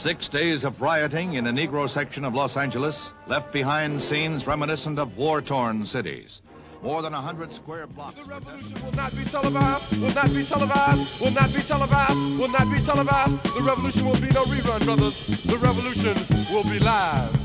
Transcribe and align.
Six 0.00 0.28
days 0.30 0.64
of 0.64 0.80
rioting 0.80 1.34
in 1.34 1.46
a 1.46 1.52
Negro 1.52 1.86
section 1.86 2.24
of 2.24 2.34
Los 2.34 2.56
Angeles 2.56 3.12
left 3.26 3.52
behind 3.52 4.00
scenes 4.00 4.46
reminiscent 4.46 4.98
of 4.98 5.18
war-torn 5.18 5.84
cities. 5.84 6.40
More 6.80 7.02
than 7.02 7.12
a 7.12 7.20
100 7.20 7.52
square 7.52 7.86
blocks. 7.86 8.14
The 8.14 8.24
revolution 8.24 8.82
will 8.82 8.92
not 8.92 9.14
be 9.14 9.24
televised, 9.24 10.00
will 10.00 10.14
not 10.14 10.32
be 10.32 10.42
televised, 10.42 11.20
will 11.20 11.32
not 11.32 11.52
be 11.52 11.60
televised, 11.60 12.38
will 12.40 12.48
not 12.48 12.72
be 12.72 12.80
televised. 12.80 13.44
The 13.52 13.60
revolution 13.60 14.06
will 14.06 14.20
be 14.24 14.32
no 14.32 14.44
rerun, 14.48 14.82
brothers. 14.86 15.44
The 15.44 15.58
revolution 15.58 16.16
will 16.48 16.64
be 16.64 16.78
live. 16.80 17.36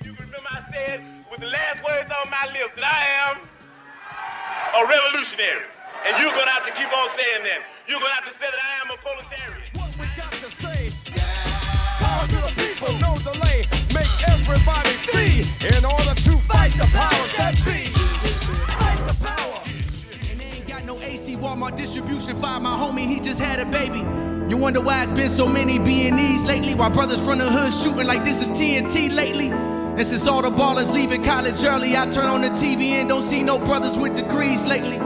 You 0.00 0.16
remember 0.16 0.48
I 0.48 0.64
said 0.72 1.04
with 1.30 1.40
the 1.40 1.52
last 1.52 1.84
words 1.84 2.08
on 2.08 2.30
my 2.30 2.46
lips 2.56 2.72
that 2.80 2.88
I 2.88 3.04
am 3.28 3.36
a 4.80 4.88
revolutionary. 4.88 5.68
And 6.08 6.16
you're 6.24 6.32
gonna 6.32 6.56
have 6.56 6.64
to 6.64 6.72
keep 6.72 6.88
on 6.88 7.10
saying 7.20 7.44
that. 7.44 7.60
You're 7.86 8.00
gonna 8.00 8.14
have 8.16 8.24
to 8.24 8.38
say 8.40 8.48
that 8.48 8.62
I 8.64 8.80
am 8.80 8.88
a 8.88 8.96
proletarian. 9.04 9.83
In 15.12 15.84
order 15.84 16.14
to 16.14 16.38
fight 16.48 16.72
the 16.72 16.88
powers 16.92 17.32
that 17.36 17.54
be. 17.64 17.90
Fight 18.72 19.06
the 19.06 19.14
power. 19.24 19.62
And 20.30 20.40
they 20.40 20.58
ain't 20.58 20.66
got 20.66 20.84
no 20.84 20.98
AC 21.00 21.36
Walmart 21.36 21.76
distribution. 21.76 22.36
Find 22.36 22.64
my 22.64 22.70
homie, 22.70 23.06
he 23.06 23.20
just 23.20 23.40
had 23.40 23.60
a 23.60 23.66
baby. 23.66 23.98
You 24.48 24.56
wonder 24.56 24.80
why 24.80 25.02
it's 25.02 25.12
been 25.12 25.30
so 25.30 25.46
many 25.46 25.78
B&Es 25.78 26.46
lately? 26.46 26.74
Why 26.74 26.88
brothers 26.88 27.22
from 27.24 27.38
the 27.38 27.50
hood 27.50 27.72
shooting 27.72 28.06
like 28.06 28.24
this 28.24 28.42
is 28.42 28.48
TNT 28.48 29.14
lately? 29.14 29.48
And 29.48 30.06
since 30.06 30.26
all 30.26 30.42
the 30.42 30.50
ballers 30.50 30.92
leaving 30.92 31.22
college 31.22 31.62
early, 31.64 31.96
I 31.96 32.06
turn 32.06 32.26
on 32.26 32.42
the 32.42 32.50
TV 32.50 32.92
and 32.92 33.08
don't 33.08 33.22
see 33.22 33.42
no 33.42 33.58
brothers 33.58 33.96
with 33.96 34.16
degrees 34.16 34.64
lately. 34.66 34.98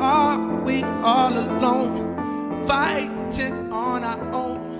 Are 0.00 0.60
we 0.62 0.82
all 0.82 1.32
alone, 1.32 2.66
fighting 2.66 3.72
on 3.72 4.04
our 4.04 4.34
own? 4.34 4.73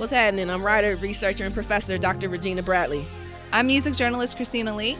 What's 0.00 0.12
happening? 0.12 0.48
I'm 0.48 0.62
writer, 0.62 0.96
researcher, 0.96 1.44
and 1.44 1.52
professor 1.52 1.98
Dr. 1.98 2.30
Regina 2.30 2.62
Bradley 2.62 3.06
I'm 3.52 3.66
music 3.66 3.94
journalist 3.94 4.36
Christina 4.36 4.74
Lee, 4.74 4.96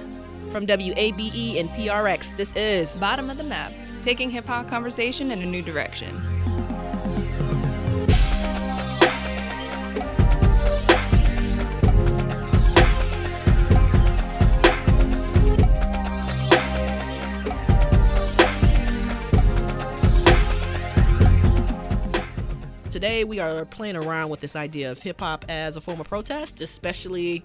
from 0.52 0.66
WABE 0.66 1.58
and 1.58 1.70
PRX. 1.70 2.36
This 2.36 2.54
is 2.54 2.98
bottom 2.98 3.30
of 3.30 3.38
the 3.38 3.42
map, 3.42 3.72
taking 4.04 4.28
hip 4.28 4.44
hop 4.44 4.68
conversation 4.68 5.30
in 5.30 5.40
a 5.40 5.46
new 5.46 5.62
direction. 5.62 6.14
Today, 23.00 23.24
we 23.24 23.40
are 23.40 23.64
playing 23.64 23.96
around 23.96 24.28
with 24.28 24.40
this 24.40 24.54
idea 24.54 24.90
of 24.90 25.00
hip 25.00 25.20
hop 25.20 25.46
as 25.48 25.74
a 25.74 25.80
form 25.80 26.02
of 26.02 26.06
protest, 26.06 26.60
especially 26.60 27.42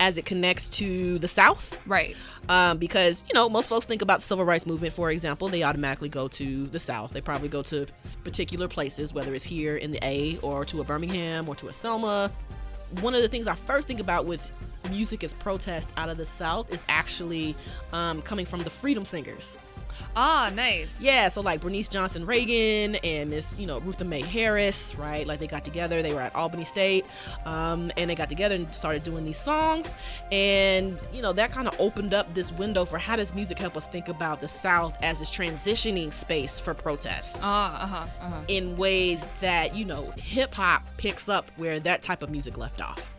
as 0.00 0.18
it 0.18 0.26
connects 0.26 0.68
to 0.68 1.18
the 1.18 1.26
South. 1.26 1.80
Right. 1.86 2.14
Um, 2.50 2.76
because, 2.76 3.24
you 3.26 3.32
know, 3.32 3.48
most 3.48 3.70
folks 3.70 3.86
think 3.86 4.02
about 4.02 4.18
the 4.18 4.26
civil 4.26 4.44
rights 4.44 4.66
movement, 4.66 4.92
for 4.92 5.10
example, 5.10 5.48
they 5.48 5.62
automatically 5.62 6.10
go 6.10 6.28
to 6.28 6.66
the 6.66 6.78
South. 6.78 7.14
They 7.14 7.22
probably 7.22 7.48
go 7.48 7.62
to 7.62 7.86
particular 8.22 8.68
places, 8.68 9.14
whether 9.14 9.34
it's 9.34 9.44
here 9.44 9.78
in 9.78 9.92
the 9.92 9.98
A 10.02 10.36
or 10.42 10.66
to 10.66 10.82
a 10.82 10.84
Birmingham 10.84 11.48
or 11.48 11.54
to 11.54 11.68
a 11.68 11.72
Selma. 11.72 12.30
One 13.00 13.14
of 13.14 13.22
the 13.22 13.28
things 13.28 13.48
I 13.48 13.54
first 13.54 13.88
think 13.88 14.00
about 14.00 14.26
with 14.26 14.52
music 14.90 15.24
as 15.24 15.32
protest 15.32 15.90
out 15.96 16.10
of 16.10 16.18
the 16.18 16.26
South 16.26 16.70
is 16.70 16.84
actually 16.90 17.56
um, 17.94 18.20
coming 18.20 18.44
from 18.44 18.60
the 18.60 18.68
Freedom 18.68 19.06
Singers. 19.06 19.56
Ah, 20.16 20.50
nice. 20.54 21.02
Yeah, 21.02 21.28
so 21.28 21.40
like 21.40 21.60
Bernice 21.60 21.88
Johnson 21.88 22.26
Reagan 22.26 22.96
and 22.96 23.30
Miss, 23.30 23.58
you 23.58 23.66
know, 23.66 23.80
Rutha 23.80 24.04
Mae 24.04 24.22
Harris, 24.22 24.94
right? 24.96 25.26
Like 25.26 25.38
they 25.40 25.46
got 25.46 25.64
together, 25.64 26.02
they 26.02 26.12
were 26.12 26.20
at 26.20 26.34
Albany 26.34 26.64
State, 26.64 27.04
um, 27.44 27.90
and 27.96 28.10
they 28.10 28.14
got 28.14 28.28
together 28.28 28.54
and 28.54 28.74
started 28.74 29.02
doing 29.04 29.24
these 29.24 29.38
songs. 29.38 29.94
And, 30.32 31.00
you 31.12 31.22
know, 31.22 31.32
that 31.34 31.52
kind 31.52 31.68
of 31.68 31.74
opened 31.80 32.14
up 32.14 32.32
this 32.34 32.52
window 32.52 32.84
for 32.84 32.98
how 32.98 33.16
does 33.16 33.34
music 33.34 33.58
help 33.58 33.76
us 33.76 33.86
think 33.86 34.08
about 34.08 34.40
the 34.40 34.48
South 34.48 34.96
as 35.02 35.20
this 35.20 35.30
transitioning 35.30 36.12
space 36.12 36.58
for 36.58 36.74
protest 36.74 37.40
Ah, 37.42 37.82
uh 37.82 37.86
huh, 37.86 38.06
uh 38.20 38.30
huh. 38.30 38.40
in 38.48 38.76
ways 38.76 39.28
that, 39.40 39.74
you 39.74 39.84
know, 39.84 40.12
hip 40.16 40.54
hop 40.54 40.82
picks 40.96 41.28
up 41.28 41.50
where 41.56 41.78
that 41.80 42.02
type 42.02 42.22
of 42.22 42.30
music 42.30 42.58
left 42.58 42.80
off. 42.80 43.10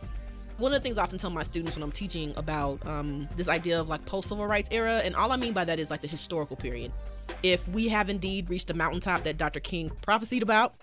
One 0.60 0.72
of 0.74 0.78
the 0.78 0.82
things 0.82 0.98
I 0.98 1.02
often 1.02 1.18
tell 1.18 1.30
my 1.30 1.42
students 1.42 1.74
when 1.74 1.82
I'm 1.82 1.90
teaching 1.90 2.34
about 2.36 2.86
um, 2.86 3.26
this 3.36 3.48
idea 3.48 3.80
of 3.80 3.88
like 3.88 4.04
post 4.04 4.28
civil 4.28 4.46
rights 4.46 4.68
era, 4.70 4.98
and 5.02 5.16
all 5.16 5.32
I 5.32 5.36
mean 5.36 5.52
by 5.54 5.64
that 5.64 5.78
is 5.80 5.90
like 5.90 6.02
the 6.02 6.06
historical 6.08 6.54
period. 6.54 6.92
If 7.42 7.66
we 7.68 7.88
have 7.88 8.10
indeed 8.10 8.50
reached 8.50 8.66
the 8.68 8.74
mountaintop 8.74 9.22
that 9.22 9.38
Dr. 9.38 9.60
King 9.60 9.90
prophesied 10.02 10.42
about, 10.42 10.74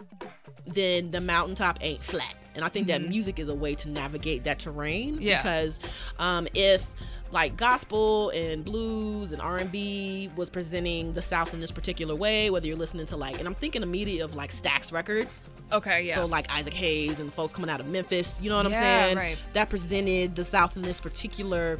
then 0.65 1.11
the 1.11 1.21
mountaintop 1.21 1.77
ain't 1.81 2.03
flat. 2.03 2.33
And 2.55 2.65
I 2.65 2.69
think 2.69 2.87
that 2.87 3.03
music 3.03 3.37
is 3.37 3.49
a 3.49 3.53
way 3.55 3.75
to 3.75 3.89
navigate 3.89 4.43
that 4.45 4.57
terrain 4.57 5.21
Yeah. 5.21 5.37
because 5.37 5.79
um, 6.17 6.47
if 6.55 6.91
like 7.31 7.57
gospel 7.57 8.29
and 8.29 8.63
blues 8.63 9.33
and 9.33 9.41
R&B 9.41 10.29
was 10.35 10.49
presenting 10.49 11.13
the 11.13 11.21
South 11.21 11.53
in 11.53 11.59
this 11.59 11.71
particular 11.71 12.15
way, 12.15 12.49
whether 12.49 12.67
you're 12.67 12.77
listening 12.77 13.05
to 13.07 13.17
like, 13.17 13.39
and 13.39 13.47
I'm 13.47 13.55
thinking 13.55 13.83
immediately 13.83 14.21
of 14.21 14.35
like 14.35 14.49
Stax 14.49 14.91
Records, 14.93 15.43
Okay, 15.71 16.03
yeah. 16.05 16.15
so 16.15 16.25
like 16.25 16.49
Isaac 16.53 16.73
Hayes 16.73 17.19
and 17.19 17.31
folks 17.33 17.53
coming 17.53 17.69
out 17.69 17.79
of 17.79 17.87
Memphis, 17.87 18.41
you 18.41 18.49
know 18.49 18.55
what 18.57 18.65
I'm 18.65 18.71
Yeah, 18.71 18.79
saying? 18.79 19.17
right. 19.17 19.37
That 19.53 19.69
presented 19.69 20.35
the 20.35 20.45
South 20.45 20.75
in 20.77 20.81
this 20.83 21.01
particular 21.01 21.79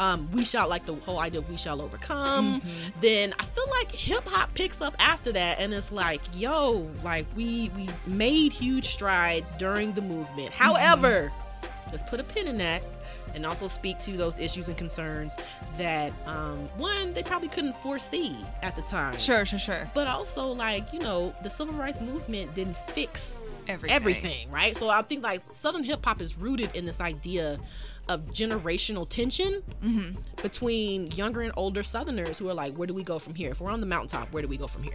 um, 0.00 0.28
we 0.32 0.44
shall 0.44 0.68
like 0.68 0.86
the 0.86 0.94
whole 0.96 1.20
idea 1.20 1.38
of 1.40 1.48
we 1.48 1.56
shall 1.56 1.80
overcome. 1.80 2.60
Mm-hmm. 2.60 3.00
Then 3.00 3.32
I 3.38 3.44
feel 3.44 3.68
like 3.70 3.92
hip 3.92 4.24
hop 4.26 4.52
picks 4.54 4.82
up 4.82 4.96
after 4.98 5.30
that, 5.30 5.60
and 5.60 5.72
it's 5.72 5.92
like, 5.92 6.20
yo, 6.34 6.90
like 7.04 7.26
we 7.36 7.70
we 7.76 7.88
made 8.06 8.52
huge 8.52 8.86
strides 8.86 9.52
during 9.52 9.92
the 9.92 10.02
movement. 10.02 10.50
Mm-hmm. 10.50 10.64
However, 10.64 11.30
let's 11.92 12.02
put 12.02 12.18
a 12.18 12.24
pin 12.24 12.48
in 12.48 12.58
that. 12.58 12.82
And 13.34 13.44
also 13.44 13.66
speak 13.68 13.98
to 14.00 14.12
those 14.16 14.38
issues 14.38 14.68
and 14.68 14.76
concerns 14.78 15.36
that 15.76 16.12
um, 16.26 16.58
one 16.78 17.12
they 17.14 17.22
probably 17.22 17.48
couldn't 17.48 17.74
foresee 17.76 18.36
at 18.62 18.76
the 18.76 18.82
time. 18.82 19.18
sure, 19.18 19.44
sure, 19.44 19.58
sure. 19.58 19.90
But 19.94 20.06
also, 20.06 20.46
like 20.48 20.92
you 20.92 21.00
know, 21.00 21.34
the 21.42 21.50
civil 21.50 21.74
rights 21.74 22.00
movement 22.00 22.54
didn't 22.54 22.76
fix 22.90 23.38
Everything. 23.66 23.96
everything, 23.96 24.50
right? 24.50 24.76
So 24.76 24.88
I 24.90 25.00
think 25.02 25.22
like 25.24 25.40
Southern 25.50 25.84
hip 25.84 26.04
hop 26.04 26.20
is 26.20 26.36
rooted 26.38 26.74
in 26.76 26.84
this 26.84 27.00
idea 27.00 27.58
of 28.08 28.20
generational 28.26 29.08
tension 29.08 29.62
Mm-hmm. 29.82 30.12
between 30.42 31.10
younger 31.12 31.40
and 31.40 31.52
older 31.56 31.82
Southerners 31.82 32.38
who 32.38 32.48
are 32.50 32.54
like, 32.54 32.74
where 32.74 32.86
do 32.86 32.92
we 32.94 33.02
go 33.02 33.18
from 33.18 33.34
here? 33.34 33.50
If 33.52 33.60
we're 33.62 33.70
on 33.70 33.80
the 33.80 33.86
mountaintop, 33.86 34.30
where 34.32 34.42
do 34.42 34.48
we 34.48 34.58
go 34.58 34.66
from 34.66 34.82
here? 34.82 34.94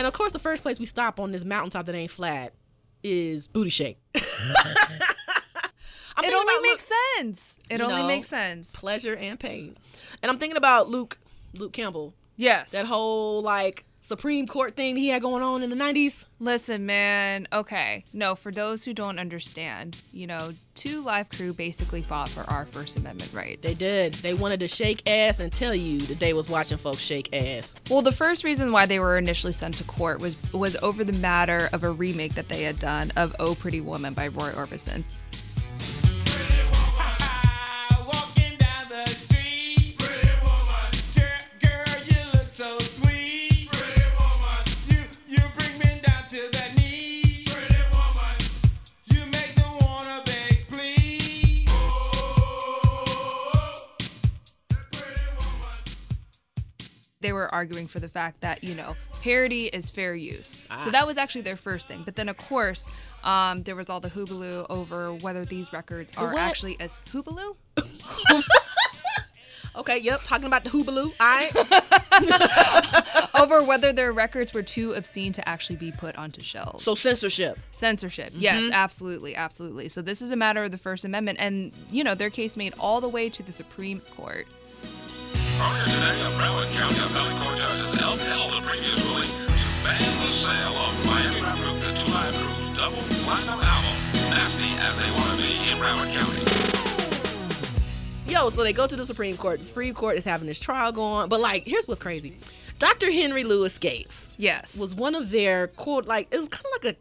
And 0.00 0.06
of 0.06 0.14
course, 0.14 0.32
the 0.32 0.38
first 0.38 0.62
place 0.62 0.80
we 0.80 0.86
stop 0.86 1.20
on 1.20 1.30
this 1.30 1.44
mountaintop 1.44 1.84
that 1.84 1.94
ain't 1.94 2.10
flat 2.10 2.54
is 3.04 3.46
Booty 3.48 3.68
Shake. 3.68 3.98
It 6.22 6.34
only 6.34 6.54
about 6.54 6.62
makes 6.62 6.92
sense. 7.16 7.58
It 7.70 7.80
only 7.80 8.02
know, 8.02 8.06
makes 8.08 8.28
sense. 8.28 8.74
pleasure 8.76 9.14
and 9.16 9.38
pain. 9.40 9.76
And 10.22 10.30
I'm 10.30 10.36
thinking 10.38 10.56
about 10.58 10.88
Luke, 10.90 11.18
Luke 11.54 11.72
Campbell, 11.72 12.12
Yes. 12.36 12.72
that 12.72 12.84
whole 12.86 13.40
like 13.42 13.84
Supreme 14.02 14.46
Court 14.46 14.76
thing 14.76 14.96
he 14.96 15.08
had 15.08 15.20
going 15.20 15.42
on 15.42 15.62
in 15.62 15.68
the 15.68 15.76
90s. 15.76 16.24
Listen, 16.38 16.86
man. 16.86 17.46
Okay. 17.52 18.04
No, 18.14 18.34
for 18.34 18.50
those 18.50 18.82
who 18.84 18.94
don't 18.94 19.18
understand, 19.18 19.98
you 20.10 20.26
know, 20.26 20.54
Two 20.74 21.02
Live 21.02 21.28
Crew 21.28 21.52
basically 21.52 22.00
fought 22.00 22.30
for 22.30 22.42
our 22.44 22.64
First 22.64 22.96
Amendment 22.96 23.30
rights. 23.34 23.66
They 23.66 23.74
did. 23.74 24.14
They 24.14 24.32
wanted 24.32 24.60
to 24.60 24.68
shake 24.68 25.08
ass 25.08 25.38
and 25.38 25.52
tell 25.52 25.74
you 25.74 26.00
that 26.00 26.18
they 26.18 26.32
was 26.32 26.48
watching 26.48 26.78
folks 26.78 27.02
shake 27.02 27.28
ass. 27.34 27.76
Well, 27.90 28.00
the 28.00 28.12
first 28.12 28.42
reason 28.42 28.72
why 28.72 28.86
they 28.86 28.98
were 28.98 29.18
initially 29.18 29.52
sent 29.52 29.76
to 29.78 29.84
court 29.84 30.20
was 30.20 30.36
was 30.54 30.76
over 30.76 31.04
the 31.04 31.12
matter 31.12 31.68
of 31.74 31.84
a 31.84 31.90
remake 31.90 32.34
that 32.34 32.48
they 32.48 32.62
had 32.62 32.78
done 32.78 33.12
of 33.16 33.36
"Oh 33.38 33.54
Pretty 33.54 33.82
Woman" 33.82 34.14
by 34.14 34.28
Roy 34.28 34.50
Orbison. 34.52 35.04
They 57.20 57.34
were 57.34 57.52
arguing 57.52 57.86
for 57.86 58.00
the 58.00 58.08
fact 58.08 58.40
that 58.40 58.64
you 58.64 58.74
know 58.74 58.96
parody 59.22 59.66
is 59.66 59.90
fair 59.90 60.14
use. 60.14 60.56
Ah. 60.70 60.78
So 60.78 60.90
that 60.90 61.06
was 61.06 61.18
actually 61.18 61.42
their 61.42 61.56
first 61.56 61.86
thing. 61.86 62.02
But 62.02 62.16
then 62.16 62.28
of 62.28 62.38
course, 62.38 62.88
um, 63.24 63.62
there 63.62 63.76
was 63.76 63.90
all 63.90 64.00
the 64.00 64.10
hoobaloo 64.10 64.66
over 64.70 65.12
whether 65.14 65.44
these 65.44 65.72
records 65.72 66.12
are 66.16 66.32
what? 66.32 66.40
actually 66.40 66.78
as 66.80 67.02
hoobaloo. 67.12 67.56
Okay, 69.76 69.98
yep, 69.98 70.20
talking 70.24 70.46
about 70.46 70.64
the 70.64 70.70
Hoobaloo. 70.70 71.12
I 71.20 71.48
over 73.40 73.62
whether 73.62 73.92
their 73.92 74.12
records 74.12 74.52
were 74.52 74.64
too 74.64 74.92
obscene 74.92 75.32
to 75.34 75.48
actually 75.48 75.76
be 75.76 75.92
put 75.92 76.16
onto 76.16 76.42
shelves. 76.42 76.82
so 76.82 76.96
censorship. 76.96 77.58
Censorship. 77.70 78.32
Yes, 78.34 78.68
absolutely, 78.72 79.36
absolutely. 79.36 79.88
So 79.88 80.02
this 80.02 80.22
is 80.22 80.32
a 80.32 80.36
matter 80.36 80.64
of 80.64 80.72
the 80.72 80.78
First 80.78 81.04
Amendment, 81.04 81.38
and 81.40 81.72
you 81.90 82.02
know 82.02 82.16
their 82.16 82.30
case 82.30 82.56
made 82.56 82.74
all 82.80 83.00
the 83.00 83.08
way 83.08 83.28
to 83.28 83.42
the 83.42 83.52
Supreme 83.52 84.00
Court. 84.00 84.46
Earlier 85.60 85.84
today, 85.84 86.16
a 86.24 86.30
Broward 86.40 86.70
County 86.72 86.98
appellate 87.04 87.36
court 87.44 87.56
judges 87.58 87.92
upheld 88.00 88.48
the 88.56 88.62
previous 88.64 88.96
ruling 89.04 89.28
to 89.28 89.68
ban 89.84 90.00
the 90.00 90.30
sale 90.32 90.74
of 90.80 90.92
Miami 91.06 91.40
rap 91.44 91.56
group 91.60 91.76
The 91.84 91.92
Two 92.00 92.08
Live 92.12 92.34
Crew's 92.34 92.76
double 92.76 93.02
platinum 93.28 93.60
album, 93.60 93.94
Nasty 94.32 94.70
as 94.80 94.94
They 94.96 95.10
Wanna 95.16 95.36
Be 95.36 95.50
in 95.68 95.76
Broward 95.76 96.10
County. 96.16 96.42
Yo, 98.30 98.48
so 98.48 98.62
they 98.62 98.72
go 98.72 98.86
to 98.86 98.96
the 98.96 99.04
Supreme 99.04 99.36
Court. 99.36 99.58
The 99.58 99.66
Supreme 99.66 99.92
Court 99.92 100.16
is 100.16 100.24
having 100.24 100.46
this 100.46 100.58
trial 100.58 100.92
going. 100.92 101.28
But 101.28 101.40
like, 101.40 101.64
here's 101.66 101.86
what's 101.86 102.00
crazy. 102.00 102.38
Dr. 102.78 103.10
Henry 103.12 103.44
Lewis 103.44 103.76
Gates 103.78 104.30
Yes. 104.38 104.78
was 104.78 104.94
one 104.94 105.14
of 105.14 105.30
their 105.30 105.66
quote 105.68 106.06
like 106.06 106.28
it 106.32 106.38
was 106.38 106.48
kind 106.48 106.64
of 106.64 106.82
like 106.84 106.94
a 106.94 106.98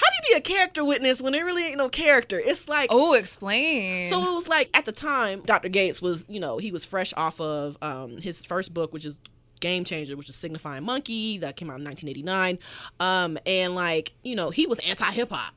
how 0.00 0.06
do 0.06 0.16
you 0.28 0.34
be 0.34 0.38
a 0.38 0.40
character 0.40 0.84
witness 0.84 1.20
when 1.20 1.32
there 1.32 1.44
really 1.44 1.66
ain't 1.66 1.76
no 1.76 1.88
character? 1.90 2.40
It's 2.40 2.68
like 2.68 2.88
oh, 2.90 3.12
explain. 3.14 4.10
So 4.10 4.18
it 4.18 4.32
was 4.32 4.48
like 4.48 4.70
at 4.72 4.86
the 4.86 4.92
time, 4.92 5.42
Dr. 5.44 5.68
Gates 5.68 6.00
was, 6.00 6.24
you 6.28 6.40
know, 6.40 6.56
he 6.58 6.72
was 6.72 6.84
fresh 6.84 7.12
off 7.16 7.40
of 7.40 7.76
um, 7.82 8.16
his 8.16 8.44
first 8.44 8.72
book, 8.72 8.92
which 8.92 9.04
is 9.04 9.20
Game 9.60 9.84
Changer, 9.84 10.16
which 10.16 10.28
is 10.28 10.36
Signifying 10.36 10.84
Monkey, 10.84 11.36
that 11.38 11.56
came 11.56 11.68
out 11.68 11.78
in 11.78 11.84
1989. 11.84 12.58
Um, 12.98 13.38
and 13.44 13.74
like, 13.74 14.12
you 14.22 14.34
know, 14.34 14.48
he 14.48 14.66
was 14.66 14.78
anti 14.80 15.10
hip 15.10 15.30
hop. 15.30 15.54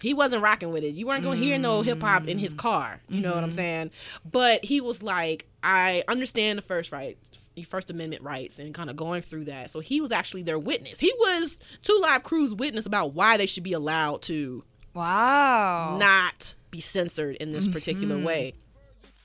He 0.00 0.14
wasn't 0.14 0.42
rocking 0.42 0.72
with 0.72 0.82
it. 0.82 0.94
You 0.94 1.06
weren't 1.06 1.24
gonna 1.24 1.36
hear 1.36 1.58
no 1.58 1.82
hip 1.82 2.02
hop 2.02 2.28
in 2.28 2.38
his 2.38 2.54
car. 2.54 3.00
You 3.08 3.20
know 3.20 3.34
what 3.34 3.44
I'm 3.44 3.52
saying? 3.52 3.90
But 4.30 4.64
he 4.64 4.80
was 4.80 5.02
like, 5.02 5.46
I 5.62 6.02
understand 6.08 6.58
the 6.58 6.62
first 6.62 6.92
rights, 6.92 7.30
First 7.62 7.90
Amendment 7.90 8.22
rights, 8.22 8.58
and 8.58 8.74
kind 8.74 8.90
of 8.90 8.96
going 8.96 9.22
through 9.22 9.44
that. 9.44 9.70
So 9.70 9.80
he 9.80 10.00
was 10.00 10.12
actually 10.12 10.42
their 10.42 10.58
witness. 10.58 11.00
He 11.00 11.12
was 11.18 11.60
Two 11.82 11.98
Live 12.02 12.22
Crew's 12.22 12.54
witness 12.54 12.86
about 12.86 13.14
why 13.14 13.36
they 13.36 13.46
should 13.46 13.64
be 13.64 13.72
allowed 13.72 14.22
to 14.22 14.64
wow. 14.94 15.96
not 15.98 16.54
be 16.70 16.80
censored 16.80 17.36
in 17.36 17.52
this 17.52 17.66
particular 17.68 18.16
mm-hmm. 18.16 18.26
way. 18.26 18.54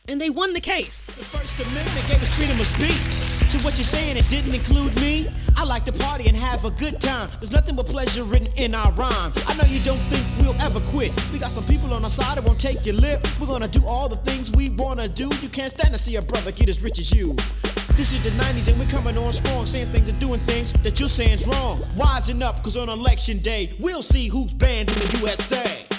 And 0.08 0.20
they 0.20 0.30
won 0.30 0.54
the 0.54 0.62
case. 0.62 1.06
The 1.06 1.12
First 1.12 1.60
Amendment 1.60 2.08
gave 2.08 2.22
us 2.22 2.36
freedom 2.36 2.60
of 2.60 2.66
speech. 2.66 3.41
So 3.52 3.60
what 3.66 3.76
you're 3.76 3.84
saying, 3.84 4.16
it 4.16 4.30
didn't 4.30 4.56
include 4.56 4.96
me? 5.02 5.28
I 5.58 5.66
like 5.66 5.84
to 5.84 5.92
party 5.92 6.30
and 6.30 6.38
have 6.38 6.64
a 6.64 6.72
good 6.72 7.02
time. 7.02 7.28
There's 7.42 7.52
nothing 7.52 7.76
but 7.76 7.86
pleasure 7.86 8.24
written 8.24 8.48
in 8.56 8.74
our 8.74 8.94
rhyme. 8.94 9.34
I 9.46 9.54
know 9.56 9.66
you 9.68 9.82
don't 9.82 10.00
think 10.08 10.26
we'll 10.40 10.56
ever 10.62 10.80
quit. 10.88 11.12
We 11.34 11.38
got 11.38 11.52
some 11.52 11.66
people 11.66 11.94
on 11.94 12.02
our 12.06 12.10
side 12.10 12.38
that 12.38 12.46
won't 12.46 12.62
take 12.62 12.86
your 12.86 12.96
lip. 12.96 13.20
We're 13.42 13.48
gonna 13.48 13.68
do 13.68 13.86
all 13.86 14.08
the 14.08 14.16
things 14.16 14.54
we 14.54 14.70
wanna 14.70 15.10
do. 15.10 15.30
You 15.42 15.50
can't 15.50 15.70
stand 15.70 15.94
to 15.94 16.00
see 16.00 16.16
a 16.16 16.22
brother 16.22 16.54
get 16.54 16.70
as 16.70 16.82
rich 16.82 16.98
as 16.98 17.12
you. 17.12 17.34
This 18.00 18.14
is 18.14 18.24
the 18.24 18.32
90s 18.42 18.70
and 18.70 18.80
we're 18.80 18.88
coming 18.88 19.18
on 19.18 19.34
strong, 19.34 19.66
saying 19.66 19.88
things 19.88 20.08
and 20.08 20.18
doing 20.22 20.40
things 20.48 20.72
that 20.72 21.02
you're 21.02 21.10
saying's 21.10 21.46
wrong. 21.46 21.76
Wising 22.00 22.42
up, 22.42 22.64
cause 22.64 22.78
on 22.78 22.88
election 22.88 23.40
day, 23.40 23.76
we'll 23.82 24.02
see 24.02 24.30
who's 24.30 24.54
banned 24.54 24.88
in 24.88 24.96
the 24.96 25.18
USA. 25.18 25.91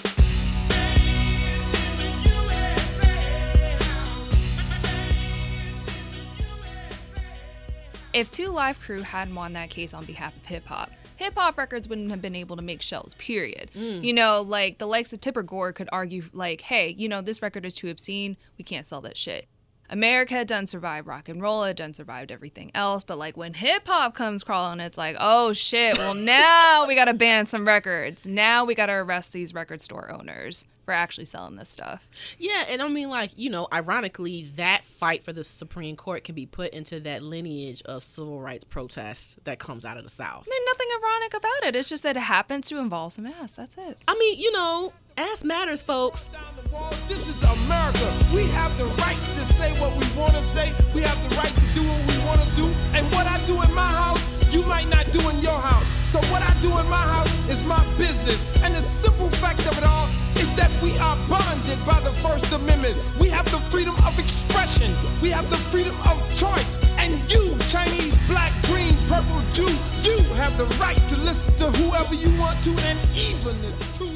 If 8.12 8.30
Two 8.30 8.48
Live 8.48 8.78
Crew 8.78 9.00
hadn't 9.00 9.34
won 9.34 9.54
that 9.54 9.70
case 9.70 9.94
on 9.94 10.04
behalf 10.04 10.36
of 10.36 10.44
hip 10.44 10.66
hop, 10.66 10.90
hip 11.16 11.32
hop 11.34 11.56
records 11.56 11.88
wouldn't 11.88 12.10
have 12.10 12.20
been 12.20 12.34
able 12.34 12.56
to 12.56 12.62
make 12.62 12.82
shelves, 12.82 13.14
period. 13.14 13.70
Mm. 13.74 14.04
You 14.04 14.12
know, 14.12 14.42
like 14.42 14.76
the 14.76 14.86
likes 14.86 15.14
of 15.14 15.20
Tipper 15.20 15.42
Gore 15.42 15.72
could 15.72 15.88
argue, 15.92 16.24
like, 16.34 16.60
hey, 16.60 16.94
you 16.98 17.08
know, 17.08 17.22
this 17.22 17.40
record 17.40 17.64
is 17.64 17.74
too 17.74 17.88
obscene, 17.88 18.36
we 18.58 18.64
can't 18.64 18.84
sell 18.84 19.00
that 19.02 19.16
shit. 19.16 19.48
America 19.88 20.34
had 20.34 20.46
done 20.46 20.66
survive 20.66 21.06
rock 21.06 21.28
and 21.28 21.40
roll, 21.40 21.64
had 21.64 21.76
done 21.76 21.94
survived 21.94 22.30
everything 22.30 22.70
else, 22.74 23.02
but 23.02 23.16
like 23.16 23.36
when 23.36 23.54
hip 23.54 23.86
hop 23.86 24.14
comes 24.14 24.44
crawling, 24.44 24.80
it's 24.80 24.98
like, 24.98 25.16
oh 25.18 25.54
shit, 25.54 25.96
well 25.96 26.14
now 26.14 26.86
we 26.86 26.94
gotta 26.94 27.14
ban 27.14 27.46
some 27.46 27.66
records. 27.66 28.26
Now 28.26 28.66
we 28.66 28.74
gotta 28.74 28.92
arrest 28.92 29.32
these 29.32 29.54
record 29.54 29.80
store 29.80 30.12
owners 30.12 30.66
for 30.84 30.92
actually 30.92 31.24
selling 31.24 31.56
this 31.56 31.68
stuff. 31.68 32.10
Yeah, 32.38 32.64
and 32.68 32.82
I 32.82 32.88
mean, 32.88 33.08
like, 33.08 33.30
you 33.36 33.50
know, 33.50 33.68
ironically, 33.72 34.50
that 34.56 34.84
fight 34.84 35.24
for 35.24 35.32
the 35.32 35.44
Supreme 35.44 35.96
Court 35.96 36.24
can 36.24 36.34
be 36.34 36.46
put 36.46 36.72
into 36.72 37.00
that 37.00 37.22
lineage 37.22 37.82
of 37.82 38.02
civil 38.02 38.40
rights 38.40 38.64
protests 38.64 39.36
that 39.44 39.58
comes 39.58 39.84
out 39.84 39.96
of 39.96 40.04
the 40.04 40.10
South. 40.10 40.46
I 40.46 40.50
mean, 40.50 40.62
nothing 40.66 40.86
ironic 41.02 41.34
about 41.34 41.64
it. 41.68 41.76
It's 41.76 41.88
just 41.88 42.02
that 42.02 42.16
it 42.16 42.20
happens 42.20 42.68
to 42.68 42.78
involve 42.78 43.12
some 43.12 43.26
ass. 43.26 43.52
That's 43.52 43.76
it. 43.76 43.98
I 44.08 44.14
mean, 44.18 44.38
you 44.38 44.52
know, 44.52 44.92
ass 45.16 45.44
matters, 45.44 45.82
folks. 45.82 46.28
down 46.28 46.42
the 46.62 46.68
wall. 46.70 46.90
This 47.08 47.28
is 47.28 47.42
America. 47.44 48.08
We 48.34 48.46
have 48.58 48.76
the 48.78 48.86
right 49.02 49.16
to 49.16 49.44
say 49.46 49.70
what 49.80 49.92
we 49.92 50.04
want 50.18 50.34
to 50.34 50.40
say. 50.40 50.66
We 50.94 51.02
have 51.02 51.18
the 51.28 51.36
right 51.36 51.52
to 51.52 51.66
do 51.74 51.82
what 51.82 52.00
we 52.10 52.16
want 52.26 52.40
to 52.40 52.50
do. 52.56 52.66
And 52.96 53.06
what 53.12 53.26
I 53.26 53.38
do 53.46 53.54
in 53.62 53.72
my 53.74 53.88
house, 53.88 54.22
you 54.52 54.64
might 54.66 54.88
not 54.88 55.06
do 55.12 55.20
in 55.28 55.38
your 55.40 55.58
house. 55.58 55.88
So 56.10 56.18
what 56.32 56.42
I 56.42 56.52
do 56.60 56.68
in 56.78 56.88
my 56.90 57.00
house 57.00 57.32
is 57.48 57.64
my 57.66 57.80
business. 57.96 58.44
And 58.64 58.74
the 58.74 58.80
simple 58.80 59.28
fact 59.40 59.60
of 59.66 59.78
it 59.78 59.84
all 59.84 60.06
is 60.08 60.21
that 60.62 60.70
we 60.80 60.94
are 60.98 61.18
bonded 61.26 61.78
by 61.82 61.98
the 62.06 62.14
First 62.22 62.46
Amendment. 62.54 62.94
We 63.18 63.26
have 63.34 63.44
the 63.50 63.58
freedom 63.66 63.94
of 64.06 64.14
expression. 64.18 64.86
We 65.20 65.30
have 65.30 65.48
the 65.50 65.58
freedom 65.58 65.94
of 66.06 66.14
choice. 66.38 66.78
And 67.02 67.10
you, 67.26 67.42
Chinese, 67.66 68.14
black, 68.30 68.54
green, 68.70 68.94
purple, 69.10 69.42
Jew, 69.50 69.66
you 70.06 70.18
have 70.38 70.54
the 70.56 70.70
right 70.78 71.02
to 71.10 71.16
listen 71.26 71.50
to 71.58 71.66
whoever 71.78 72.14
you 72.14 72.30
want 72.38 72.62
to, 72.62 72.70
and 72.86 72.98
even 73.18 73.58
live 73.62 73.78
crew. 73.98 74.12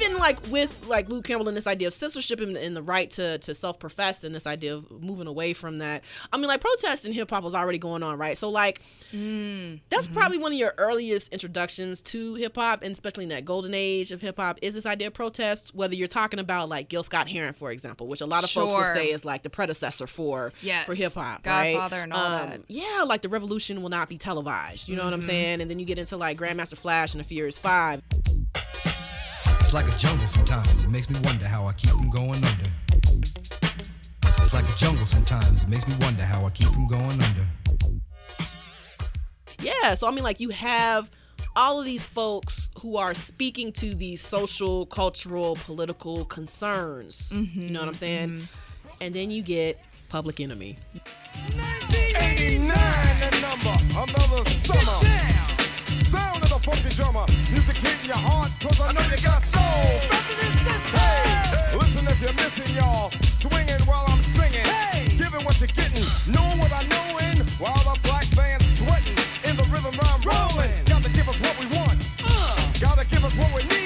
Even 0.00 0.18
like 0.18 0.38
with 0.48 0.86
like 0.86 1.08
Luke 1.08 1.24
Campbell 1.24 1.48
and 1.48 1.56
this 1.56 1.66
idea 1.66 1.88
of 1.88 1.94
censorship 1.94 2.40
and, 2.40 2.56
and 2.56 2.76
the 2.76 2.82
right 2.82 3.10
to, 3.12 3.38
to 3.38 3.54
self 3.54 3.78
profess 3.78 4.24
and 4.24 4.34
this 4.34 4.46
idea 4.46 4.76
of 4.76 4.90
moving 5.02 5.26
away 5.26 5.52
from 5.52 5.78
that. 5.78 6.04
I 6.32 6.36
mean, 6.36 6.46
like 6.46 6.60
protest 6.60 7.06
in 7.06 7.12
hip 7.12 7.30
hop 7.30 7.42
was 7.42 7.54
already 7.54 7.78
going 7.78 8.02
on, 8.02 8.18
right? 8.18 8.36
So 8.36 8.50
like 8.50 8.80
mm. 9.12 9.80
that's 9.88 10.06
mm-hmm. 10.06 10.16
probably 10.16 10.38
one 10.38 10.52
of 10.52 10.58
your 10.58 10.74
earliest 10.78 11.32
introductions 11.32 12.02
to 12.02 12.34
hip 12.34 12.56
hop, 12.56 12.82
and 12.82 12.92
especially 12.92 13.24
in 13.24 13.30
that 13.30 13.44
golden 13.44 13.74
age 13.74 14.12
of 14.12 14.20
hip 14.20 14.36
hop, 14.36 14.58
is 14.62 14.74
this 14.74 14.86
idea 14.86 15.08
of 15.08 15.14
protest. 15.14 15.74
Whether 15.74 15.94
you're 15.94 16.08
talking 16.08 16.38
about 16.38 16.68
like 16.68 16.88
Gil 16.88 17.02
Scott 17.02 17.28
Heron, 17.28 17.54
for 17.54 17.70
example, 17.70 18.06
which 18.06 18.20
a 18.20 18.26
lot 18.26 18.44
of 18.44 18.50
folks 18.50 18.74
would 18.74 18.86
say 18.86 19.10
is 19.10 19.24
like 19.24 19.42
the 19.42 19.50
predecessor 19.50 20.06
for 20.06 20.52
Yes. 20.62 20.86
for 20.86 20.94
hip 20.94 21.14
hop, 21.14 21.42
Godfather 21.42 21.96
right? 21.96 22.02
and 22.02 22.12
all 22.12 22.24
Um, 22.24 22.50
that. 22.50 22.60
Yeah, 22.68 23.04
like 23.06 23.22
the 23.22 23.28
revolution 23.28 23.82
will 23.82 23.88
not 23.88 24.08
be 24.08 24.16
televised. 24.18 24.88
You 24.88 24.96
know 24.96 25.04
what 25.04 25.12
I'm 25.12 25.20
mm-hmm. 25.20 25.28
saying? 25.28 25.60
And 25.60 25.70
then 25.70 25.78
you 25.78 25.86
get 25.86 25.98
into 25.98 26.16
like 26.16 26.38
Grandmaster 26.38 26.76
Flash 26.76 27.14
and 27.14 27.20
the 27.20 27.24
Furious 27.24 27.58
Five. 27.58 28.02
It's 29.60 29.72
like 29.72 29.86
a 29.86 29.96
jungle 29.98 30.26
sometimes. 30.26 30.84
It 30.84 30.90
makes 30.90 31.10
me 31.10 31.18
wonder 31.24 31.46
how 31.46 31.66
I 31.66 31.72
keep 31.72 31.90
from 31.90 32.10
going 32.10 32.44
under. 32.44 32.70
It's 34.38 34.52
like 34.52 34.68
a 34.68 34.74
jungle 34.76 35.06
sometimes. 35.06 35.62
It 35.62 35.68
makes 35.68 35.86
me 35.86 35.94
wonder 36.00 36.22
how 36.22 36.44
I 36.46 36.50
keep 36.50 36.68
from 36.68 36.86
going 36.86 37.20
under. 37.22 37.46
Yeah, 39.60 39.94
so 39.94 40.06
I 40.06 40.10
mean, 40.10 40.24
like 40.24 40.40
you 40.40 40.50
have 40.50 41.10
all 41.56 41.80
of 41.80 41.84
these 41.84 42.06
folks 42.06 42.70
who 42.80 42.96
are 42.96 43.14
speaking 43.14 43.72
to 43.72 43.94
these 43.94 44.20
social, 44.20 44.86
cultural, 44.86 45.56
political 45.56 46.24
concerns. 46.24 47.32
Mm-hmm, 47.32 47.60
you 47.60 47.70
know 47.70 47.80
what 47.80 47.88
I'm 47.88 47.94
saying? 47.94 48.28
Mm-hmm. 48.28 48.44
And 49.00 49.14
then 49.14 49.30
you 49.30 49.42
get 49.42 49.78
Public 50.08 50.40
Enemy. 50.40 50.78
89 52.16 52.68
the 52.68 53.40
number, 53.40 53.76
another 53.94 54.48
summer. 54.48 55.37
Sound 56.08 56.42
of 56.42 56.48
the 56.48 56.58
funky 56.58 56.88
drummer. 56.96 57.26
Music 57.52 57.76
hitting 57.76 58.08
your 58.08 58.16
heart, 58.16 58.50
cause 58.62 58.80
I 58.80 58.92
know 58.92 59.04
you 59.12 59.20
got 59.20 59.42
soul. 59.44 59.60
Hey, 60.96 61.76
listen 61.76 62.08
if 62.08 62.18
you're 62.22 62.32
missing, 62.32 62.74
y'all. 62.74 63.10
Swinging 63.36 63.82
while 63.84 64.06
I'm 64.08 64.22
singing. 64.22 64.64
Giving 65.18 65.44
what 65.44 65.60
you're 65.60 65.68
getting. 65.68 66.08
Knowing 66.24 66.58
what 66.64 66.72
I 66.72 66.82
know 66.88 67.18
in. 67.28 67.44
While 67.60 67.76
the 67.84 68.00
black 68.08 68.24
band's 68.34 68.64
sweating. 68.80 69.20
In 69.44 69.56
the 69.60 69.64
rhythm 69.68 70.00
I'm 70.00 70.20
rolling. 70.24 70.72
Gotta 70.86 71.12
give 71.12 71.28
us 71.28 71.36
what 71.44 71.54
we 71.60 71.66
want. 71.76 72.00
Gotta 72.80 73.04
give 73.04 73.22
us 73.22 73.36
what 73.36 73.52
we 73.52 73.68
need. 73.68 73.77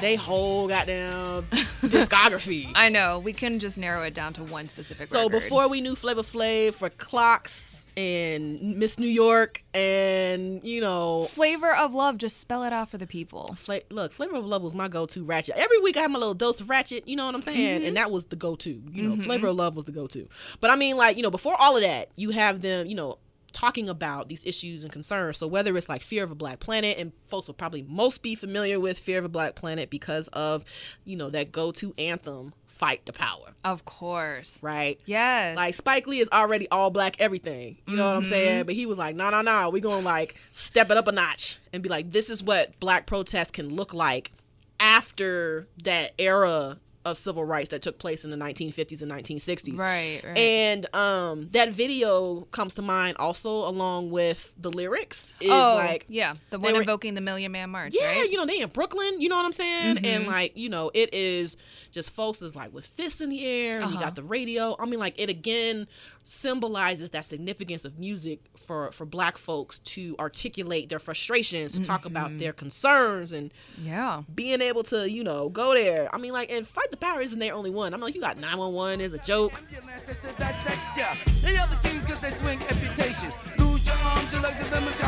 They 0.00 0.16
whole 0.16 0.68
goddamn 0.68 1.42
discography. 1.82 2.70
I 2.74 2.88
know 2.88 3.18
we 3.18 3.32
couldn't 3.32 3.58
just 3.58 3.76
narrow 3.76 4.02
it 4.02 4.14
down 4.14 4.32
to 4.34 4.44
one 4.44 4.66
specific. 4.68 5.06
So 5.08 5.24
record. 5.24 5.32
before 5.32 5.68
we 5.68 5.80
knew 5.80 5.94
Flavor 5.94 6.22
Flav 6.22 6.74
for 6.74 6.88
Clocks 6.90 7.86
and 7.96 8.78
Miss 8.78 8.98
New 8.98 9.08
York 9.08 9.62
and 9.74 10.64
you 10.64 10.80
know 10.80 11.22
Flavor 11.22 11.74
of 11.74 11.94
Love, 11.94 12.16
just 12.16 12.40
spell 12.40 12.62
it 12.64 12.72
out 12.72 12.88
for 12.88 12.98
the 12.98 13.06
people. 13.06 13.54
Fla- 13.56 13.82
look, 13.90 14.12
Flavor 14.12 14.36
of 14.36 14.46
Love 14.46 14.62
was 14.62 14.74
my 14.74 14.88
go-to 14.88 15.22
ratchet. 15.22 15.56
Every 15.56 15.78
week 15.80 15.96
I 15.96 16.00
had 16.00 16.10
my 16.10 16.18
little 16.18 16.34
dose 16.34 16.60
of 16.60 16.70
ratchet, 16.70 17.06
you 17.06 17.16
know 17.16 17.26
what 17.26 17.34
I'm 17.34 17.42
saying? 17.42 17.80
Mm-hmm. 17.80 17.88
And 17.88 17.96
that 17.96 18.10
was 18.10 18.26
the 18.26 18.36
go-to. 18.36 18.82
You 18.90 19.02
know, 19.02 19.16
Flavor 19.16 19.42
mm-hmm. 19.42 19.46
of 19.46 19.56
Love 19.56 19.76
was 19.76 19.84
the 19.84 19.92
go-to. 19.92 20.28
But 20.60 20.70
I 20.70 20.76
mean, 20.76 20.96
like, 20.96 21.16
you 21.16 21.22
know, 21.22 21.30
before 21.30 21.54
all 21.58 21.76
of 21.76 21.82
that, 21.82 22.08
you 22.16 22.30
have 22.30 22.62
them, 22.62 22.86
you 22.86 22.94
know, 22.94 23.18
talking 23.52 23.88
about 23.88 24.28
these 24.28 24.44
issues 24.44 24.82
and 24.84 24.92
concerns. 24.92 25.38
So 25.38 25.46
whether 25.46 25.76
it's 25.76 25.88
like 25.88 26.02
Fear 26.02 26.24
of 26.24 26.30
a 26.30 26.34
Black 26.34 26.60
Planet, 26.60 26.98
and 26.98 27.12
folks 27.26 27.46
will 27.46 27.54
probably 27.54 27.82
most 27.82 28.22
be 28.22 28.34
familiar 28.34 28.78
with 28.80 28.98
Fear 28.98 29.18
of 29.18 29.24
a 29.24 29.28
Black 29.28 29.54
Planet 29.54 29.90
because 29.90 30.28
of, 30.28 30.64
you 31.04 31.16
know, 31.16 31.30
that 31.30 31.52
go-to 31.52 31.92
anthem 31.98 32.52
fight 32.66 33.04
the 33.04 33.12
power, 33.12 33.54
Of 33.62 33.84
course. 33.84 34.58
right? 34.62 34.98
Yes. 35.04 35.54
Like 35.54 35.74
Spike 35.74 36.06
Lee 36.06 36.20
is 36.20 36.30
already 36.32 36.66
all 36.70 36.88
black 36.88 37.20
everything. 37.20 37.76
You 37.86 37.96
know 37.96 38.06
what 38.06 38.16
I'm 38.16 38.22
Mm-hmm. 38.22 38.30
saying? 38.30 38.64
But 38.64 38.74
he 38.74 38.86
was 38.86 38.96
like, 38.96 39.14
no, 39.14 39.28
no, 39.28 39.42
no. 39.42 39.68
we're 39.68 39.82
gonna 39.82 40.00
like 40.00 40.36
step 40.50 40.90
it 40.90 40.96
up 40.96 41.06
a 41.06 41.12
notch 41.12 41.58
and 41.74 41.82
be 41.82 41.90
like, 41.90 42.10
this 42.10 42.30
is 42.30 42.42
what 42.42 42.80
black 42.80 43.04
protest 43.06 43.52
can 43.52 43.68
look 43.68 43.92
like 43.92 44.32
after 44.78 45.68
that 45.84 46.12
era 46.18 46.78
of 47.04 47.16
civil 47.16 47.44
rights 47.44 47.70
that 47.70 47.80
took 47.80 47.98
place 47.98 48.24
in 48.24 48.30
the 48.30 48.36
1950s 48.36 49.00
and 49.00 49.10
1960s. 49.10 49.78
Right, 49.78 50.20
right. 50.22 50.36
And 50.36 50.94
um, 50.94 51.48
that 51.52 51.70
video 51.70 52.42
comes 52.50 52.74
to 52.74 52.82
mind 52.82 53.16
also 53.18 53.50
along 53.50 54.10
with 54.10 54.52
the 54.58 54.70
lyrics. 54.70 55.32
Is 55.40 55.50
oh, 55.50 55.76
like 55.76 56.04
yeah, 56.08 56.34
the 56.50 56.58
one 56.58 56.74
were- 56.74 56.80
invoking 56.80 57.14
the 57.14 57.22
Million 57.22 57.52
Man 57.52 57.70
March, 57.70 57.94
yeah, 57.98 58.06
right? 58.20 58.30
you 58.30 58.36
know, 58.36 58.44
they 58.44 58.60
in 58.60 58.68
Brooklyn, 58.68 59.20
you 59.20 59.30
know 59.30 59.36
what 59.36 59.46
I'm 59.46 59.52
saying? 59.52 59.96
Mm-hmm. 59.96 60.04
And 60.04 60.26
like, 60.26 60.56
you 60.58 60.68
know, 60.68 60.90
it 60.92 61.14
is 61.14 61.56
just 61.90 62.10
folks 62.14 62.42
is 62.42 62.54
like 62.54 62.72
with 62.74 62.86
fists 62.86 63.22
in 63.22 63.30
the 63.30 63.46
air 63.46 63.72
and 63.78 63.90
you 63.90 63.96
Uh-huh. 63.96 64.00
got 64.04 64.14
the 64.16 64.22
radio. 64.22 64.76
I 64.78 64.84
mean, 64.84 65.00
like 65.00 65.18
it 65.18 65.30
again 65.30 65.86
symbolizes 66.30 67.10
that 67.10 67.24
significance 67.24 67.84
of 67.84 67.98
music 67.98 68.40
for 68.56 68.92
for 68.92 69.04
black 69.04 69.36
folks 69.36 69.78
to 69.80 70.14
articulate 70.20 70.88
their 70.88 70.98
frustrations, 70.98 71.72
to 71.72 71.80
talk 71.80 72.00
Mm-hmm. 72.00 72.06
about 72.16 72.38
their 72.38 72.52
concerns 72.54 73.32
and 73.32 73.52
yeah. 73.78 74.22
being 74.34 74.60
able 74.62 74.82
to, 74.84 75.10
you 75.10 75.22
know, 75.24 75.48
go 75.50 75.74
there. 75.74 76.08
I 76.14 76.18
mean, 76.18 76.32
like, 76.32 76.50
and 76.50 76.66
Fight 76.66 76.89
the 76.90 76.96
Power 76.96 77.20
isn't 77.20 77.38
their 77.38 77.54
only 77.54 77.70
one. 77.70 77.94
I'm 77.94 78.00
like, 78.00 78.14
you 78.14 78.20
got 78.20 78.38
911 78.38 79.00
is 79.00 79.12
a 79.12 79.18
joke. 79.18 79.52
ambulance 79.74 80.06
just 80.06 80.22
to 80.22 80.32
dissect 80.38 80.96
ya. 80.96 81.14
They 81.42 81.56
other 81.56 81.76
kings 81.82 82.04
cause 82.06 82.20
they 82.20 82.30
swing 82.30 82.60
amputation. 82.68 83.30
Lose 83.58 83.86
your 83.86 83.96
arms, 84.04 84.32
your 84.32 84.42
legs, 84.42 84.60
and 84.60 84.70
them 84.72 84.84
is. 84.84 85.00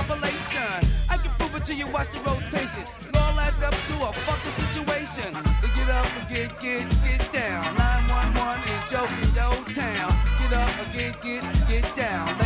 I 1.08 1.16
can 1.16 1.30
prove 1.38 1.54
it 1.56 1.64
to 1.66 1.74
you, 1.74 1.86
watch 1.88 2.10
the 2.10 2.18
rotation. 2.20 2.82
It 3.08 3.16
all 3.16 3.38
adds 3.40 3.62
up 3.62 3.72
to 3.72 3.94
a 4.08 4.12
fucking 4.12 4.56
situation. 4.66 5.34
So 5.60 5.68
get 5.74 5.88
up 5.88 6.06
and 6.16 6.28
get, 6.28 6.60
get, 6.60 6.88
get 7.04 7.32
down. 7.32 7.74
911 7.76 8.62
is 8.68 8.90
joking 8.90 9.30
your 9.34 9.54
town. 9.74 10.10
Get 10.38 10.52
up 10.52 10.70
and 10.78 10.92
get, 10.92 11.20
get, 11.22 11.42
get 11.68 11.96
down. 11.96 12.41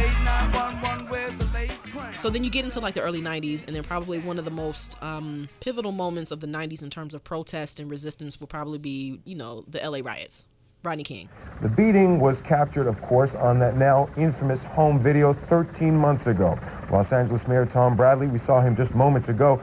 So 2.16 2.30
then 2.30 2.42
you 2.42 2.50
get 2.50 2.64
into 2.64 2.80
like 2.80 2.94
the 2.94 3.02
early 3.02 3.20
90s, 3.20 3.66
and 3.66 3.76
then 3.76 3.84
probably 3.84 4.18
one 4.20 4.38
of 4.38 4.46
the 4.46 4.50
most 4.50 4.96
um, 5.02 5.50
pivotal 5.60 5.92
moments 5.92 6.30
of 6.30 6.40
the 6.40 6.46
90s 6.46 6.82
in 6.82 6.88
terms 6.88 7.14
of 7.14 7.22
protest 7.22 7.78
and 7.78 7.90
resistance 7.90 8.40
will 8.40 8.46
probably 8.46 8.78
be, 8.78 9.20
you 9.24 9.34
know, 9.34 9.64
the 9.68 9.78
LA 9.78 10.00
riots. 10.02 10.46
Rodney 10.82 11.04
King. 11.04 11.28
The 11.60 11.68
beating 11.68 12.18
was 12.20 12.40
captured, 12.42 12.86
of 12.86 13.00
course, 13.02 13.34
on 13.34 13.58
that 13.58 13.76
now 13.76 14.08
infamous 14.16 14.62
home 14.64 14.98
video 14.98 15.34
13 15.34 15.94
months 15.94 16.26
ago. 16.26 16.58
Los 16.90 17.12
Angeles 17.12 17.46
Mayor 17.48 17.66
Tom 17.66 17.96
Bradley, 17.96 18.28
we 18.28 18.38
saw 18.38 18.60
him 18.60 18.76
just 18.76 18.94
moments 18.94 19.28
ago, 19.28 19.60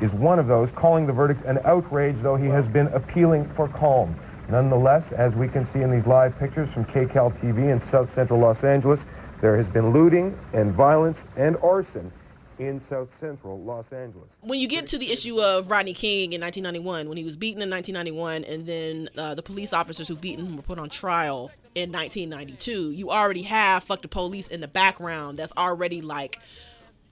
is 0.00 0.12
one 0.12 0.38
of 0.38 0.46
those 0.46 0.70
calling 0.70 1.06
the 1.06 1.12
verdict 1.12 1.44
an 1.44 1.58
outrage, 1.64 2.16
though 2.20 2.36
he 2.36 2.46
has 2.46 2.66
been 2.66 2.86
appealing 2.88 3.44
for 3.50 3.68
calm. 3.68 4.14
Nonetheless, 4.48 5.12
as 5.12 5.34
we 5.34 5.48
can 5.48 5.66
see 5.70 5.82
in 5.82 5.90
these 5.90 6.06
live 6.06 6.38
pictures 6.38 6.70
from 6.72 6.84
KCAL 6.86 7.36
TV 7.40 7.70
in 7.70 7.80
South 7.90 8.12
Central 8.14 8.38
Los 8.38 8.64
Angeles, 8.64 9.00
there 9.40 9.56
has 9.56 9.66
been 9.66 9.90
looting 9.90 10.38
and 10.52 10.72
violence 10.72 11.18
and 11.36 11.56
arson 11.62 12.12
in 12.58 12.80
South 12.90 13.08
Central 13.20 13.58
Los 13.62 13.86
Angeles. 13.90 14.28
When 14.42 14.58
you 14.58 14.68
get 14.68 14.86
to 14.88 14.98
the 14.98 15.10
issue 15.10 15.40
of 15.40 15.70
Rodney 15.70 15.94
King 15.94 16.34
in 16.34 16.42
1991, 16.42 17.08
when 17.08 17.16
he 17.16 17.24
was 17.24 17.36
beaten 17.36 17.62
in 17.62 17.70
1991, 17.70 18.44
and 18.44 18.66
then 18.66 19.08
uh, 19.16 19.34
the 19.34 19.42
police 19.42 19.72
officers 19.72 20.06
who 20.06 20.14
beat 20.14 20.38
him 20.38 20.56
were 20.56 20.62
put 20.62 20.78
on 20.78 20.90
trial 20.90 21.50
in 21.74 21.90
1992, 21.90 22.90
you 22.90 23.10
already 23.10 23.42
have 23.42 23.82
Fuck 23.84 24.02
the 24.02 24.08
Police 24.08 24.48
in 24.48 24.60
the 24.60 24.68
background 24.68 25.38
that's 25.38 25.56
already 25.56 26.02
like 26.02 26.38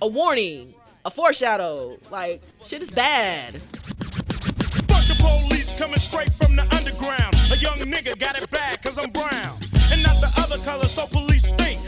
a 0.02 0.06
warning, 0.06 0.74
a 1.06 1.10
foreshadow. 1.10 1.96
Like, 2.10 2.42
shit 2.62 2.82
is 2.82 2.90
bad. 2.90 3.62
Fuck 3.62 5.04
the 5.08 5.16
police 5.18 5.72
coming 5.78 5.98
straight 5.98 6.30
from 6.32 6.56
the 6.56 6.62
underground. 6.76 7.34
A 7.50 7.56
young 7.56 7.78
nigga 7.90 8.18
got 8.18 8.36
it 8.36 8.50
bad 8.50 8.82
cause 8.82 8.98
I'm 8.98 9.10
brown. 9.12 9.58
And 9.90 10.02
not 10.02 10.20
the 10.20 10.30
other 10.36 10.58
color, 10.58 10.84
so 10.84 11.06
police 11.06 11.48
think 11.56 11.58
they 11.62 11.74
have 11.74 11.87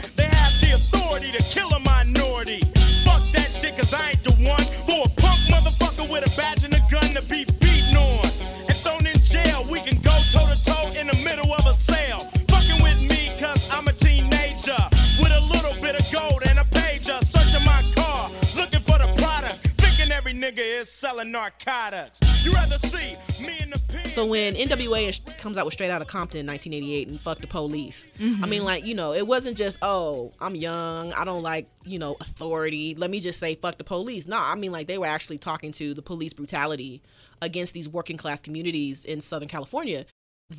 to 1.31 1.43
kill 1.43 1.69
a 1.69 1.79
minority. 1.79 2.59
Fuck 3.07 3.23
that 3.31 3.53
shit 3.53 3.77
cause 3.77 3.93
I 3.93 4.11
ain't 4.11 4.23
the 4.23 4.35
one 4.43 4.65
for 4.83 5.07
a 5.07 5.11
punk 5.15 5.39
motherfucker 5.47 6.11
with 6.11 6.27
a 6.27 6.31
badge 6.35 6.63
and 6.63 6.73
a 6.73 6.83
gun 6.91 7.15
to 7.15 7.23
be 7.23 7.45
beaten 7.59 7.95
on. 7.95 8.27
And 8.67 8.75
thrown 8.75 9.05
in 9.07 9.15
jail, 9.23 9.63
we 9.71 9.79
can 9.79 9.95
go 10.01 10.11
toe 10.31 10.43
to 10.43 10.57
toe 10.65 10.91
in 10.99 11.07
the 11.07 11.15
middle 11.23 11.53
of 11.53 11.65
a 11.65 11.73
sale. 11.73 12.27
Fucking 12.51 12.83
with 12.83 12.99
me 13.07 13.31
cause 13.39 13.71
I'm 13.71 13.87
a 13.87 13.93
teenager. 13.93 14.81
With 15.23 15.31
a 15.31 15.43
little 15.47 15.75
bit 15.81 15.95
of 15.95 16.03
gold 16.11 16.43
and 16.49 16.59
a 16.59 16.67
pager. 16.67 17.19
Searching 17.23 17.63
my 17.63 17.79
car, 17.95 18.27
looking 18.59 18.83
for 18.83 18.99
the 18.99 19.07
product. 19.21 19.55
Thinking 19.79 20.11
every 20.11 20.33
nigga 20.33 20.81
is 20.81 20.89
selling 20.89 21.31
narcotics. 21.31 22.30
You 22.43 22.53
rather 22.53 22.77
see 22.79 23.13
me 23.45 23.59
in 23.61 23.69
the 23.69 23.85
pen. 23.87 24.05
So 24.05 24.25
when 24.25 24.55
NWA 24.55 25.37
comes 25.37 25.57
out 25.57 25.65
with 25.65 25.75
Straight 25.75 25.91
Outta 25.91 26.05
Compton 26.05 26.39
in 26.39 26.47
1988 26.47 27.07
and 27.09 27.19
Fuck 27.19 27.37
the 27.37 27.45
Police, 27.47 28.09
I 28.19 28.23
mean, 28.23 28.41
mm-hmm. 28.41 28.65
like, 28.65 28.85
you 28.85 28.95
know, 28.95 29.13
it 29.13 29.27
wasn't 29.27 29.55
just, 29.55 29.77
oh, 29.83 30.33
I'm 30.39 30.55
young, 30.55 31.13
I 31.13 31.23
don't 31.23 31.43
like, 31.43 31.67
you 31.85 31.99
know, 31.99 32.17
authority, 32.19 32.95
let 32.95 33.11
me 33.11 33.19
just 33.19 33.39
say 33.39 33.53
fuck 33.55 33.77
the 33.77 33.83
police. 33.83 34.27
No, 34.27 34.37
I 34.39 34.55
mean, 34.55 34.71
like, 34.71 34.87
they 34.87 34.97
were 34.97 35.05
actually 35.05 35.37
talking 35.37 35.71
to 35.73 35.93
the 35.93 36.01
police 36.01 36.33
brutality 36.33 37.03
against 37.43 37.73
these 37.73 37.87
working 37.87 38.17
class 38.17 38.41
communities 38.41 39.05
in 39.05 39.21
Southern 39.21 39.47
California 39.47 40.05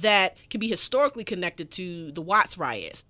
that 0.00 0.36
can 0.50 0.60
be 0.60 0.68
historically 0.68 1.24
connected 1.24 1.70
to 1.72 2.12
the 2.12 2.22
Watts 2.22 2.56
riots. 2.56 3.04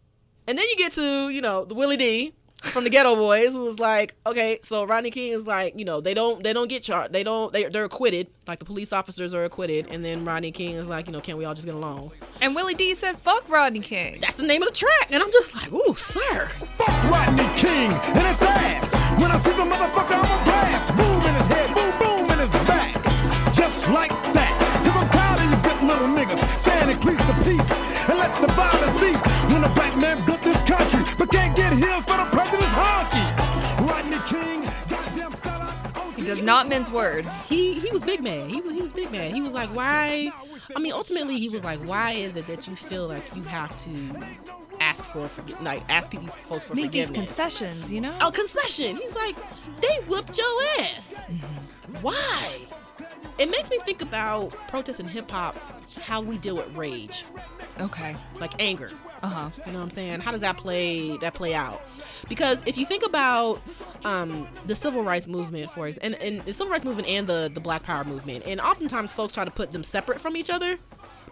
And 0.47 0.59
then 0.59 0.65
you 0.71 0.77
get 0.77 0.93
to, 0.93 1.29
you 1.29 1.41
know, 1.41 1.65
the 1.65 1.75
Willie 1.75 1.97
D 1.97 2.35
from 2.63 2.85
the 2.85 2.91
Ghetto 2.91 3.17
Boys 3.17 3.55
who 3.55 3.61
was 3.65 3.79
like, 3.81 4.15
okay, 4.25 4.59
so 4.63 4.85
Rodney 4.85 5.11
King 5.11 5.33
is 5.33 5.47
like, 5.47 5.79
you 5.79 5.85
know, 5.85 6.01
they 6.01 6.15
don't 6.15 6.43
they 6.43 6.53
don't 6.53 6.69
get 6.69 6.83
charged. 6.83 7.13
They 7.13 7.23
don't 7.23 7.53
they 7.53 7.65
they're 7.65 7.85
acquitted. 7.85 8.29
Like 8.47 8.59
the 8.61 8.65
police 8.65 8.93
officers 8.93 9.35
are 9.35 9.45
acquitted 9.45 9.89
and 9.91 10.05
then 10.05 10.25
Rodney 10.25 10.53
King 10.53 10.77
is 10.77 10.89
like, 10.89 11.07
you 11.07 11.13
know, 11.13 11.21
can 11.21 11.37
we 11.37 11.45
all 11.45 11.55
just 11.55 11.67
get 11.67 11.75
along? 11.75 12.13
And 12.41 12.55
Willie 12.55 12.75
D 12.75 12.95
said, 12.95 13.19
"Fuck 13.19 13.49
Rodney 13.49 13.81
King." 13.81 14.19
That's 14.21 14.37
the 14.37 14.47
name 14.47 14.63
of 14.63 14.69
the 14.69 14.75
track. 14.75 15.09
And 15.11 15.23
I'm 15.23 15.31
just 15.33 15.55
like, 15.55 15.73
ooh, 15.73 15.95
sir. 15.95 16.49
Fuck 16.77 17.11
Rodney 17.11 17.49
King 17.57 17.91
and 17.91 18.27
his 18.27 18.43
ass. 18.43 18.93
When 19.21 19.31
I 19.31 19.39
see 19.43 19.51
the 19.51 19.67
motherfucker, 19.67 20.17
I'ma 20.17 20.45
blast. 20.45 20.97
Boom 20.97 21.23
in 21.27 21.35
his 21.35 21.47
head, 21.47 21.75
boom, 21.75 21.93
boom 21.99 22.31
in 22.31 22.39
his 22.39 22.51
back. 22.67 22.95
Just 23.55 23.89
like 23.89 24.11
that. 24.33 24.53
Cause 24.85 24.97
I'm 24.97 25.09
tired 25.11 25.41
of 25.43 25.51
you 25.51 25.59
good 25.69 25.83
little 25.87 26.09
niggas 26.09 26.41
saying 26.63 26.91
increase 26.91 27.23
the 27.27 27.35
peace 27.45 27.71
and 28.09 28.19
let 28.19 28.33
the 28.41 28.49
violence 28.55 28.99
cease. 29.01 29.23
When 29.53 29.63
a 29.65 29.69
black 29.75 29.97
man 29.97 30.25
built 30.25 30.43
this 30.43 30.63
country, 30.63 31.03
but 31.19 31.31
can't 31.31 31.55
get 31.55 31.73
healed 31.75 32.05
for 32.05 32.17
the 32.17 32.27
He 36.23 36.29
does 36.29 36.41
not 36.43 36.69
mince 36.69 36.89
words. 36.89 37.43
He 37.43 37.81
he 37.81 37.91
was 37.91 38.05
big 38.05 38.23
man. 38.23 38.49
He 38.49 38.61
was 38.61 38.71
he 38.73 38.81
was 38.81 38.93
big 38.93 39.11
man. 39.11 39.35
He 39.35 39.41
was 39.43 39.55
like, 39.55 39.69
why? 39.75 40.31
I 40.77 40.79
mean, 40.79 40.93
ultimately, 40.93 41.37
he 41.41 41.49
was 41.49 41.65
like, 41.65 41.81
why 41.81 42.13
is 42.13 42.37
it 42.37 42.47
that 42.47 42.69
you 42.69 42.77
feel 42.77 43.09
like 43.09 43.35
you 43.35 43.43
have 43.43 43.75
to 43.79 43.91
ask 44.81 45.05
for 45.05 45.29
like 45.63 45.83
ask 45.89 46.11
these 46.13 46.37
folks 46.37 46.65
for 46.65 46.77
Make 46.77 46.93
these 46.93 47.11
concessions, 47.11 47.93
you 47.93 48.01
know? 48.01 48.17
a 48.21 48.31
concession. 48.31 48.95
He's 48.95 49.17
like, 49.17 49.35
they 49.81 49.97
whooped 50.07 50.39
your 50.39 50.63
ass. 50.79 51.21
Mm-hmm. 51.29 51.97
Why? 52.03 52.61
It 53.39 53.51
makes 53.51 53.69
me 53.69 53.81
think 53.81 54.01
about 54.03 54.51
protest 54.69 55.01
in 55.01 55.09
hip 55.09 55.29
hop, 55.29 55.57
how 56.03 56.21
we 56.21 56.39
deal 56.39 56.55
with 56.57 56.73
rage, 56.77 57.25
Okay. 57.81 58.17
like 58.39 58.63
anger. 58.63 58.93
Uh 59.23 59.29
huh. 59.29 59.51
You 59.67 59.73
know 59.73 59.79
what 59.79 59.85
I'm 59.85 59.91
saying? 59.91 60.21
How 60.21 60.33
does 60.33 60.41
that 60.41 60.57
play 60.57 61.17
that 61.19 61.35
play 61.35 61.55
out? 61.55 61.81
Because 62.29 62.63
if 62.67 62.77
you 62.77 62.85
think 62.87 63.05
about 63.07 63.61
um, 64.05 64.49
the 64.67 64.75
civil 64.75 65.03
rights 65.05 65.29
movement, 65.29 65.71
for 65.71 65.87
example, 65.87 66.19
and, 66.21 66.37
and 66.39 66.45
the 66.45 66.53
civil 66.53 66.73
rights 66.73 66.85
movement 66.85 67.09
and 67.09 67.27
the 67.27 67.51
the 67.53 67.61
Black 67.61 67.83
Power 67.83 68.05
movement, 68.05 68.45
and 68.47 68.61
oftentimes 68.61 69.13
folks 69.13 69.33
try 69.33 69.45
to 69.45 69.51
put 69.51 69.71
them 69.71 69.85
separate 69.85 70.21
from 70.21 70.37
each 70.37 70.51
other, 70.51 70.77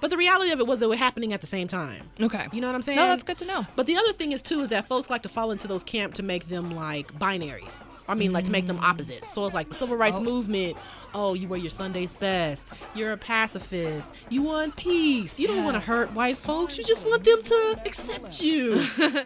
but 0.01 0.11
the 0.11 0.17
reality 0.17 0.51
of 0.53 0.61
it 0.61 0.67
was 0.67 0.81
they 0.81 0.87
were 0.87 0.97
happening 0.97 1.33
at 1.33 1.41
the 1.41 1.47
same 1.47 1.69
time. 1.69 2.09
Okay. 2.21 2.47
You 2.53 2.61
know 2.61 2.69
what 2.69 2.75
I'm 2.75 2.83
saying? 2.83 2.97
No, 2.97 3.07
that's 3.09 3.25
good 3.25 3.39
to 3.39 3.45
know. 3.45 3.67
But 3.77 3.87
the 3.87 3.97
other 3.97 4.13
thing 4.13 4.33
is 4.33 4.41
too 4.43 4.61
is 4.61 4.69
that 4.71 4.87
folks 4.87 5.11
like 5.11 5.23
to 5.23 5.29
fall 5.29 5.51
into 5.51 5.67
those 5.69 5.83
camp 5.83 6.15
to 6.15 6.23
make 6.23 6.49
them 6.49 6.75
like 6.75 7.13
binaries. 7.19 7.83
I 8.11 8.15
mean, 8.15 8.33
like 8.33 8.45
to 8.45 8.53
make 8.53 8.67
them 8.67 8.79
opposites. 8.81 9.29
So 9.33 9.47
it's 9.47 9.55
like 9.55 9.69
the 9.69 9.75
civil 9.75 9.97
rights 9.97 10.19
Oh. 10.19 10.23
movement. 10.23 10.77
Oh, 11.15 11.35
you 11.35 11.49
wear 11.49 11.59
your 11.59 11.71
Sunday's 11.71 12.13
best. 12.15 12.71
You're 12.95 13.13
a 13.13 13.17
pacifist. 13.17 14.15
You 14.29 14.43
want 14.43 14.77
peace. 14.77 15.39
You 15.41 15.47
don't 15.49 15.65
want 15.65 15.75
to 15.75 15.81
hurt 15.81 16.13
white 16.13 16.37
folks. 16.39 16.77
You 16.77 16.85
just 16.85 17.07
want 17.07 17.25
them 17.25 17.43
to 17.43 17.81
accept 17.87 18.43
you. 18.43 18.83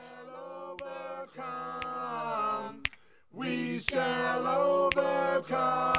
We 3.33 3.81
shall 3.81 4.47
overcome. 4.47 5.95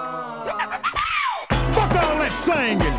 Fuck 1.75 1.91
all 1.91 2.15
that 2.17 2.31
singing. 2.45 2.95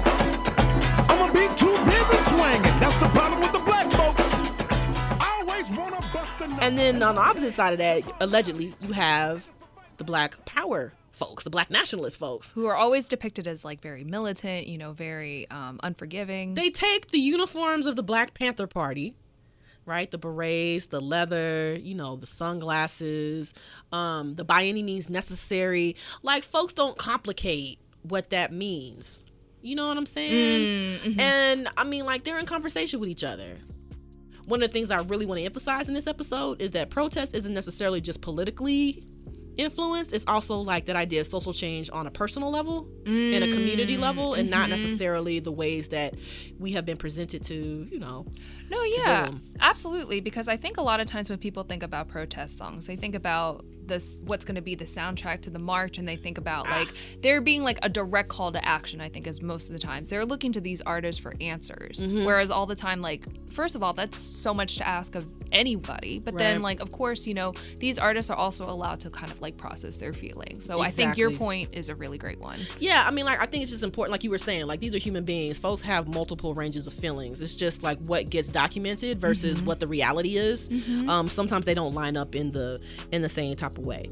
I'ma 1.08 1.32
be 1.32 1.48
too 1.56 1.74
busy 1.86 2.18
swinging. 2.28 2.78
That's 2.80 2.98
the 3.00 3.08
problem 3.08 3.40
with 3.40 3.52
the 3.52 3.60
black 3.60 3.90
folks. 3.92 4.26
Always 5.24 5.70
wanna 5.70 6.00
bust 6.12 6.32
a. 6.40 6.62
And 6.62 6.76
then 6.78 7.02
on 7.02 7.14
the 7.14 7.20
opposite 7.22 7.52
side 7.52 7.72
of 7.72 7.78
that, 7.78 8.02
allegedly, 8.20 8.74
you 8.82 8.92
have 8.92 9.48
the 9.98 10.04
Black 10.04 10.44
Power 10.44 10.92
folks, 11.16 11.44
the 11.44 11.50
Black 11.50 11.70
nationalist 11.70 12.18
folks. 12.18 12.52
Who 12.52 12.66
are 12.66 12.76
always 12.76 13.08
depicted 13.08 13.48
as 13.48 13.64
like 13.64 13.80
very 13.80 14.04
militant, 14.04 14.66
you 14.66 14.78
know, 14.78 14.92
very 14.92 15.48
um, 15.50 15.80
unforgiving. 15.82 16.54
They 16.54 16.70
take 16.70 17.08
the 17.08 17.18
uniforms 17.18 17.86
of 17.86 17.96
the 17.96 18.02
Black 18.02 18.34
Panther 18.34 18.66
Party, 18.66 19.14
right? 19.86 20.10
The 20.10 20.18
berets, 20.18 20.86
the 20.88 21.00
leather, 21.00 21.78
you 21.80 21.94
know, 21.94 22.16
the 22.16 22.26
sunglasses, 22.26 23.54
um, 23.92 24.34
the 24.34 24.44
by 24.44 24.64
any 24.64 24.82
means 24.82 25.08
necessary. 25.08 25.96
Like, 26.22 26.44
folks 26.44 26.74
don't 26.74 26.98
complicate 26.98 27.78
what 28.02 28.30
that 28.30 28.52
means. 28.52 29.22
You 29.62 29.74
know 29.74 29.88
what 29.88 29.96
I'm 29.96 30.06
saying? 30.06 30.98
Mm, 30.98 31.14
mhm. 31.14 31.20
And 31.20 31.68
I 31.76 31.84
mean, 31.84 32.04
like 32.04 32.22
they're 32.24 32.38
in 32.38 32.46
conversation 32.46 33.00
with 33.00 33.08
each 33.08 33.24
other. 33.24 33.56
One 34.44 34.62
of 34.62 34.68
the 34.68 34.72
things 34.72 34.92
I 34.92 35.00
really 35.02 35.26
want 35.26 35.40
to 35.40 35.44
emphasize 35.44 35.88
in 35.88 35.94
this 35.94 36.06
episode 36.06 36.62
is 36.62 36.70
that 36.72 36.88
protest 36.88 37.34
isn't 37.34 37.52
necessarily 37.52 38.00
just 38.00 38.20
politically 38.20 39.04
influenced. 39.56 40.12
It's 40.12 40.24
also 40.26 40.58
like 40.58 40.86
that 40.86 40.96
idea 40.96 41.20
of 41.20 41.26
social 41.26 41.52
change 41.52 41.90
on 41.92 42.06
a 42.06 42.10
personal 42.10 42.50
level 42.50 42.88
and 43.06 43.44
a 43.44 43.50
community 43.52 43.96
level, 43.96 44.34
and 44.34 44.50
not 44.50 44.66
mhm. 44.66 44.70
necessarily 44.70 45.38
the 45.38 45.52
ways 45.52 45.90
that 45.90 46.14
we 46.58 46.72
have 46.72 46.84
been 46.84 46.96
presented 46.96 47.42
to, 47.44 47.54
you 47.54 47.98
know. 47.98 48.26
No, 48.70 48.82
yeah, 48.82 49.28
absolutely. 49.60 50.20
Because 50.20 50.48
I 50.48 50.56
think 50.56 50.76
a 50.76 50.82
lot 50.82 51.00
of 51.00 51.06
times 51.06 51.30
when 51.30 51.38
people 51.38 51.62
think 51.62 51.82
about 51.82 52.08
protest 52.08 52.58
songs, 52.58 52.86
they 52.86 52.96
think 52.96 53.14
about 53.14 53.64
this 53.86 54.20
what's 54.24 54.44
going 54.44 54.54
to 54.56 54.62
be 54.62 54.74
the 54.74 54.84
soundtrack 54.84 55.40
to 55.42 55.50
the 55.50 55.58
march, 55.58 55.98
and 55.98 56.06
they 56.08 56.16
think 56.16 56.38
about 56.38 56.68
like 56.68 56.88
there 57.22 57.40
being 57.40 57.62
like 57.62 57.78
a 57.82 57.88
direct 57.88 58.28
call 58.28 58.52
to 58.52 58.64
action. 58.64 59.00
I 59.00 59.08
think 59.08 59.26
is 59.26 59.42
most 59.42 59.68
of 59.68 59.72
the 59.72 59.78
times 59.78 60.10
they're 60.10 60.24
looking 60.24 60.52
to 60.52 60.60
these 60.60 60.80
artists 60.82 61.20
for 61.20 61.34
answers. 61.40 62.02
Mhm. 62.02 62.24
Whereas 62.24 62.50
all 62.50 62.66
the 62.66 62.74
time, 62.76 63.00
like 63.00 63.24
first 63.50 63.76
of 63.76 63.82
all, 63.82 63.92
that's 63.92 64.16
so 64.18 64.52
much 64.52 64.76
to 64.76 64.86
ask 64.86 65.14
of 65.14 65.26
anybody. 65.52 66.18
But 66.18 66.36
then, 66.36 66.62
like 66.62 66.80
of 66.80 66.90
course, 66.92 67.26
you 67.26 67.34
know 67.34 67.54
these 67.78 67.98
artists 67.98 68.30
are 68.30 68.36
also 68.36 68.68
allowed 68.68 69.00
to 69.00 69.10
kind 69.10 69.30
of 69.32 69.40
like 69.40 69.56
process 69.56 69.98
their 69.98 70.12
feelings. 70.12 70.64
So 70.64 70.80
I 70.80 70.90
think 70.90 71.16
your 71.16 71.30
point 71.30 71.70
is 71.72 71.88
a 71.88 71.94
really 71.94 72.18
great 72.18 72.40
one. 72.40 72.58
Yeah, 72.78 73.04
I 73.06 73.10
mean, 73.10 73.24
like, 73.24 73.40
I 73.40 73.46
think 73.46 73.62
it's 73.62 73.70
just 73.70 73.84
important, 73.84 74.12
like 74.12 74.24
you 74.24 74.30
were 74.30 74.38
saying, 74.38 74.66
like, 74.66 74.80
these 74.80 74.94
are 74.94 74.98
human 74.98 75.24
beings. 75.24 75.58
Folks 75.58 75.82
have 75.82 76.08
multiple 76.08 76.54
ranges 76.54 76.86
of 76.86 76.92
feelings. 76.92 77.40
It's 77.40 77.54
just 77.54 77.82
like 77.82 77.98
what 78.00 78.28
gets 78.30 78.48
documented 78.48 79.20
versus 79.20 79.60
Mhm. 79.60 79.64
what 79.64 79.80
the 79.80 79.86
reality 79.86 80.36
is. 80.36 80.68
Mhm. 80.68 81.08
Um, 81.08 81.28
sometimes 81.28 81.64
they 81.64 81.74
don't 81.74 81.94
line 81.94 82.16
up 82.16 82.34
in 82.34 82.50
the 82.52 82.80
in 83.12 83.22
the 83.22 83.28
same 83.28 83.54
type 83.56 83.75
of 83.78 83.86
way. 83.86 84.04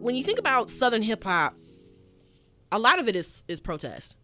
When 0.00 0.14
you 0.14 0.22
think 0.22 0.38
about 0.38 0.70
Southern 0.70 1.02
hip 1.02 1.24
hop, 1.24 1.54
a 2.72 2.78
lot 2.78 2.98
of 2.98 3.08
it 3.08 3.16
is 3.16 3.44
is 3.48 3.60
protest 3.60 4.16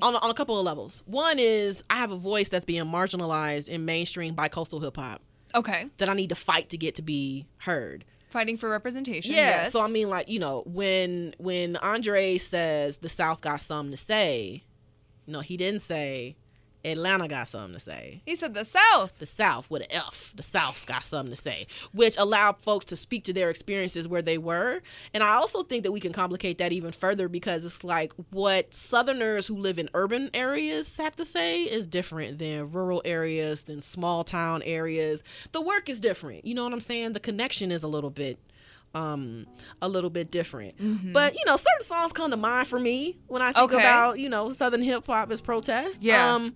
on 0.00 0.14
a, 0.14 0.18
on 0.18 0.30
a 0.30 0.34
couple 0.34 0.58
of 0.58 0.64
levels. 0.64 1.02
One 1.06 1.38
is 1.38 1.82
I 1.90 1.96
have 1.96 2.10
a 2.10 2.16
voice 2.16 2.48
that's 2.48 2.64
being 2.64 2.84
marginalized 2.84 3.68
in 3.68 3.84
mainstream 3.84 4.34
bicoastal 4.34 4.82
hip 4.82 4.96
hop 4.96 5.22
Okay, 5.54 5.90
that 5.98 6.08
I 6.08 6.14
need 6.14 6.30
to 6.30 6.34
fight 6.34 6.70
to 6.70 6.78
get 6.78 6.94
to 6.96 7.02
be 7.02 7.46
heard. 7.58 8.04
Fighting 8.32 8.56
for 8.56 8.68
representation. 8.68 9.34
Yeah. 9.34 9.40
yes. 9.40 9.72
So 9.72 9.80
I 9.80 9.88
mean, 9.88 10.10
like 10.10 10.28
you 10.28 10.40
know, 10.40 10.64
when 10.66 11.34
when 11.38 11.76
Andre 11.76 12.38
says 12.38 12.98
the 12.98 13.08
South 13.08 13.40
got 13.40 13.60
something 13.60 13.92
to 13.92 13.96
say, 13.96 14.64
you 15.26 15.32
know, 15.32 15.40
he 15.40 15.56
didn't 15.56 15.82
say 15.82 16.36
Atlanta 16.84 17.28
got 17.28 17.48
something 17.48 17.74
to 17.74 17.80
say. 17.80 18.22
he 18.26 18.34
said 18.34 18.54
the 18.54 18.64
South. 18.64 19.18
The 19.18 19.26
South 19.26 19.70
with 19.70 19.82
an 19.82 19.88
F. 19.90 20.32
The 20.36 20.42
South 20.42 20.84
got 20.86 21.04
something 21.04 21.34
to 21.34 21.40
say, 21.40 21.66
which 21.92 22.16
allowed 22.16 22.58
folks 22.58 22.84
to 22.86 22.96
speak 22.96 23.24
to 23.24 23.32
their 23.32 23.50
experiences 23.50 24.08
where 24.08 24.22
they 24.22 24.38
were. 24.38 24.82
And 25.14 25.22
I 25.22 25.34
also 25.34 25.62
think 25.62 25.82
that 25.84 25.92
we 25.92 26.00
can 26.00 26.12
complicate 26.12 26.58
that 26.58 26.72
even 26.72 26.92
further 26.92 27.28
because 27.28 27.64
it's 27.64 27.84
like 27.84 28.12
what 28.30 28.72
Southerners 28.74 29.46
who 29.46 29.56
live 29.56 29.78
in 29.78 29.88
urban 29.94 30.30
areas 30.34 30.96
have 30.98 31.16
to 31.16 31.24
say 31.24 31.62
is 31.62 31.86
different 31.86 32.38
than 32.38 32.70
rural 32.72 33.02
areas, 33.04 33.64
than 33.64 33.80
small 33.80 34.24
town 34.24 34.62
areas. 34.62 35.22
The 35.52 35.60
work 35.60 35.88
is 35.88 36.00
different. 36.00 36.44
You 36.44 36.54
know 36.54 36.64
what 36.64 36.72
I'm 36.72 36.80
saying? 36.80 37.12
The 37.12 37.20
connection 37.20 37.70
is 37.70 37.82
a 37.82 37.88
little 37.88 38.10
bit 38.10 38.38
um 38.94 39.46
a 39.80 39.88
little 39.88 40.10
bit 40.10 40.30
different 40.30 40.76
Mhm. 40.78 41.12
but 41.12 41.34
you 41.34 41.40
know 41.46 41.56
certain 41.56 41.82
songs 41.82 42.12
come 42.12 42.30
to 42.30 42.36
mind 42.36 42.66
for 42.68 42.78
me 42.78 43.18
when 43.26 43.40
i 43.42 43.52
think 43.52 43.72
Okay. 43.72 43.76
about 43.82 44.18
you 44.18 44.28
know 44.28 44.50
southern 44.50 44.82
hip-hop 44.82 45.30
as 45.32 45.40
protest 45.40 46.02
Yeah. 46.02 46.34
um 46.34 46.54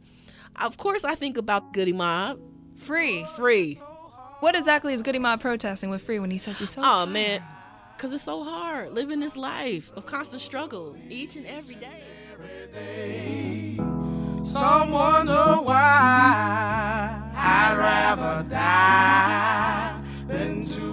of 0.60 0.76
course 0.76 1.02
i 1.04 1.14
think 1.14 1.36
about 1.38 1.72
goody 1.72 1.92
mob 1.94 2.38
Free. 2.76 3.24
free 3.36 3.80
What 4.40 4.54
exactly 4.54 4.92
is 4.92 5.00
Goody 5.00 5.18
Mob 5.18 5.40
protesting 5.40 5.88
with 5.88 6.02
Free 6.02 6.18
when 6.18 6.30
he 6.30 6.36
says 6.36 6.58
he's 6.58 6.68
so 6.70 6.82
oh 6.84 7.06
man 7.06 7.42
because 7.96 8.12
it's 8.12 8.24
so 8.24 8.44
hard 8.44 8.92
living 8.92 9.18
this 9.18 9.34
life 9.34 9.90
of 9.96 10.04
constant 10.04 10.42
struggle 10.42 10.94
each 11.08 11.36
and 11.36 11.46
every 11.46 11.76
day 11.76 12.02
Some 14.44 14.90
wonder 14.92 15.32
why 15.62 17.18
I'd 17.34 17.76
rather 17.78 18.48
die 18.48 20.00
than 20.28 20.66
to 20.66 20.74
continue. 20.74 20.85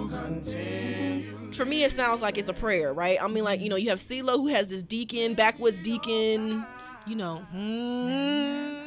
For 1.54 1.64
me 1.64 1.84
it 1.84 1.90
sounds 1.90 2.20
like 2.20 2.36
it's 2.38 2.48
a 2.48 2.54
prayer 2.54 2.92
right 2.92 3.22
i 3.22 3.28
mean 3.28 3.44
like 3.44 3.60
you 3.60 3.68
know 3.68 3.76
you 3.76 3.88
have 3.88 3.98
CeeLo 3.98 4.36
who 4.36 4.48
has 4.48 4.68
this 4.68 4.82
deacon 4.82 5.34
backwoods 5.34 5.78
deacon 5.78 6.64
you 7.06 7.16
know 7.16 7.36
hmm. 7.52 8.84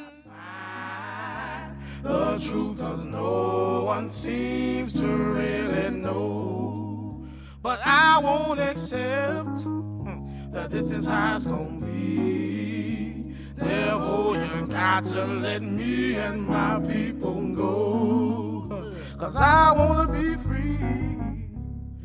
the 2.03 2.39
truth, 2.39 2.79
cause 2.79 3.05
no 3.05 3.83
one 3.83 4.09
seems 4.09 4.93
to 4.93 5.05
really 5.05 5.97
know. 5.97 7.25
But 7.61 7.79
I 7.83 8.19
won't 8.19 8.59
accept 8.59 9.61
hmm, 9.61 10.51
that 10.51 10.71
this 10.71 10.91
is 10.91 11.07
how 11.07 11.35
it's 11.35 11.45
gonna 11.45 11.85
be. 11.85 13.35
Devil, 13.57 14.35
you 14.37 14.67
got 14.67 15.03
to 15.05 15.25
let 15.25 15.63
me 15.63 16.15
and 16.15 16.47
my 16.47 16.79
people 16.87 17.41
go. 17.55 18.93
Cause 19.17 19.35
I 19.35 19.73
wanna 19.73 20.11
be 20.11 20.35
free. 20.43 21.26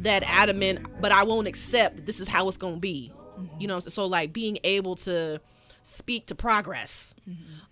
That 0.03 0.23
adamant, 0.25 0.87
but 1.01 1.13
I 1.13 1.23
won't 1.25 1.47
accept 1.47 2.07
this 2.07 2.21
is 2.21 2.29
how 2.29 2.49
it's 2.49 2.57
gonna 2.57 2.77
be. 2.77 3.13
You 3.59 3.67
know, 3.67 3.81
so 3.81 4.07
like 4.07 4.33
being 4.33 4.59
able 4.63 4.95
to 4.97 5.41
speak 5.83 6.27
to 6.27 6.35
progress, 6.35 7.15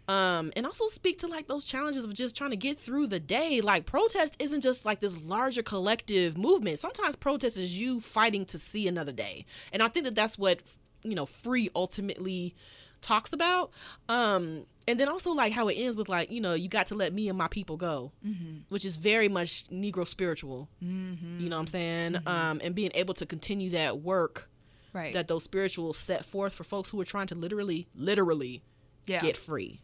um, 0.08 0.52
and 0.56 0.66
also 0.66 0.88
speak 0.88 1.18
to 1.18 1.28
like 1.28 1.46
those 1.46 1.64
challenges 1.64 2.04
of 2.04 2.12
just 2.12 2.36
trying 2.36 2.50
to 2.50 2.56
get 2.56 2.76
through 2.78 3.06
the 3.06 3.20
day. 3.20 3.60
Like 3.60 3.86
protest 3.86 4.36
isn't 4.40 4.62
just 4.62 4.84
like 4.84 5.00
this 5.00 5.16
larger 5.18 5.62
collective 5.62 6.36
movement. 6.36 6.78
Sometimes 6.78 7.14
protest 7.14 7.56
is 7.56 7.78
you 7.78 8.00
fighting 8.00 8.44
to 8.46 8.58
see 8.58 8.88
another 8.88 9.12
day, 9.12 9.44
and 9.72 9.82
I 9.82 9.88
think 9.88 10.06
that 10.06 10.14
that's 10.14 10.38
what 10.38 10.60
you 11.02 11.14
know 11.14 11.26
free 11.26 11.70
ultimately 11.76 12.54
talks 13.00 13.32
about. 13.32 13.70
Um, 14.08 14.66
and 14.88 14.98
then 14.98 15.08
also 15.08 15.32
like 15.32 15.52
how 15.52 15.68
it 15.68 15.74
ends 15.74 15.96
with 15.96 16.08
like 16.08 16.30
you 16.32 16.40
know 16.40 16.54
you 16.54 16.68
got 16.68 16.86
to 16.88 16.94
let 16.94 17.12
me 17.12 17.28
and 17.28 17.38
my 17.38 17.48
people 17.48 17.76
go, 17.76 18.12
Mhm. 18.26 18.62
which 18.68 18.84
is 18.84 18.96
very 18.96 19.28
much 19.28 19.64
Negro 19.68 20.06
spiritual. 20.06 20.68
Mhm. 20.82 21.40
You 21.40 21.48
know 21.48 21.56
what 21.56 21.60
I'm 21.60 21.66
saying? 21.68 22.16
Um, 22.26 22.60
and 22.62 22.74
being 22.74 22.90
able 22.94 23.14
to 23.14 23.26
continue 23.26 23.70
that 23.70 24.00
work 24.00 24.48
Right. 24.92 25.12
that 25.12 25.28
those 25.28 25.44
spirituals 25.44 25.98
set 25.98 26.24
forth 26.24 26.52
for 26.52 26.64
folks 26.64 26.90
who 26.90 27.00
are 27.00 27.04
trying 27.04 27.28
to 27.28 27.34
literally, 27.36 27.86
literally 27.94 28.62
Yeah. 29.06 29.20
get 29.20 29.36
free. 29.36 29.82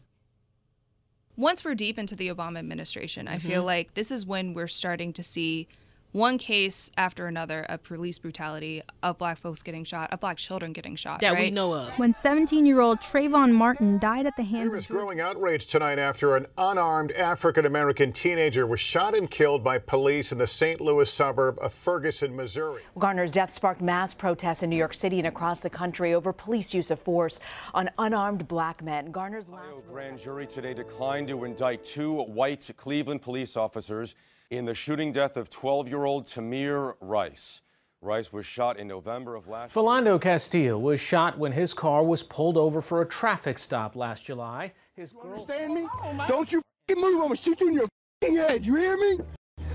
once 1.38 1.62
we're 1.64 1.74
deep 1.74 1.98
into 1.98 2.16
the 2.16 2.28
Obama 2.28 2.58
administration, 2.58 3.28
I 3.28 3.36
feel 3.38 3.62
Mhm. 3.62 3.66
like 3.66 3.92
this 3.94 4.10
is 4.10 4.24
when 4.24 4.54
we're 4.54 4.66
starting 4.66 5.12
to 5.12 5.22
see 5.22 5.68
one 6.16 6.38
case 6.38 6.90
after 6.96 7.26
another 7.26 7.64
of 7.68 7.82
police 7.82 8.18
brutality, 8.18 8.82
of 9.02 9.18
black 9.18 9.36
folks 9.36 9.62
getting 9.62 9.84
shot, 9.84 10.10
of 10.12 10.18
black 10.18 10.38
children 10.38 10.72
getting 10.72 10.96
shot. 10.96 11.20
That 11.20 11.38
we 11.38 11.50
know 11.50 11.74
of. 11.74 11.90
When 11.98 12.14
17 12.14 12.64
year 12.64 12.80
old 12.80 13.00
Trayvon 13.00 13.52
Martin 13.52 13.98
died 13.98 14.26
at 14.26 14.34
the 14.36 14.42
hands 14.42 14.70
There 14.70 14.78
of 14.78 14.84
is 14.84 14.86
growing 14.86 15.20
outrage 15.20 15.66
tonight 15.66 15.98
after 15.98 16.34
an 16.34 16.46
unarmed 16.56 17.12
African 17.12 17.66
American 17.66 18.12
teenager 18.12 18.66
was 18.66 18.80
shot 18.80 19.14
and 19.14 19.30
killed 19.30 19.62
by 19.62 19.78
police 19.78 20.32
in 20.32 20.38
the 20.38 20.46
St. 20.46 20.80
Louis 20.80 21.10
suburb 21.10 21.58
of 21.60 21.74
Ferguson, 21.74 22.34
Missouri. 22.34 22.82
Garner's 22.98 23.30
death 23.30 23.52
sparked 23.52 23.82
mass 23.82 24.14
protests 24.14 24.62
in 24.62 24.70
New 24.70 24.76
York 24.76 24.94
City 24.94 25.18
and 25.18 25.28
across 25.28 25.60
the 25.60 25.70
country 25.70 26.14
over 26.14 26.32
police 26.32 26.72
use 26.72 26.90
of 26.90 26.98
force 26.98 27.38
on 27.74 27.90
unarmed 27.98 28.48
black 28.48 28.82
men. 28.82 29.12
Garner's 29.12 29.48
last 29.48 29.86
grand 29.86 30.18
jury 30.18 30.46
today 30.46 30.72
declined 30.72 31.28
to 31.28 31.44
indict 31.44 31.84
two 31.84 32.22
white 32.22 32.70
Cleveland 32.78 33.20
police 33.20 33.54
officers 33.54 34.14
in 34.50 34.64
the 34.64 34.74
shooting 34.74 35.12
death 35.12 35.36
of 35.36 35.50
12 35.50 35.88
year 35.88 36.04
old 36.04 36.26
Tamir 36.26 36.94
Rice. 37.00 37.62
Rice 38.00 38.32
was 38.32 38.46
shot 38.46 38.78
in 38.78 38.86
November 38.86 39.34
of 39.34 39.48
last 39.48 39.74
year. 39.74 39.82
Philando 39.82 40.20
Castile 40.20 40.80
was 40.80 41.00
shot 41.00 41.38
when 41.38 41.52
his 41.52 41.74
car 41.74 42.04
was 42.04 42.22
pulled 42.22 42.56
over 42.56 42.80
for 42.80 43.00
a 43.02 43.06
traffic 43.06 43.58
stop 43.58 43.96
last 43.96 44.24
July. 44.26 44.72
His 44.94 45.12
girl- 45.12 45.22
Understand 45.24 45.74
me? 45.74 45.86
Oh, 46.02 46.24
Don't 46.28 46.52
you 46.52 46.58
f***ing 46.58 47.00
move. 47.00 47.14
I'm 47.14 47.22
gonna 47.28 47.36
shoot 47.36 47.60
you 47.60 47.68
in 47.68 47.74
your 47.74 47.84
f***ing 47.84 48.36
head. 48.36 48.64
You 48.66 48.76
hear 48.76 48.96
me? 48.96 49.18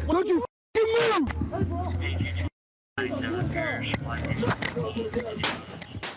Don't 0.07 0.29
you 0.29 0.43
f***ing 0.77 1.25
move. 1.25 2.47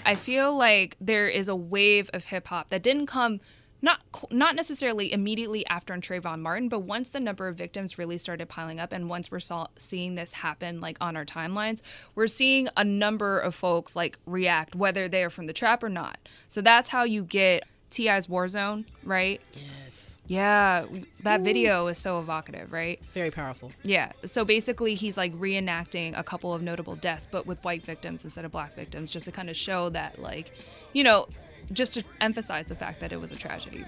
I 0.06 0.14
feel 0.14 0.54
like 0.54 0.96
there 1.00 1.26
is 1.28 1.48
a 1.48 1.56
wave 1.56 2.10
of 2.12 2.26
hip 2.26 2.46
hop 2.48 2.68
that 2.68 2.82
didn't 2.82 3.06
come 3.06 3.40
not 3.84 4.00
not 4.30 4.54
necessarily 4.54 5.12
immediately 5.12 5.66
after 5.66 5.94
Trayvon 5.94 6.40
Martin, 6.40 6.68
but 6.68 6.80
once 6.80 7.10
the 7.10 7.20
number 7.20 7.46
of 7.46 7.56
victims 7.56 7.98
really 7.98 8.16
started 8.16 8.48
piling 8.48 8.80
up, 8.80 8.92
and 8.92 9.08
once 9.08 9.30
we're 9.30 9.40
saw, 9.40 9.66
seeing 9.76 10.14
this 10.14 10.32
happen 10.32 10.80
like 10.80 10.96
on 11.00 11.16
our 11.16 11.24
timelines, 11.26 11.82
we're 12.14 12.26
seeing 12.26 12.68
a 12.76 12.82
number 12.82 13.38
of 13.38 13.54
folks 13.54 13.94
like 13.94 14.18
react, 14.24 14.74
whether 14.74 15.06
they 15.06 15.22
are 15.22 15.30
from 15.30 15.46
the 15.46 15.52
trap 15.52 15.82
or 15.82 15.90
not. 15.90 16.18
So 16.48 16.62
that's 16.62 16.88
how 16.88 17.04
you 17.04 17.24
get 17.24 17.64
Ti's 17.90 18.26
Warzone, 18.26 18.86
right? 19.04 19.40
Yes. 19.52 20.16
Yeah, 20.26 20.86
that 21.22 21.42
video 21.42 21.86
is 21.88 21.98
so 21.98 22.18
evocative, 22.18 22.72
right? 22.72 23.04
Very 23.12 23.30
powerful. 23.30 23.70
Yeah. 23.82 24.12
So 24.24 24.46
basically, 24.46 24.94
he's 24.94 25.18
like 25.18 25.34
reenacting 25.34 26.18
a 26.18 26.24
couple 26.24 26.54
of 26.54 26.62
notable 26.62 26.96
deaths, 26.96 27.26
but 27.30 27.46
with 27.46 27.62
white 27.62 27.84
victims 27.84 28.24
instead 28.24 28.46
of 28.46 28.50
black 28.50 28.74
victims, 28.74 29.10
just 29.10 29.26
to 29.26 29.32
kind 29.32 29.50
of 29.50 29.56
show 29.56 29.90
that, 29.90 30.18
like, 30.20 30.52
you 30.94 31.04
know, 31.04 31.28
just 31.72 31.94
to 31.94 32.04
emphasize 32.20 32.66
the 32.68 32.74
fact 32.74 33.00
that 33.00 33.12
it 33.12 33.20
was 33.20 33.32
a 33.32 33.36
tragedy. 33.36 33.84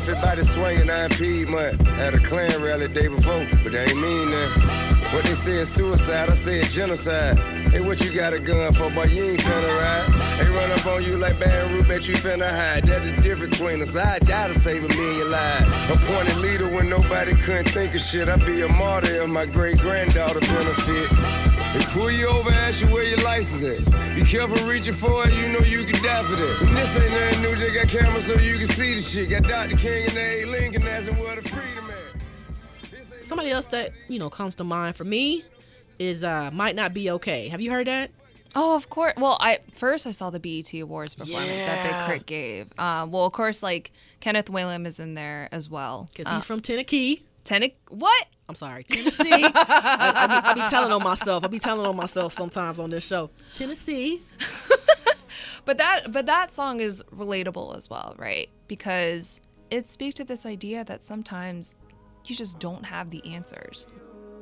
Everybody 0.00 0.42
swinging 0.42 0.90
on 0.90 1.10
Piedmont. 1.10 1.86
Had 1.86 2.14
a 2.14 2.58
rally 2.58 2.88
day 2.88 3.08
before, 3.08 3.46
but 3.62 3.72
they 3.72 3.84
ain't 3.84 4.00
mean 4.00 4.30
that. 4.30 5.10
What 5.12 5.24
they 5.24 5.34
say 5.34 5.52
is 5.52 5.68
suicide, 5.68 6.30
I 6.30 6.34
say 6.34 6.60
it's 6.60 6.74
genocide. 6.74 7.38
Hey, 7.70 7.80
what 7.80 8.00
you 8.00 8.12
got 8.12 8.32
a 8.32 8.38
gun 8.38 8.72
for? 8.72 8.84
You 8.84 9.24
ain't 9.24 9.40
finna 9.40 9.80
ride. 9.80 10.38
They 10.38 10.50
run 10.50 10.70
up 10.72 10.86
on 10.86 11.04
you 11.04 11.18
like 11.18 11.38
bet 11.38 12.08
you 12.08 12.14
finna 12.14 12.48
hide. 12.48 12.86
The 12.86 13.20
difference 13.20 13.58
between 13.58 13.82
us. 13.82 13.96
I 13.96 14.18
die 14.20 14.48
to 14.48 14.58
save 14.58 14.84
a 14.84 14.88
million 14.88 15.30
lives. 15.30 15.68
Appointed 15.90 16.36
leader 16.36 16.68
when 16.68 16.88
nobody 16.88 17.34
couldn't 17.34 17.68
think 17.68 17.94
of 17.94 18.00
shit. 18.00 18.28
I'd 18.28 18.44
be 18.46 18.62
a 18.62 18.68
martyr 18.68 19.22
if 19.22 19.28
my 19.28 19.44
great 19.46 19.78
granddaughter 19.78 20.40
benefit. 20.40 21.39
They 21.72 21.80
pull 21.92 22.10
you 22.10 22.26
over, 22.28 22.50
ask 22.50 22.82
you 22.82 22.88
where 22.88 23.04
your 23.04 23.18
license 23.18 23.62
at. 23.62 24.14
Be 24.16 24.22
careful 24.22 24.56
reaching 24.68 24.92
for 24.94 25.24
it, 25.26 25.32
you 25.34 25.52
know 25.52 25.60
you 25.60 25.84
can 25.84 26.02
die 26.02 26.22
for 26.24 26.34
that. 26.34 26.56
And 26.62 26.76
this 26.76 26.96
ain't 26.96 27.12
nothing 27.12 27.42
new, 27.42 27.54
just 27.56 27.74
got 27.74 27.88
cameras 28.00 28.26
so 28.26 28.34
you 28.34 28.58
can 28.58 28.66
see 28.66 28.94
the 28.94 29.00
shit. 29.00 29.30
Got 29.30 29.44
Dr. 29.44 29.76
King 29.76 30.08
and 30.08 30.16
A. 30.18 30.44
Lincoln 30.46 30.82
asking 30.82 31.14
where 31.16 31.36
the 31.36 31.42
freedom 31.42 31.90
at. 31.90 33.24
Somebody 33.24 33.50
else 33.50 33.66
that 33.66 33.92
you 34.08 34.18
know 34.18 34.28
comes 34.28 34.56
to 34.56 34.64
mind 34.64 34.96
for 34.96 35.04
me 35.04 35.44
is 36.00 36.24
uh 36.24 36.50
might 36.52 36.74
not 36.74 36.92
be 36.92 37.10
okay. 37.12 37.48
Have 37.48 37.60
you 37.60 37.70
heard 37.70 37.86
that? 37.86 38.10
Oh, 38.56 38.74
of 38.74 38.90
course. 38.90 39.12
Well, 39.16 39.36
I 39.38 39.60
first 39.72 40.08
I 40.08 40.10
saw 40.10 40.30
the 40.30 40.40
BET 40.40 40.74
Awards 40.80 41.14
performance 41.14 41.50
that 41.50 41.84
Big 41.84 42.06
Crit 42.06 42.26
gave. 42.26 42.72
Um, 42.78 43.12
well, 43.12 43.24
of 43.26 43.32
course, 43.32 43.62
like 43.62 43.92
Kenneth 44.18 44.46
Whalum 44.46 44.86
is 44.86 44.98
in 44.98 45.14
there 45.14 45.48
as 45.52 45.70
well 45.70 46.08
Because 46.12 46.32
he's 46.32 46.44
from 46.44 46.60
Tennessee. 46.60 47.22
Tennessee. 47.44 47.76
What? 47.88 48.26
I'm 48.48 48.54
sorry, 48.54 48.84
Tennessee. 48.84 49.30
I, 49.30 49.50
I, 49.54 50.26
be, 50.26 50.60
I 50.60 50.64
be 50.64 50.70
telling 50.70 50.92
on 50.92 51.02
myself. 51.02 51.44
I 51.44 51.48
be 51.48 51.58
telling 51.58 51.86
on 51.86 51.96
myself 51.96 52.32
sometimes 52.32 52.78
on 52.78 52.90
this 52.90 53.06
show. 53.06 53.30
Tennessee. 53.54 54.22
But 55.64 55.78
that 55.78 56.12
but 56.12 56.26
that 56.26 56.50
song 56.50 56.80
is 56.80 57.02
relatable 57.14 57.76
as 57.76 57.88
well, 57.90 58.14
right? 58.18 58.48
Because 58.68 59.40
it 59.70 59.86
speaks 59.86 60.14
to 60.16 60.24
this 60.24 60.46
idea 60.46 60.84
that 60.84 61.04
sometimes 61.04 61.76
you 62.24 62.34
just 62.34 62.58
don't 62.58 62.84
have 62.84 63.10
the 63.10 63.24
answers. 63.34 63.86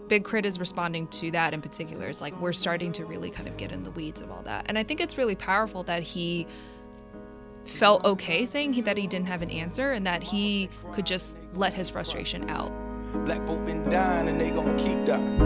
Big 0.09 0.25
Crit 0.25 0.47
is 0.47 0.59
responding 0.59 1.07
to 1.09 1.31
that 1.33 1.53
in 1.53 1.61
particular. 1.61 2.09
It's 2.09 2.23
like 2.23 2.39
we're 2.41 2.53
starting 2.53 2.93
to 2.93 3.05
really 3.05 3.31
kind 3.31 3.47
of 3.47 3.57
get 3.59 3.73
in 3.73 3.83
the 3.83 3.91
weeds 3.91 4.23
of 4.23 4.31
all 4.31 4.43
that. 4.43 4.65
And 4.69 4.79
I 4.79 4.83
think 4.83 5.01
it's 5.01 5.19
really 5.19 5.35
powerful 5.35 5.83
that 5.83 6.03
he 6.03 6.47
felt 7.67 8.07
okay 8.07 8.47
saying 8.47 8.73
he, 8.73 8.81
that 8.81 8.97
he 8.97 9.07
didn't 9.07 9.29
have 9.29 9.43
an 9.43 9.51
answer 9.51 9.93
and 9.93 10.07
that 10.07 10.23
he 10.23 10.71
could 10.93 11.05
just 11.05 11.37
let 11.53 11.75
his 11.75 11.91
frustration 11.91 12.49
out. 12.49 12.73
Black 13.25 13.45
folk 13.47 13.65
been 13.65 13.83
dying 13.89 14.29
and 14.29 14.41
they 14.41 14.51
gon' 14.51 14.77
keep 14.77 15.05
dying. 15.07 15.39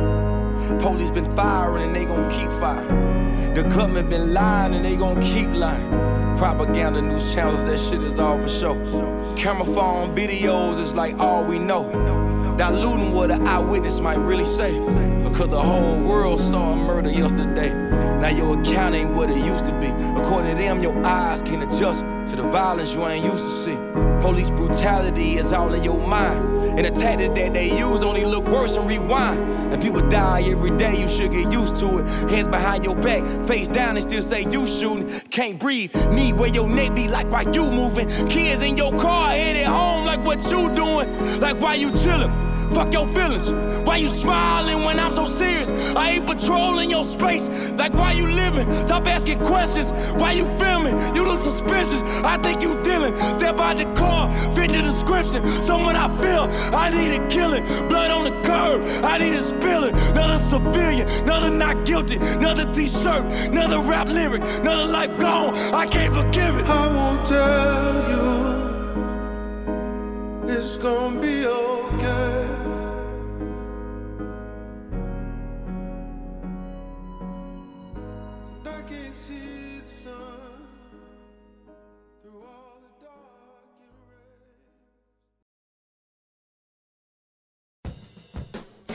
Police 0.80 1.10
been 1.10 1.36
firing 1.36 1.84
and 1.84 1.94
they 1.94 2.04
gon' 2.04 2.28
keep 2.30 2.50
firing. 2.52 3.54
The 3.54 3.62
government 3.62 4.10
been 4.10 4.32
lying 4.32 4.74
and 4.74 4.84
they 4.84 4.96
gon' 4.96 5.20
keep 5.20 5.48
lying. 5.50 6.36
Propaganda 6.36 7.00
news 7.00 7.32
channels, 7.34 7.62
that 7.64 7.78
shit 7.78 8.02
is 8.02 8.18
all 8.18 8.38
for 8.38 8.48
show. 8.48 8.74
Camera 9.36 9.64
phone 9.64 10.14
videos 10.14 10.80
is 10.80 10.94
like 10.94 11.18
all 11.18 11.44
we 11.44 11.58
know. 11.58 11.88
Diluting 12.56 13.12
what 13.12 13.30
an 13.30 13.46
eyewitness 13.46 14.00
might 14.00 14.18
really 14.18 14.44
say. 14.44 14.72
Because 15.32 15.48
the 15.48 15.62
whole 15.62 15.98
world 15.98 16.38
saw 16.38 16.74
a 16.74 16.76
murder 16.76 17.10
yesterday. 17.10 17.72
Now 17.72 18.28
your 18.28 18.60
account 18.60 18.94
ain't 18.94 19.14
what 19.14 19.30
it 19.30 19.38
used 19.38 19.64
to 19.64 19.72
be. 19.80 19.86
According 20.20 20.50
to 20.50 20.62
them, 20.62 20.82
your 20.82 20.94
eyes 21.06 21.40
can't 21.40 21.62
adjust 21.62 22.00
to 22.26 22.36
the 22.36 22.42
violence 22.42 22.94
you 22.94 23.06
ain't 23.06 23.24
used 23.24 23.42
to 23.42 23.50
see. 23.50 23.76
Police 24.20 24.50
brutality 24.50 25.38
is 25.38 25.54
all 25.54 25.72
in 25.72 25.82
your 25.82 26.06
mind. 26.06 26.78
And 26.78 26.84
the 26.84 26.90
tactics 26.90 27.30
that 27.30 27.54
they 27.54 27.70
use 27.78 28.02
only 28.02 28.26
look 28.26 28.46
worse 28.48 28.76
and 28.76 28.86
rewind. 28.86 29.40
And 29.72 29.80
people 29.80 30.06
die 30.06 30.42
every 30.42 30.76
day, 30.76 31.00
you 31.00 31.08
should 31.08 31.32
get 31.32 31.50
used 31.50 31.76
to 31.76 32.00
it. 32.00 32.06
Hands 32.30 32.46
behind 32.46 32.84
your 32.84 32.96
back, 32.96 33.24
face 33.46 33.68
down 33.68 33.96
and 33.96 34.02
still 34.02 34.20
say 34.20 34.42
you 34.42 34.66
shooting. 34.66 35.08
Can't 35.30 35.58
breathe, 35.58 35.94
need 36.12 36.34
where 36.34 36.50
your 36.50 36.68
neck 36.68 36.94
be 36.94 37.08
like 37.08 37.30
why 37.30 37.50
you 37.54 37.70
moving. 37.70 38.10
Kids 38.26 38.60
in 38.60 38.76
your 38.76 38.94
car, 38.98 39.30
headed 39.30 39.64
home 39.64 40.04
like 40.04 40.22
what 40.26 40.44
you 40.50 40.68
doing. 40.74 41.40
Like 41.40 41.58
why 41.58 41.76
you 41.76 41.90
chillin'? 41.92 42.51
Fuck 42.70 42.92
your 42.92 43.06
feelings. 43.06 43.52
Why 43.86 43.96
you 43.96 44.08
smiling 44.08 44.84
when 44.84 44.98
I'm 44.98 45.12
so 45.12 45.26
serious? 45.26 45.70
I 45.96 46.12
ain't 46.12 46.26
patrolling 46.26 46.90
your 46.90 47.04
space. 47.04 47.48
Like 47.72 47.94
why 47.94 48.12
you 48.12 48.26
living? 48.26 48.66
Stop 48.86 49.06
asking 49.06 49.38
questions. 49.40 49.92
Why 50.20 50.32
you 50.32 50.44
filming? 50.56 50.96
You 51.14 51.26
look 51.26 51.38
suspicious. 51.38 52.02
I 52.24 52.38
think 52.38 52.62
you 52.62 52.80
dealing. 52.82 53.16
Step 53.34 53.58
out 53.60 53.76
the 53.76 53.84
car, 53.94 54.32
fit 54.52 54.70
the 54.70 54.82
description. 54.82 55.62
Someone 55.62 55.96
I 55.96 56.08
feel. 56.16 56.48
I 56.74 56.90
need 56.90 57.16
to 57.16 57.26
kill 57.28 57.52
it. 57.54 57.62
Blood 57.88 58.10
on 58.10 58.24
the 58.24 58.42
curb. 58.42 58.84
I 59.04 59.18
need 59.18 59.32
to 59.32 59.42
spill 59.42 59.84
it. 59.84 59.94
Another 60.10 60.38
civilian. 60.38 61.08
Another 61.24 61.50
not 61.50 61.84
guilty. 61.84 62.16
Another 62.16 62.70
t-shirt. 62.72 63.24
Another 63.52 63.80
rap 63.80 64.08
lyric. 64.08 64.42
Another 64.42 64.86
life 64.90 65.18
gone. 65.18 65.54
I 65.74 65.86
can't 65.86 66.14
forgive 66.14 66.56
it. 66.56 66.66
I 66.66 66.86
won't 66.86 67.26
tell 67.26 68.10
you 68.10 68.22
it's 70.48 70.76
gonna 70.76 71.20
be 71.20 71.46
okay. 71.46 71.71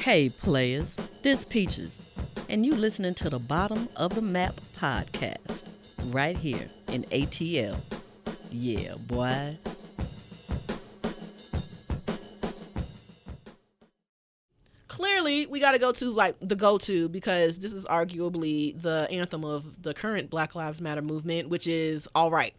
Hey, 0.07 0.29
players, 0.29 0.95
this 1.21 1.43
Peaches, 1.43 1.99
and 2.47 2.65
you 2.65 2.73
listening 2.73 3.13
to 3.15 3.29
the 3.29 3.39
Bottom 3.39 3.89
of 3.97 4.15
the 4.15 4.21
Map 4.21 4.55
podcast 4.79 5.65
right 6.05 6.37
here 6.37 6.69
in 6.87 7.03
ATL. 7.11 7.77
Yeah, 8.49 8.95
boy. 8.95 9.57
Clearly, 14.87 15.45
we 15.47 15.59
got 15.59 15.73
to 15.73 15.77
go 15.77 15.91
to 15.91 16.09
like 16.09 16.37
the 16.39 16.55
go-to 16.55 17.09
because 17.09 17.59
this 17.59 17.73
is 17.73 17.85
arguably 17.85 18.81
the 18.81 19.09
anthem 19.11 19.43
of 19.43 19.83
the 19.83 19.93
current 19.93 20.29
Black 20.29 20.55
Lives 20.55 20.79
Matter 20.79 21.01
movement, 21.01 21.49
which 21.49 21.67
is 21.67 22.07
"All 22.15 22.31
Right." 22.31 22.53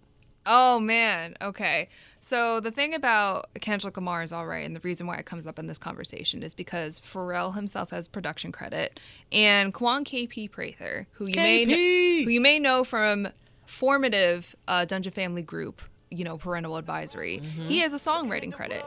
Oh 0.51 0.81
man, 0.81 1.37
okay. 1.43 1.89
So 2.21 2.59
the 2.59 2.71
thing 2.71 2.95
about 2.95 3.49
Kendrick 3.61 3.97
Lamar 3.99 4.23
is 4.23 4.33
all 4.33 4.47
right, 4.47 4.65
and 4.65 4.75
the 4.75 4.81
reason 4.81 5.07
why 5.07 5.17
it 5.17 5.27
comes 5.27 5.47
up 5.47 5.59
in 5.59 5.67
this 5.67 5.77
conversation 5.77 6.43
is 6.43 6.55
because 6.55 6.99
Pharrell 6.99 7.55
himself 7.55 7.91
has 7.91 8.09
production 8.09 8.51
credit, 8.51 8.99
and 9.31 9.75
Kwan 9.75 10.05
KP 10.07 10.51
Prather, 10.51 11.07
who 11.13 11.27
you 11.27 11.35
may 11.37 11.67
KP! 11.67 12.25
who 12.25 12.31
you 12.31 12.41
may 12.41 12.59
know 12.59 12.83
from 12.83 13.29
formative 13.67 14.57
uh, 14.67 14.87
Dungeon 14.87 15.13
Family 15.13 15.43
Group, 15.43 15.83
you 16.11 16.25
know, 16.25 16.39
Parental 16.39 16.79
Advisory, 16.79 17.43
he 17.67 17.81
has 17.81 17.93
a 17.93 17.97
songwriting 17.97 18.51
credit. 18.51 18.83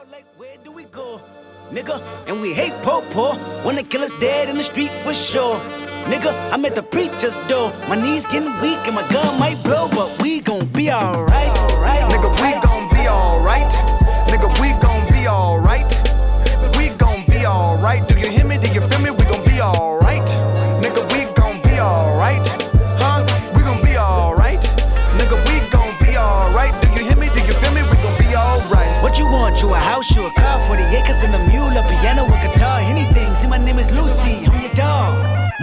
nigga, 1.70 2.02
and 2.26 2.40
we 2.40 2.52
hate 2.52 2.72
po 2.82 3.02
po. 3.12 3.38
Wanna 3.64 3.84
kill 3.84 4.02
us 4.02 4.10
dead 4.18 4.48
in 4.48 4.56
the 4.56 4.64
street 4.64 4.90
for 5.04 5.14
sure. 5.14 5.60
Nigga, 6.10 6.32
I'm 6.52 6.64
at 6.64 6.74
the 6.74 6.82
preacher's 6.82 7.36
door. 7.48 7.72
My 7.88 7.94
knees 7.94 8.26
getting 8.26 8.52
weak 8.60 8.78
and 8.86 8.94
my 8.94 9.08
gun 9.08 9.38
might 9.38 9.62
blow, 9.62 9.88
but 9.88 10.20
we 10.22 10.40
gon' 10.40 10.66
be 10.66 10.90
alright. 10.90 11.54
Right, 11.78 12.02
Nigga, 12.10 12.30
we 12.42 12.50
gon' 12.60 12.88
be 12.90 13.06
alright. 13.08 13.70
Nigga, 14.26 14.48
we 14.60 14.74
gon' 14.82 15.06
be 15.12 15.28
alright. 15.28 15.86
We 16.76 16.90
gon' 16.98 17.24
be 17.26 17.46
alright. 17.46 18.06
Do 18.08 18.18
you 18.18 18.30
hear 18.30 18.44
me? 18.44 18.58
Do 18.58 18.72
you 18.74 18.80
feel 18.82 19.00
me? 19.00 19.10
We 19.10 19.24
gon' 19.24 19.44
be 19.46 19.60
alright. 19.62 20.26
Nigga, 20.82 21.02
we 21.12 21.24
gon' 21.38 21.62
be 21.62 21.78
alright. 21.78 22.46
Huh? 22.98 23.22
We 23.56 23.62
gon' 23.62 23.80
be 23.80 23.96
alright. 23.96 24.60
Nigga, 25.18 25.38
we 25.46 25.54
gon' 25.70 25.94
be 26.02 26.18
alright. 26.18 26.74
Do 26.82 26.88
you 26.98 27.08
hear 27.08 27.16
me? 27.16 27.28
Do 27.30 27.46
you 27.46 27.52
feel 27.52 27.72
me? 27.72 27.82
We 27.90 27.96
gon' 28.02 28.18
be 28.18 28.34
alright. 28.34 29.02
What 29.02 29.18
you 29.18 29.26
want? 29.26 29.62
You 29.62 29.72
a 29.72 29.78
house, 29.78 30.10
you 30.16 30.26
a 30.26 30.32
car, 30.32 30.58
40 30.66 30.82
acres 30.82 31.22
and 31.22 31.34
a 31.34 31.46
mule, 31.46 31.70
a 31.78 31.82
piano, 31.86 32.26
a 32.26 32.36
guitar, 32.42 32.80
anything. 32.80 33.34
See, 33.36 33.46
my 33.46 33.58
name 33.58 33.78
is 33.78 33.90
Lucy, 33.92 34.30
I'm 34.30 34.42
your 34.42 34.50
dog. 34.50 34.51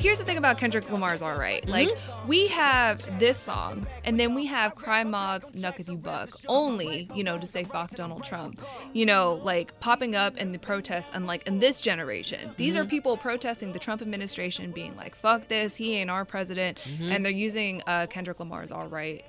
Here's 0.00 0.18
the 0.18 0.24
thing 0.24 0.38
about 0.38 0.56
Kendrick 0.56 0.90
Lamar's 0.90 1.20
All 1.20 1.36
Right. 1.36 1.66
Like, 1.68 1.90
we 2.26 2.46
have 2.48 3.18
this 3.20 3.36
song, 3.36 3.86
and 4.02 4.18
then 4.18 4.34
we 4.34 4.46
have 4.46 4.74
Crime 4.74 5.10
Mob's 5.10 5.52
If 5.54 5.88
You 5.88 5.96
Buck, 5.98 6.30
only, 6.48 7.06
you 7.14 7.22
know, 7.22 7.36
to 7.38 7.46
say 7.46 7.64
fuck 7.64 7.90
Donald 7.90 8.24
Trump. 8.24 8.62
You 8.94 9.04
know, 9.04 9.38
like 9.44 9.78
popping 9.78 10.16
up 10.16 10.38
in 10.38 10.52
the 10.52 10.58
protests, 10.58 11.10
and 11.12 11.26
like 11.26 11.46
in 11.46 11.58
this 11.60 11.82
generation, 11.82 12.52
these 12.56 12.76
are 12.76 12.84
Mhm. 12.84 12.88
people 12.88 13.16
protesting 13.18 13.72
the 13.72 13.78
Trump 13.78 14.00
administration, 14.00 14.70
being 14.70 14.96
like, 14.96 15.14
fuck 15.14 15.48
this, 15.48 15.76
he 15.76 15.94
ain't 15.96 16.08
our 16.08 16.24
president. 16.24 16.78
Mhm. 16.98 17.10
And 17.14 17.24
they're 17.24 17.30
using 17.32 17.82
uh, 17.86 18.06
Kendrick 18.08 18.40
Lamar's 18.40 18.72
All 18.72 18.88
Right 18.88 19.22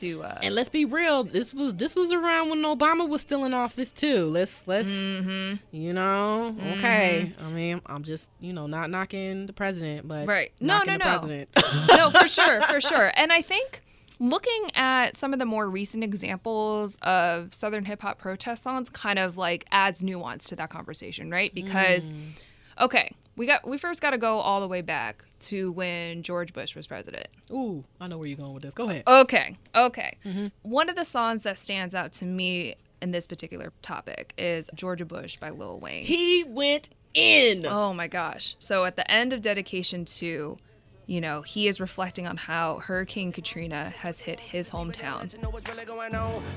to. 0.00 0.22
Uh, 0.24 0.38
And 0.42 0.54
let's 0.54 0.68
be 0.68 0.84
real, 0.84 1.24
this 1.24 1.52
was 1.54 1.74
this 1.74 1.96
was 1.96 2.12
around 2.12 2.50
when 2.50 2.62
Obama 2.62 3.08
was 3.08 3.20
still 3.20 3.44
in 3.44 3.54
office 3.54 3.92
too. 3.92 4.26
Let's 4.26 4.66
let's 4.66 4.88
Mm-hmm. 4.88 5.56
you 5.76 5.92
know, 5.92 6.54
okay. 6.74 7.30
I 7.40 7.48
mean, 7.50 7.80
I'm 7.86 8.02
just 8.02 8.30
you 8.40 8.52
know 8.52 8.66
not 8.66 8.90
knocking 8.90 9.46
the 9.46 9.52
president, 9.52 10.06
but 10.08 10.26
Right. 10.26 10.52
No, 10.60 10.78
no, 10.78 10.92
the 10.92 10.98
no. 10.98 11.04
president. 11.04 11.48
no, 11.88 12.10
for 12.10 12.28
sure, 12.28 12.60
for 12.62 12.80
sure. 12.80 13.10
And 13.16 13.32
I 13.32 13.42
think 13.42 13.82
looking 14.20 14.70
at 14.74 15.16
some 15.16 15.32
of 15.32 15.38
the 15.40 15.44
more 15.46 15.68
recent 15.68 16.04
examples 16.04 16.96
of 17.02 17.52
Southern 17.52 17.84
hip 17.84 18.02
hop 18.02 18.18
protest 18.18 18.62
songs 18.62 18.88
kind 18.88 19.18
of 19.18 19.36
like 19.36 19.64
adds 19.72 20.02
nuance 20.04 20.44
to 20.48 20.56
that 20.56 20.70
conversation, 20.70 21.30
right? 21.30 21.52
Because, 21.54 22.10
Mm. 22.10 22.14
okay, 22.80 23.10
we 23.36 23.46
got 23.46 23.66
we 23.66 23.78
first 23.78 24.00
got 24.00 24.10
to 24.10 24.18
go 24.18 24.38
all 24.38 24.60
the 24.60 24.68
way 24.68 24.80
back 24.80 25.24
to 25.40 25.72
when 25.72 26.22
George 26.22 26.52
Bush 26.52 26.74
was 26.76 26.86
president. 26.86 27.28
Ooh, 27.50 27.82
I 28.00 28.08
know 28.08 28.18
where 28.18 28.26
you're 28.26 28.36
going 28.36 28.54
with 28.54 28.62
this. 28.62 28.74
Go 28.74 28.88
ahead. 28.88 29.04
Okay, 29.06 29.56
okay. 29.74 30.16
Mm-hmm. 30.24 30.46
One 30.62 30.88
of 30.88 30.96
the 30.96 31.04
songs 31.04 31.42
that 31.42 31.58
stands 31.58 31.94
out 31.94 32.12
to 32.12 32.24
me 32.24 32.74
in 33.02 33.10
this 33.10 33.26
particular 33.26 33.72
topic 33.82 34.32
is 34.38 34.70
Georgia 34.74 35.04
Bush 35.04 35.36
by 35.36 35.50
Lil 35.50 35.78
Wayne. 35.78 36.04
He 36.04 36.44
went 36.44 36.90
in. 37.12 37.66
Oh 37.66 37.92
my 37.92 38.08
gosh. 38.08 38.56
So 38.58 38.84
at 38.84 38.96
the 38.96 39.08
end 39.10 39.32
of 39.32 39.42
Dedication 39.42 40.04
2, 40.04 40.58
you 41.06 41.20
know, 41.20 41.42
he 41.42 41.68
is 41.68 41.80
reflecting 41.80 42.26
on 42.26 42.36
how 42.36 42.78
Hurricane 42.78 43.32
Katrina 43.32 43.90
has 43.98 44.20
hit 44.20 44.40
his 44.40 44.70
hometown. 44.70 45.30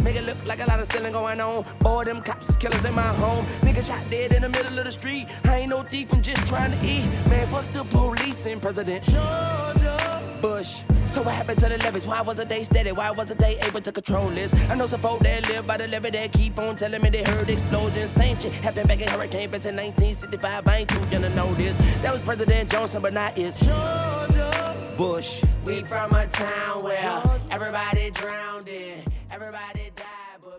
Make 0.03 0.15
it 0.15 0.25
look 0.25 0.45
like 0.45 0.61
a 0.63 0.65
lot 0.65 0.79
of 0.79 0.85
stealing 0.85 1.11
going 1.11 1.39
on. 1.39 1.65
Boy, 1.79 2.03
them 2.03 2.21
cops 2.21 2.49
is 2.49 2.57
killers 2.57 2.83
in 2.85 2.93
my 2.93 3.01
home. 3.01 3.45
Nigga 3.61 3.85
shot 3.85 4.07
dead 4.07 4.33
in 4.33 4.41
the 4.43 4.49
middle 4.49 4.77
of 4.77 4.85
the 4.85 4.91
street. 4.91 5.25
I 5.45 5.59
ain't 5.59 5.69
no 5.69 5.83
thief, 5.83 6.11
I'm 6.13 6.21
just 6.21 6.45
trying 6.45 6.77
to 6.77 6.85
eat. 6.85 7.07
Man, 7.29 7.47
fuck 7.47 7.69
the 7.69 7.83
police 7.83 8.45
and 8.45 8.61
President 8.61 9.03
Bush. 10.41 10.81
So 11.05 11.21
what 11.21 11.35
happened 11.35 11.59
to 11.59 11.69
the 11.69 11.77
levees? 11.77 12.05
Why 12.05 12.21
wasn't 12.21 12.49
they 12.49 12.63
steady? 12.63 12.91
Why 12.91 13.11
wasn't 13.11 13.39
they 13.39 13.57
able 13.59 13.81
to 13.81 13.91
control 13.91 14.29
this? 14.29 14.53
I 14.53 14.75
know 14.75 14.87
some 14.87 15.01
folk 15.01 15.21
that 15.21 15.47
live 15.47 15.65
by 15.65 15.77
the 15.77 15.87
levee 15.87 16.11
that 16.11 16.31
keep 16.31 16.57
on 16.59 16.75
telling 16.75 17.01
me 17.01 17.09
they 17.09 17.23
heard 17.23 17.49
explosions. 17.49 18.11
Same 18.11 18.39
shit 18.39 18.51
happened 18.53 18.87
back 18.89 19.01
in 19.01 19.07
Hurricane 19.07 19.49
Basin 19.49 19.75
1965. 19.75 20.67
I 20.67 20.77
ain't 20.77 20.89
too 20.89 20.99
young 21.09 21.21
to 21.21 21.29
know 21.29 21.53
this. 21.55 21.75
That 22.01 22.13
was 22.13 22.21
President 22.21 22.69
Johnson, 22.71 23.01
but 23.01 23.13
not 23.13 23.37
it's 23.37 23.63
Bush. 24.97 25.41
We 25.65 25.83
from 25.83 26.11
a 26.13 26.27
town 26.27 26.83
where 26.83 27.23
everybody 27.51 28.11
drowned 28.11 28.67
in. 28.67 29.03
Everybody. 29.31 29.86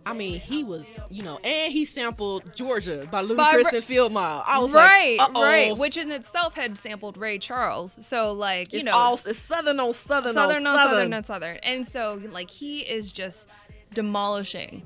I 0.09 0.15
mean, 0.15 0.41
he 0.41 0.65
was, 0.65 0.89
you 1.11 1.23
know, 1.23 1.39
and 1.45 1.71
he 1.71 1.85
sampled 1.85 2.55
Georgia 2.55 3.07
by 3.11 3.23
Ludacris 3.23 3.65
By 3.65 3.71
and 3.75 3.85
Field 3.85 4.11
Mile. 4.11 4.43
I 4.47 4.59
was 4.59 4.73
right, 4.73 5.19
like, 5.19 5.35
right, 5.35 5.77
which 5.77 5.99
in 5.99 6.11
itself 6.11 6.55
had 6.55 6.79
sampled 6.79 7.19
Ray 7.19 7.39
Charles. 7.39 7.99
So 8.01 8.33
like, 8.33 8.73
you 8.73 8.79
It's 8.79 8.87
know, 8.87 8.93
all 8.93 9.15
it's 9.15 9.39
southern 9.39 9.79
on 9.79 9.93
southern, 9.93 10.33
southern 10.33 10.67
on 10.67 10.77
southern 10.77 11.13
on 11.13 11.25
southern, 11.25 11.57
and 11.59 11.87
so 11.87 12.21
like 12.33 12.51
he 12.51 12.81
is 12.81 13.13
just 13.13 13.51
demolishing 13.93 14.83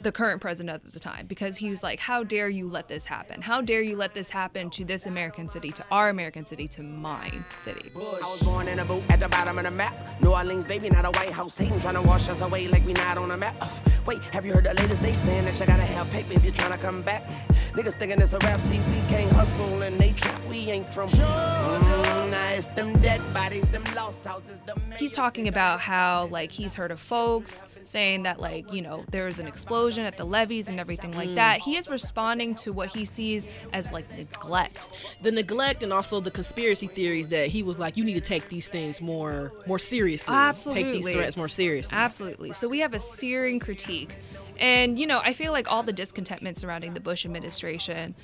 the 0.00 0.12
current 0.12 0.40
president 0.40 0.84
at 0.86 0.92
the 0.92 1.00
time 1.00 1.26
because 1.26 1.56
he 1.56 1.70
was 1.70 1.82
like, 1.82 1.98
"How 2.00 2.22
dare 2.22 2.48
you 2.48 2.68
let 2.68 2.88
this 2.88 3.06
happen? 3.06 3.42
How 3.42 3.60
dare 3.60 3.82
you 3.82 3.96
let 3.96 4.14
this 4.14 4.30
happen 4.30 4.70
to 4.70 4.84
this 4.84 5.06
American 5.06 5.48
city, 5.48 5.72
to 5.72 5.84
our 5.90 6.08
American 6.08 6.44
city, 6.44 6.68
to 6.68 6.82
mine 6.82 7.44
city?" 7.58 7.90
I 7.96 7.98
was 7.98 8.42
born 8.42 8.68
in 8.68 8.78
a 8.78 8.84
boot 8.84 9.02
at 9.10 9.20
the 9.20 9.28
bottom 9.28 9.58
of 9.58 9.64
the 9.64 9.70
map. 9.70 9.94
New 10.20 10.30
Orleans, 10.30 10.66
baby, 10.66 10.90
not 10.90 11.04
a 11.04 11.10
White 11.10 11.32
House 11.32 11.58
hating, 11.58 11.80
trying 11.80 11.94
to 11.94 12.02
wash 12.02 12.28
us 12.28 12.40
away 12.40 12.68
like 12.68 12.84
we 12.86 12.92
not 12.92 13.18
on 13.18 13.28
the 13.28 13.36
map. 13.36 13.56
Ugh, 13.60 13.70
wait, 14.06 14.22
have 14.32 14.44
you 14.44 14.52
heard 14.52 14.64
the 14.64 14.74
latest? 14.74 15.02
They 15.02 15.12
saying 15.12 15.44
that 15.46 15.58
you 15.58 15.66
gotta 15.66 15.82
have 15.82 16.10
paper 16.10 16.32
if 16.34 16.44
you're 16.44 16.52
trying 16.52 16.72
to 16.72 16.78
come 16.78 17.02
back. 17.02 17.28
Niggas 17.72 17.94
thinking 17.98 18.20
it's 18.20 18.32
a 18.32 18.38
rap, 18.38 18.60
see, 18.60 18.78
we 18.78 19.00
can't 19.08 19.30
hustle 19.32 19.82
and 19.82 19.98
they 19.98 20.12
trap, 20.12 20.40
we 20.48 20.70
ain't 20.70 20.88
from. 20.88 21.08
Nah, 21.18 22.48
it's 22.50 22.66
them 22.68 22.92
dead 23.00 23.20
bodies, 23.32 23.66
them 23.68 23.84
lost 23.94 24.24
houses, 24.24 24.58
them. 24.60 24.80
He's 24.98 25.12
talking 25.12 25.48
about 25.48 25.80
how 25.80 26.26
like 26.26 26.50
he's 26.50 26.74
heard 26.74 26.90
of 26.90 27.00
folks 27.00 27.64
saying 27.84 28.24
that 28.24 28.40
like 28.40 28.72
you 28.72 28.82
know 28.82 29.04
there 29.10 29.24
was 29.26 29.38
an 29.38 29.46
explosion 29.46 30.04
at 30.04 30.16
the 30.16 30.24
levees 30.24 30.68
and 30.68 30.78
everything 30.80 31.12
like 31.12 31.28
Mm. 31.30 31.34
that. 31.36 31.60
He 31.60 31.76
is 31.76 31.88
responding 31.88 32.54
to 32.56 32.72
what 32.72 32.88
he 32.88 33.04
sees 33.04 33.46
as 33.72 33.90
like 33.92 34.10
neglect. 34.16 35.16
The 35.22 35.30
neglect 35.32 35.82
and 35.82 35.92
also 35.92 36.20
the 36.20 36.30
conspiracy 36.30 36.86
theories 36.88 37.28
that 37.28 37.48
he 37.48 37.62
was 37.62 37.78
like, 37.78 37.96
you 37.96 38.04
need 38.04 38.14
to 38.14 38.20
take 38.20 38.48
these 38.48 38.68
things 38.68 39.00
more 39.00 39.52
more 39.66 39.78
seriously. 39.78 40.34
Absolutely. 40.34 40.82
Take 40.84 40.92
these 40.92 41.08
threats 41.10 41.36
more 41.36 41.48
seriously. 41.48 41.96
Absolutely. 41.96 42.52
So 42.52 42.68
we 42.68 42.80
have 42.80 42.94
a 42.94 43.00
searing 43.00 43.58
critique. 43.60 44.14
And, 44.60 44.98
you 44.98 45.06
know, 45.06 45.20
I 45.22 45.34
feel 45.34 45.52
like 45.52 45.70
all 45.70 45.84
the 45.84 45.92
discontentment 45.92 46.56
surrounding 46.56 46.92
the 46.94 47.00
Bush 47.00 47.24
administration 47.24 48.16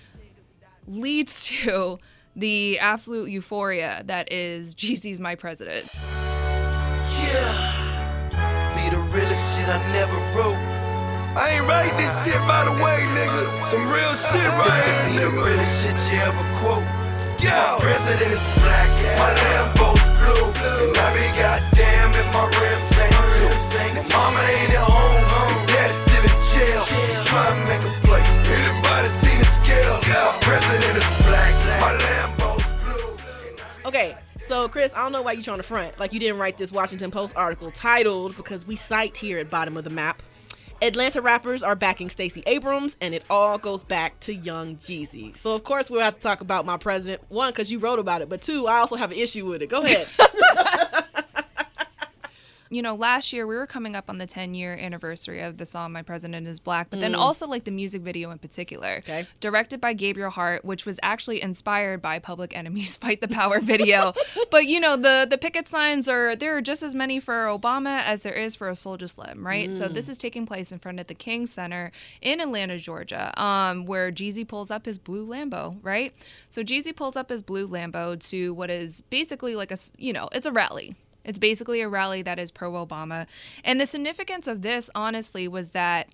leads 0.89 1.47
to 1.63 1.99
the 2.37 2.79
absolute 2.79 3.31
euphoria 3.31 4.03
that 4.07 4.33
is 4.33 4.75
GC's 4.81 5.21
My 5.21 5.35
President. 5.35 5.91
Be 8.75 8.91
the 8.91 9.01
realest 9.11 9.57
shit 9.57 9.69
I 9.69 9.79
never 9.93 10.17
wrote. 10.37 10.59
I 11.37 11.59
ain't 11.59 11.67
writing 11.67 11.97
this 11.97 12.13
shit 12.25 12.39
by 12.47 12.65
the 12.65 12.73
way, 12.79 13.03
nigga. 13.17 13.63
Some 13.65 13.83
real 13.91 14.15
shit 14.15 14.47
right 14.55 15.11
here. 15.11 15.19
Be 15.19 15.25
the 15.25 15.31
realest 15.43 15.83
shit 15.83 15.97
you 16.13 16.21
ever 16.21 16.45
quote. 16.61 16.85
My 17.45 17.77
president 17.79 18.33
is 18.33 18.45
black, 18.63 18.89
my 19.21 19.31
Lambo's 19.35 20.01
blue, 20.17 20.49
and 20.49 20.97
I 20.97 21.09
be 21.13 21.27
goddamn 21.37 22.15
if 22.17 22.27
my 22.33 22.47
rims 22.49 22.93
ain't 23.05 23.19
too. 23.37 23.53
See, 23.69 24.15
mama 24.15 24.41
ain't 24.41 24.73
at 24.73 24.81
home, 24.81 25.64
trying 27.35 27.61
to 27.61 27.69
make 27.69 27.83
a 27.83 28.01
play. 28.07 28.21
Anybody 28.23 29.09
seen 29.09 29.39
the 29.41 29.45
scale? 29.45 29.99
My 30.07 30.39
president 30.41 30.97
is 30.97 31.27
black, 31.27 31.53
my 31.81 31.93
Lambo's 32.05 32.63
Okay, 33.87 34.15
so 34.41 34.69
Chris, 34.69 34.95
I 34.95 35.03
don't 35.03 35.11
know 35.11 35.23
why 35.23 35.33
you're 35.33 35.43
trying 35.43 35.57
to 35.57 35.65
front. 35.65 35.99
Like 35.99 36.13
you 36.13 36.21
didn't 36.21 36.39
write 36.39 36.57
this 36.57 36.71
Washington 36.71 37.11
Post 37.11 37.35
article 37.37 37.73
titled 37.73 38.37
because 38.37 38.67
we 38.67 38.77
cite 38.77 39.17
here 39.17 39.39
at 39.39 39.51
bottom 39.51 39.77
of 39.77 39.83
the 39.83 39.91
map. 39.91 40.23
Atlanta 40.81 41.21
rappers 41.21 41.63
are 41.63 41.75
backing 41.75 42.09
Stacey 42.09 42.43
Abrams, 42.47 42.97
and 43.01 43.15
it 43.15 43.25
all 43.31 43.59
goes 43.59 43.83
back 43.83 44.21
to 44.21 44.35
Young 44.35 44.77
Jeezy. 44.77 45.37
So 45.37 45.55
of 45.55 45.65
course 45.65 45.91
we'll 45.91 46.03
have 46.03 46.17
to 46.17 46.21
talk 46.21 46.41
about 46.41 46.67
my 46.67 46.77
president. 46.77 47.23
One, 47.31 47.51
because 47.51 47.73
you 47.73 47.81
wrote 47.81 47.99
about 47.99 48.23
it, 48.23 48.29
but 48.29 48.43
two, 48.43 48.69
I 48.69 48.79
also 48.79 48.95
have 48.95 49.11
an 49.11 49.19
issue 49.19 49.47
with 49.47 49.63
it. 49.63 49.71
Go 49.71 49.83
ahead. 49.83 50.07
You 52.71 52.81
know, 52.83 52.95
last 52.95 53.33
year 53.33 53.47
we 53.47 53.57
were 53.57 53.67
coming 53.67 53.95
up 53.95 54.07
on 54.09 54.19
the 54.19 54.27
10 54.27 54.55
year 54.55 54.75
anniversary 54.75 55.41
of 55.43 55.59
the 55.59 55.67
song 55.67 55.93
My 55.93 56.03
President 56.03 56.49
is 56.49 56.59
Black, 56.61 56.89
but 56.91 57.01
then 57.01 57.13
Mm. 57.13 57.19
also 57.19 57.47
like 57.47 57.65
the 57.65 57.71
music 57.71 58.03
video 58.03 58.31
in 58.31 58.39
particular. 58.39 58.97
Okay. 58.99 59.27
Directed 59.41 59.81
by 59.81 59.93
Gabriel 59.93 60.31
Hart, 60.31 60.65
which 60.65 60.87
was 60.87 60.99
actually 61.03 61.43
inspired 61.43 62.01
by 62.01 62.19
Public 62.19 62.57
Enemy's 62.57 62.97
Fight 63.05 63.21
the 63.21 63.29
Power 63.29 63.61
video. 63.61 64.15
but 64.51 64.67
you 64.67 64.81
know, 64.81 64.97
the 64.97 65.27
the 65.29 65.37
picket 65.39 65.69
signs 65.69 66.09
are 66.09 66.35
there 66.35 66.57
are 66.57 66.63
just 66.63 66.83
as 66.83 66.95
many 66.95 67.21
for 67.21 67.47
Obama 67.47 68.03
as 68.03 68.23
there 68.23 68.33
is 68.33 68.57
for 68.57 68.69
a 68.69 68.75
Soldier 68.75 69.09
Slim, 69.09 69.47
right? 69.47 69.71
So 69.71 69.89
Mm. 69.89 69.95
this 69.95 70.09
is 70.09 70.17
taking 70.19 70.47
place 70.47 70.73
in 70.73 70.79
front 70.79 70.99
of 71.01 71.07
the 71.07 71.15
King 71.15 71.47
Center 71.47 71.93
in 72.23 72.41
Atlanta, 72.41 72.79
Georgia, 72.79 73.33
um, 73.41 73.85
where 73.85 74.11
Jeezy 74.11 74.47
pulls 74.49 74.71
up 74.71 74.87
his 74.87 74.99
blue 74.99 75.27
Lambo, 75.27 75.77
right? 75.83 76.13
So 76.49 76.63
Jeezy 76.65 76.97
pulls 76.97 77.15
up 77.17 77.29
his 77.29 77.43
blue 77.43 77.69
Lambo 77.69 78.19
to 78.31 78.55
what 78.55 78.71
is 78.71 79.03
basically 79.03 79.55
like 79.55 79.71
a, 79.71 79.77
you 79.99 80.13
know, 80.13 80.29
it's 80.33 80.47
a 80.47 80.53
rally. 80.53 80.97
It's 81.25 81.39
basically 81.39 81.81
a 81.81 81.89
rally 81.89 82.23
that 82.23 82.39
is 82.39 82.51
pro 82.51 82.73
Obama. 82.73 83.27
And 83.65 83.81
the 83.81 83.87
significance 83.87 84.47
of 84.47 84.63
this, 84.63 84.91
honestly, 84.95 85.49
was 85.49 85.71
that 85.71 86.09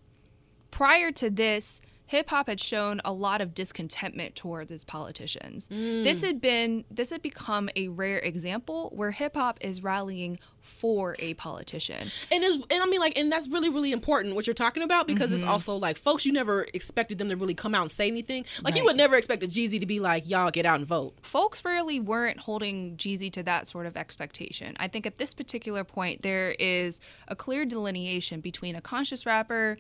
prior 0.70 1.11
to 1.12 1.31
this, 1.31 1.83
hip 2.11 2.29
hop 2.31 2.49
had 2.49 2.59
shown 2.59 3.01
a 3.05 3.12
lot 3.12 3.40
of 3.40 3.55
discontentment 3.55 4.35
towards 4.35 4.73
its 4.73 4.83
politicians. 4.83 5.68
Mm. 5.68 6.03
This 6.03 6.23
had 6.25 6.40
been 6.40 6.85
this 6.90 7.11
had 7.11 7.23
become 7.23 7.70
a 7.77 7.87
rare 7.87 8.18
example 8.18 8.90
where 8.92 9.12
hip 9.12 9.37
hop 9.37 9.59
is 9.61 9.81
rallying 9.81 10.37
for 10.61 11.14
a 11.20 11.35
politician. 11.35 12.05
and 12.33 12.42
is 12.44 12.55
and 12.55 12.83
I 12.83 12.87
mean 12.87 12.99
like 13.01 13.16
and 13.16 13.31
that's 13.31 13.49
really 13.49 13.70
really 13.70 13.92
important 13.92 14.35
what 14.35 14.46
you're 14.49 14.55
talking 14.55 14.83
about 14.83 15.07
because 15.07 15.31
it's 15.31 15.44
Mhm. 15.44 15.49
also 15.49 15.77
like 15.77 15.96
folks 15.96 16.27
you 16.27 16.33
never 16.33 16.66
expected 16.75 17.18
them 17.18 17.29
to 17.29 17.37
really 17.37 17.55
come 17.55 17.77
out 17.77 17.83
and 17.83 17.90
say 17.90 18.09
anything. 18.09 18.44
Like 18.64 18.75
you 18.77 18.85
would 18.85 18.96
never 18.96 19.14
expect 19.14 19.42
a 19.44 19.46
Jeezy 19.46 19.79
to 19.79 19.87
be 19.87 20.01
like 20.01 20.29
y'all 20.29 20.51
get 20.51 20.66
out 20.66 20.81
and 20.81 20.87
vote. 20.88 21.14
folks 21.23 21.64
really 21.64 22.01
weren't 22.01 22.40
holding 22.40 22.96
Jeezy 22.96 23.33
to 23.35 23.42
that 23.44 23.68
sort 23.68 23.87
of 23.87 23.96
expectation. 23.96 24.77
I 24.81 24.88
think 24.88 25.07
at 25.07 25.16
this 25.16 25.33
particular 25.33 25.85
point, 25.85 26.23
there 26.23 26.57
is 26.59 27.01
a 27.29 27.37
clear 27.37 27.64
delineation 27.64 28.40
between 28.40 28.75
a 28.75 28.81
conscious 28.81 29.25
rapper 29.25 29.79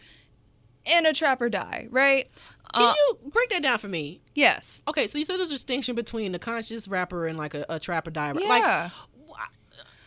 and 0.86 1.06
a 1.06 1.12
trap 1.12 1.40
or 1.40 1.48
die, 1.48 1.86
right? 1.90 2.28
Can 2.74 2.88
Uh, 2.88 2.94
you 2.96 3.30
break 3.32 3.48
that 3.50 3.62
down 3.62 3.78
for 3.78 3.88
me? 3.88 4.20
Yes. 4.34 4.82
Okay, 4.86 5.06
so 5.06 5.18
you 5.18 5.24
said 5.24 5.38
there's 5.38 5.50
a 5.50 5.54
distinction 5.54 5.94
between 5.94 6.34
a 6.34 6.38
conscious 6.38 6.86
rapper 6.86 7.26
and 7.26 7.36
like 7.36 7.54
a, 7.54 7.66
a 7.68 7.80
trap 7.80 8.06
or 8.06 8.10
die. 8.10 8.32
Yeah. 8.38 8.48
Like, 8.48 8.92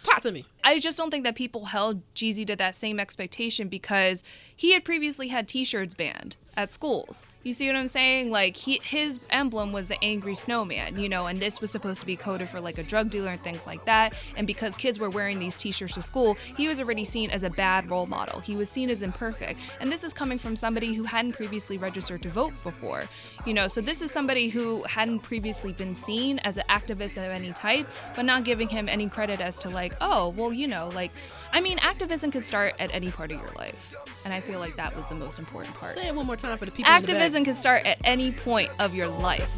talk 0.04 0.22
to 0.22 0.32
me. 0.32 0.46
I 0.64 0.80
just 0.80 0.98
don't 0.98 1.12
think 1.12 1.24
that 1.26 1.36
people 1.36 1.66
held 1.66 2.02
Jeezy 2.14 2.46
to 2.48 2.56
that 2.56 2.76
same 2.76 3.00
expectation 3.00 3.68
because 3.68 4.24
he 4.56 4.72
had 4.74 4.84
previously 4.84 5.28
had 5.30 5.48
T-shirts 5.48 5.94
banned 5.94 6.36
at 6.56 6.72
schools. 6.72 7.26
You 7.44 7.52
see 7.52 7.68
what 7.68 7.76
I'm 7.76 7.90
saying? 7.90 8.32
Like 8.32 8.56
he, 8.56 8.80
his 8.84 9.20
emblem 9.30 9.74
was 9.74 9.90
the 9.90 10.02
angry 10.02 10.36
snowman, 10.36 10.98
you 10.98 11.10
know, 11.10 11.28
and 11.28 11.42
this 11.42 11.60
was 11.60 11.72
supposed 11.72 12.00
to 12.00 12.06
be 12.06 12.16
coded 12.16 12.48
for 12.48 12.62
like 12.62 12.78
a 12.78 12.84
drug 12.84 13.10
dealer 13.10 13.32
and 13.32 13.44
things 13.44 13.68
like 13.68 13.84
that. 13.86 14.14
And 14.38 14.48
because 14.48 14.78
kids 14.78 14.98
were 14.98 15.10
wearing 15.10 15.40
these 15.40 15.58
T-shirts 15.58 15.96
to 15.96 16.02
school, 16.02 16.36
he 16.56 16.70
was 16.70 16.80
already 16.80 17.04
seen 17.04 17.30
as 17.32 17.44
a 17.44 17.50
bad 17.50 17.90
role 17.90 18.06
model. 18.06 18.40
He 18.40 18.56
was 18.56 18.70
seen 18.70 18.90
as 18.90 19.04
imperfect, 19.04 19.60
and 19.82 19.92
this 19.92 20.04
is 20.04 20.14
coming 20.14 20.40
from 20.40 20.56
somebody 20.56 20.94
who 20.94 21.04
hadn't 21.04 21.34
previously 21.34 21.78
registered 21.78 22.22
to 22.24 22.30
vote 22.30 22.54
before, 22.64 23.06
you 23.46 23.54
know. 23.54 23.68
So 23.68 23.82
this 23.82 24.02
is 24.02 24.12
somebody 24.12 24.48
who 24.48 24.84
hadn't 24.84 25.20
previously 25.20 25.74
been 25.74 25.96
seen 25.96 26.40
as 26.40 26.58
an 26.58 26.64
activist 26.70 27.18
of 27.18 27.30
any 27.30 27.52
type, 27.52 27.88
but 28.16 28.24
not 28.24 28.46
giving 28.46 28.70
him 28.70 28.88
any 28.88 29.10
credit 29.10 29.42
as 29.42 29.60
to 29.60 29.70
like, 29.70 29.94
oh, 30.00 30.30
well, 30.30 30.54
you 30.54 30.68
know, 30.68 30.90
like, 30.96 31.12
I 31.52 31.60
mean, 31.60 31.78
activism 31.80 32.32
can 32.32 32.42
start 32.42 32.74
at 32.80 32.94
any 32.94 33.12
part 33.12 33.32
of 33.32 33.42
your 33.42 33.52
life, 33.58 33.94
and 34.24 34.34
I 34.34 34.40
feel 34.40 34.60
like 34.60 34.78
that 34.78 34.96
was 34.96 35.08
the 35.08 35.16
most 35.16 35.40
important 35.40 35.76
part. 35.76 35.98
Say 35.98 36.08
it 36.08 36.16
one 36.16 36.26
more 36.26 36.38
time 36.38 36.43
for 36.44 36.66
the 36.66 36.72
people. 36.72 36.92
in 36.92 37.02
the. 37.06 37.12
Activism 37.12 37.46
can 37.46 37.56
start 37.56 37.86
at 37.86 37.98
any 38.04 38.32
point 38.32 38.70
of 38.80 38.94
your 38.94 39.08
life. 39.08 39.58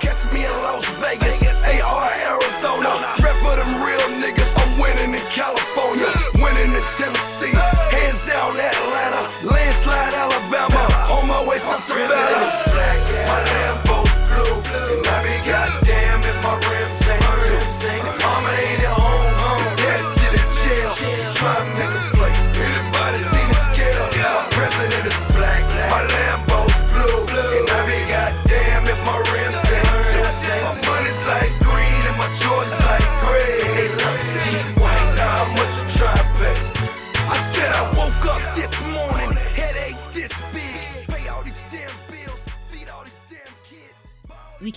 Catch 0.00 0.32
me 0.32 0.44
in 0.44 0.52
Las 0.66 0.84
Vegas, 0.98 1.42
AR 1.46 2.10
Arizona. 2.26 2.90
Rep 3.22 3.36
for 3.38 3.54
them 3.54 3.82
real 3.82 4.02
niggas, 4.18 4.50
I'm 4.58 4.80
winning 4.80 5.14
it 5.14 5.26
California, 5.30 6.10
winning 6.34 6.74
in 6.74 6.84
Tennessee, 6.98 7.54
hands 7.54 8.20
down 8.26 8.58
Atlanta, 8.58 9.22
landslide 9.46 10.14
Alabama, 10.14 10.82
on 11.14 11.28
my 11.28 11.46
way 11.46 11.58
to 11.58 11.76
Savannah. 11.86 12.50
Black, 12.74 12.98
my 13.30 13.40
Lambo's 13.54 14.12
blue, 14.26 14.58
and 14.98 15.06
I 15.06 15.22
be 15.22 15.48
goddamn 15.48 15.79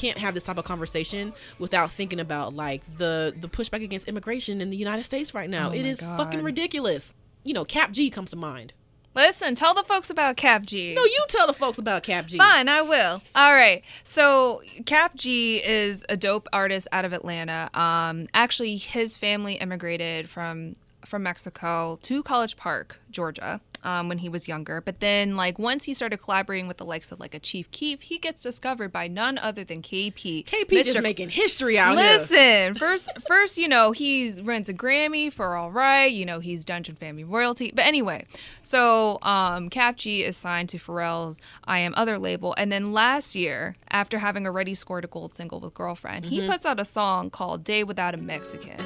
can't 0.04 0.18
have 0.18 0.34
this 0.34 0.44
type 0.44 0.58
of 0.58 0.66
conversation 0.66 1.34
without 1.60 1.92
thinking 1.92 2.20
about 2.20 2.54
like 2.54 2.82
the 2.98 3.34
the 3.40 3.48
pushback 3.48 3.84
against 3.84 4.08
immigration 4.08 4.60
in 4.62 4.70
the 4.70 4.78
United 4.78 5.04
States 5.04 5.34
right 5.34 5.50
now. 5.50 5.70
Oh 5.70 5.74
it 5.74 5.84
my 5.84 5.88
is 5.88 6.02
God. 6.02 6.18
fucking 6.18 6.44
ridiculous. 6.44 7.14
You 7.44 7.54
know, 7.54 7.66
Kap 7.66 7.92
G 7.92 8.10
comes 8.10 8.32
to 8.32 8.38
mind. 8.38 8.74
Listen, 9.16 9.54
tell 9.54 9.74
the 9.76 9.84
folks 9.84 10.10
about 10.10 10.38
Kap 10.38 10.66
G. 10.66 10.96
No, 10.96 11.04
you 11.04 11.26
tell 11.30 11.46
the 11.46 11.54
folks 11.54 11.78
about 11.78 12.02
Kap 12.04 12.26
G. 12.26 12.38
Fine, 12.38 12.68
I 12.68 12.82
will. 12.82 13.22
All 13.36 13.54
right. 13.54 13.84
So 14.04 14.62
Kap 14.86 15.16
G 15.16 15.64
is 15.64 16.04
a 16.10 16.18
dope 16.18 16.48
artist 16.52 16.88
out 16.92 17.06
of 17.06 17.14
Atlanta. 17.14 17.70
Um, 17.74 18.26
actually, 18.34 18.76
his 18.78 19.16
family 19.18 19.54
immigrated 19.54 20.30
from 20.30 20.76
from 21.06 21.24
Mexico 21.24 22.00
to 22.02 22.24
College 22.24 22.58
Park, 22.58 23.00
Georgia. 23.12 23.62
Um, 23.86 24.08
when 24.08 24.20
he 24.20 24.30
was 24.30 24.48
younger, 24.48 24.80
but 24.80 25.02
then 25.02 25.36
like 25.36 25.60
once 25.60 25.84
he 25.84 25.94
started 25.94 26.16
collaborating 26.18 26.70
with 26.70 26.78
the 26.78 26.86
likes 26.86 27.12
of 27.12 27.20
like 27.20 27.34
a 27.36 27.40
Chief 27.40 27.70
Keef, 27.72 28.04
he 28.04 28.18
gets 28.18 28.42
discovered 28.42 28.94
by 28.94 29.10
none 29.10 29.38
other 29.38 29.66
than 29.66 29.82
KP. 29.82 30.46
KP 30.46 30.70
just 30.86 31.02
making 31.02 31.28
history 31.28 31.78
out 31.78 31.98
here. 31.98 32.14
Listen, 32.14 32.76
first, 32.76 33.10
first, 33.28 33.58
you 33.58 33.68
know, 33.68 33.92
he's 33.92 34.42
wins 34.42 34.70
a 34.70 34.74
Grammy 34.74 35.30
for 35.34 35.58
All 35.58 35.70
Right. 35.70 36.06
You 36.10 36.26
know, 36.26 36.40
he's 36.40 36.64
Dungeon 36.64 36.96
Family 36.96 37.26
royalty. 37.26 37.74
But 37.76 37.86
anyway, 37.86 38.26
so 38.62 39.20
um, 39.22 39.70
Kap 39.70 39.98
G 39.98 40.24
is 40.24 40.38
signed 40.38 40.70
to 40.70 40.78
Pharrell's 40.78 41.42
I 41.66 41.80
Am 41.80 41.94
Other 41.98 42.18
label, 42.18 42.56
and 42.58 42.72
then 42.72 42.94
last 42.94 43.36
year, 43.36 43.76
after 43.92 44.20
having 44.20 44.46
already 44.48 44.76
scored 44.76 45.04
a 45.04 45.08
gold 45.08 45.34
single 45.34 45.60
with 45.60 45.74
Girlfriend, 45.74 46.26
he 46.28 46.40
Mhm. 46.40 46.48
puts 46.50 46.66
out 46.66 46.80
a 46.80 46.86
song 46.86 47.30
called 47.30 47.66
Day 47.66 47.84
Without 47.84 48.14
a 48.14 48.18
Mexican. 48.18 48.78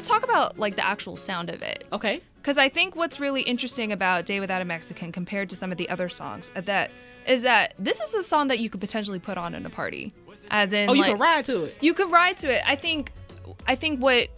Let's 0.00 0.08
talk 0.08 0.24
about 0.24 0.58
like 0.58 0.76
the 0.76 0.86
actual 0.86 1.14
sound 1.14 1.50
of 1.50 1.60
it. 1.60 1.84
Okay. 1.92 2.22
Because 2.36 2.56
I 2.56 2.70
think 2.70 2.96
what's 2.96 3.20
really 3.20 3.42
interesting 3.42 3.92
about 3.92 4.24
Day 4.24 4.40
Without 4.40 4.62
a 4.62 4.64
Mexican 4.64 5.12
compared 5.12 5.50
to 5.50 5.56
some 5.56 5.70
of 5.72 5.76
the 5.76 5.90
other 5.90 6.08
songs 6.08 6.50
uh, 6.56 6.62
that 6.62 6.90
is 7.26 7.42
that 7.42 7.74
this 7.78 8.00
is 8.00 8.14
a 8.14 8.22
song 8.22 8.48
that 8.48 8.60
you 8.60 8.70
could 8.70 8.80
potentially 8.80 9.18
put 9.18 9.36
on 9.36 9.54
in 9.54 9.66
a 9.66 9.68
party. 9.68 10.14
As 10.50 10.72
in 10.72 10.88
Oh, 10.88 10.94
you 10.94 11.02
like, 11.02 11.10
can 11.10 11.20
ride 11.20 11.44
to 11.44 11.64
it. 11.64 11.76
You 11.82 11.92
could 11.92 12.10
ride 12.10 12.38
to 12.38 12.50
it. 12.50 12.62
I 12.66 12.76
think 12.76 13.12
I 13.66 13.74
think 13.74 14.00
what 14.00 14.30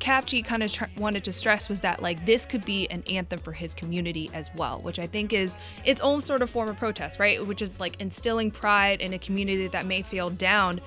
Kap 0.00 0.26
G 0.26 0.42
kind 0.42 0.64
of 0.64 0.72
tr- 0.72 0.86
wanted 0.96 1.22
to 1.24 1.32
stress 1.32 1.68
was 1.68 1.80
that 1.82 2.02
like 2.02 2.26
this 2.26 2.44
could 2.44 2.64
be 2.64 2.90
an 2.90 3.04
anthem 3.08 3.38
for 3.38 3.52
his 3.52 3.74
community 3.74 4.32
as 4.34 4.50
well, 4.56 4.80
which 4.80 4.98
I 4.98 5.06
think 5.06 5.32
is 5.32 5.56
its 5.84 6.00
own 6.00 6.20
sort 6.22 6.42
of 6.42 6.50
form 6.50 6.68
of 6.68 6.76
protest, 6.76 7.20
right? 7.20 7.46
Which 7.46 7.62
is 7.62 7.78
like 7.78 8.00
instilling 8.00 8.50
pride 8.50 9.00
in 9.00 9.12
a 9.12 9.18
community 9.20 9.68
that 9.68 9.86
may 9.86 10.02
feel 10.02 10.30
down 10.30 10.80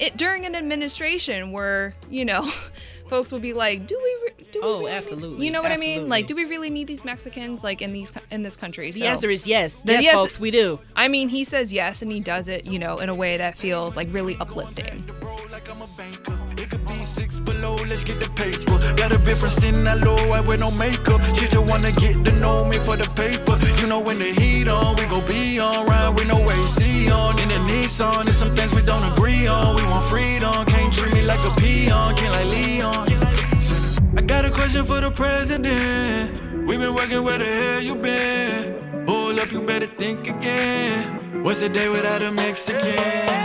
it 0.00 0.16
during 0.16 0.44
an 0.46 0.54
administration 0.54 1.52
where 1.52 1.94
you 2.10 2.24
know 2.24 2.42
folks 3.08 3.32
would 3.32 3.42
be 3.42 3.52
like, 3.52 3.86
do 3.86 3.98
we? 4.02 4.18
Re- 4.28 4.44
do 4.52 4.60
we 4.60 4.66
Oh, 4.66 4.78
really- 4.80 4.92
absolutely, 4.92 5.44
You 5.46 5.52
know 5.52 5.60
what 5.60 5.72
I 5.72 5.76
mean? 5.76 6.08
Like, 6.08 6.26
do 6.26 6.34
we 6.34 6.44
really 6.46 6.70
need 6.70 6.86
these 6.86 7.04
Mexicans 7.04 7.62
like 7.62 7.82
in 7.82 7.92
these 7.92 8.12
in 8.30 8.42
this 8.42 8.56
country? 8.56 8.90
The 8.90 9.04
answer 9.04 9.28
is 9.30 9.46
yes. 9.46 9.82
Yes, 9.86 10.04
the- 10.06 10.10
folks, 10.12 10.40
we 10.40 10.50
do. 10.50 10.78
I 10.96 11.08
mean, 11.08 11.28
he 11.28 11.44
says 11.44 11.72
yes, 11.72 12.00
and 12.02 12.10
he 12.10 12.20
does 12.20 12.48
it, 12.48 12.64
you 12.66 12.78
know, 12.78 12.96
in 12.98 13.08
a 13.10 13.14
way 13.14 13.36
that 13.36 13.56
feels 13.56 13.96
like 13.96 14.08
really 14.10 14.36
uplifting. 14.40 15.04
Get 18.08 18.20
the 18.20 18.30
paper. 18.30 18.78
Got 18.96 19.12
a 19.12 19.18
bit 19.18 19.36
from 19.36 19.50
Sinaloa, 19.50 20.38
I 20.38 20.40
wear 20.40 20.56
no 20.56 20.70
makeup. 20.78 21.20
She 21.36 21.44
just 21.46 21.58
wanna 21.58 21.92
get 21.92 22.24
to 22.24 22.32
know 22.40 22.64
me 22.64 22.78
for 22.78 22.96
the 22.96 23.06
paper. 23.12 23.54
You 23.78 23.86
know 23.86 24.00
when 24.00 24.16
the 24.16 24.32
heat 24.40 24.66
on, 24.66 24.96
we 24.96 25.04
gon' 25.12 25.26
be 25.26 25.60
on. 25.60 25.84
Ride 25.84 26.16
with 26.16 26.26
no 26.26 26.40
AC 26.48 27.10
on. 27.10 27.38
In 27.38 27.48
the 27.48 27.60
Nissan, 27.68 28.24
there's 28.24 28.38
some 28.38 28.56
things 28.56 28.74
we 28.74 28.80
don't 28.80 29.04
agree 29.12 29.46
on. 29.46 29.76
We 29.76 29.82
want 29.82 30.06
freedom, 30.06 30.64
can't 30.64 30.90
treat 30.90 31.12
me 31.12 31.20
like 31.20 31.44
a 31.44 31.52
peon, 31.60 32.16
can't 32.16 32.32
like 32.32 32.48
Leon. 32.48 33.08
I 34.16 34.22
got 34.22 34.46
a 34.46 34.50
question 34.50 34.86
for 34.86 35.02
the 35.02 35.10
president. 35.10 36.66
We 36.66 36.78
been 36.78 36.94
working 36.94 37.22
where 37.22 37.36
the 37.36 37.44
hell 37.44 37.82
you 37.82 37.94
been? 37.94 39.04
Hold 39.06 39.38
up, 39.38 39.52
you 39.52 39.60
better 39.60 39.86
think 39.86 40.30
again. 40.30 41.44
What's 41.44 41.60
the 41.60 41.68
day 41.68 41.90
without 41.90 42.22
a 42.22 42.32
Mexican? 42.32 43.37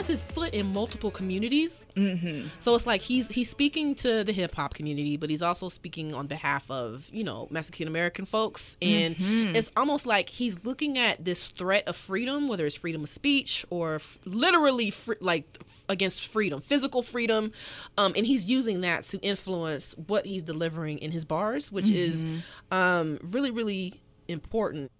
Has 0.00 0.06
his 0.06 0.22
foot 0.22 0.54
in 0.54 0.72
multiple 0.72 1.10
communities. 1.10 1.84
Mm-hmm. 1.94 2.48
So 2.58 2.74
it's 2.74 2.86
like 2.86 3.02
he's 3.02 3.28
he's 3.28 3.50
speaking 3.50 3.94
to 3.96 4.24
the 4.24 4.32
hip 4.32 4.54
hop 4.54 4.72
community, 4.72 5.18
but 5.18 5.28
he's 5.28 5.42
also 5.42 5.68
speaking 5.68 6.14
on 6.14 6.26
behalf 6.26 6.70
of 6.70 7.06
you 7.12 7.22
know 7.22 7.48
Mexican 7.50 7.86
American 7.86 8.24
folks, 8.24 8.78
and 8.80 9.14
Mhm. 9.16 9.54
it's 9.54 9.70
almost 9.76 10.06
like 10.06 10.30
he's 10.30 10.64
looking 10.64 10.96
at 10.96 11.22
this 11.22 11.48
threat 11.48 11.86
of 11.86 11.96
freedom, 11.96 12.48
whether 12.48 12.64
it's 12.64 12.76
freedom 12.76 13.02
of 13.02 13.10
speech 13.10 13.66
or 13.68 13.96
f- 13.96 14.18
literally 14.24 14.90
fr- 14.90 15.12
like 15.20 15.44
f- 15.60 15.84
against 15.90 16.26
freedom, 16.26 16.62
physical 16.62 17.02
freedom, 17.02 17.52
um, 17.98 18.14
and 18.16 18.24
he's 18.26 18.46
using 18.48 18.80
that 18.80 19.02
to 19.02 19.18
influence 19.18 19.94
what 20.06 20.24
he's 20.24 20.42
delivering 20.42 20.96
in 20.98 21.10
his 21.12 21.26
bars, 21.26 21.70
which 21.70 21.90
is 21.90 22.24
Mhm. 22.24 22.40
um, 22.74 23.18
really 23.22 23.50
really 23.50 24.00
important. 24.28 24.90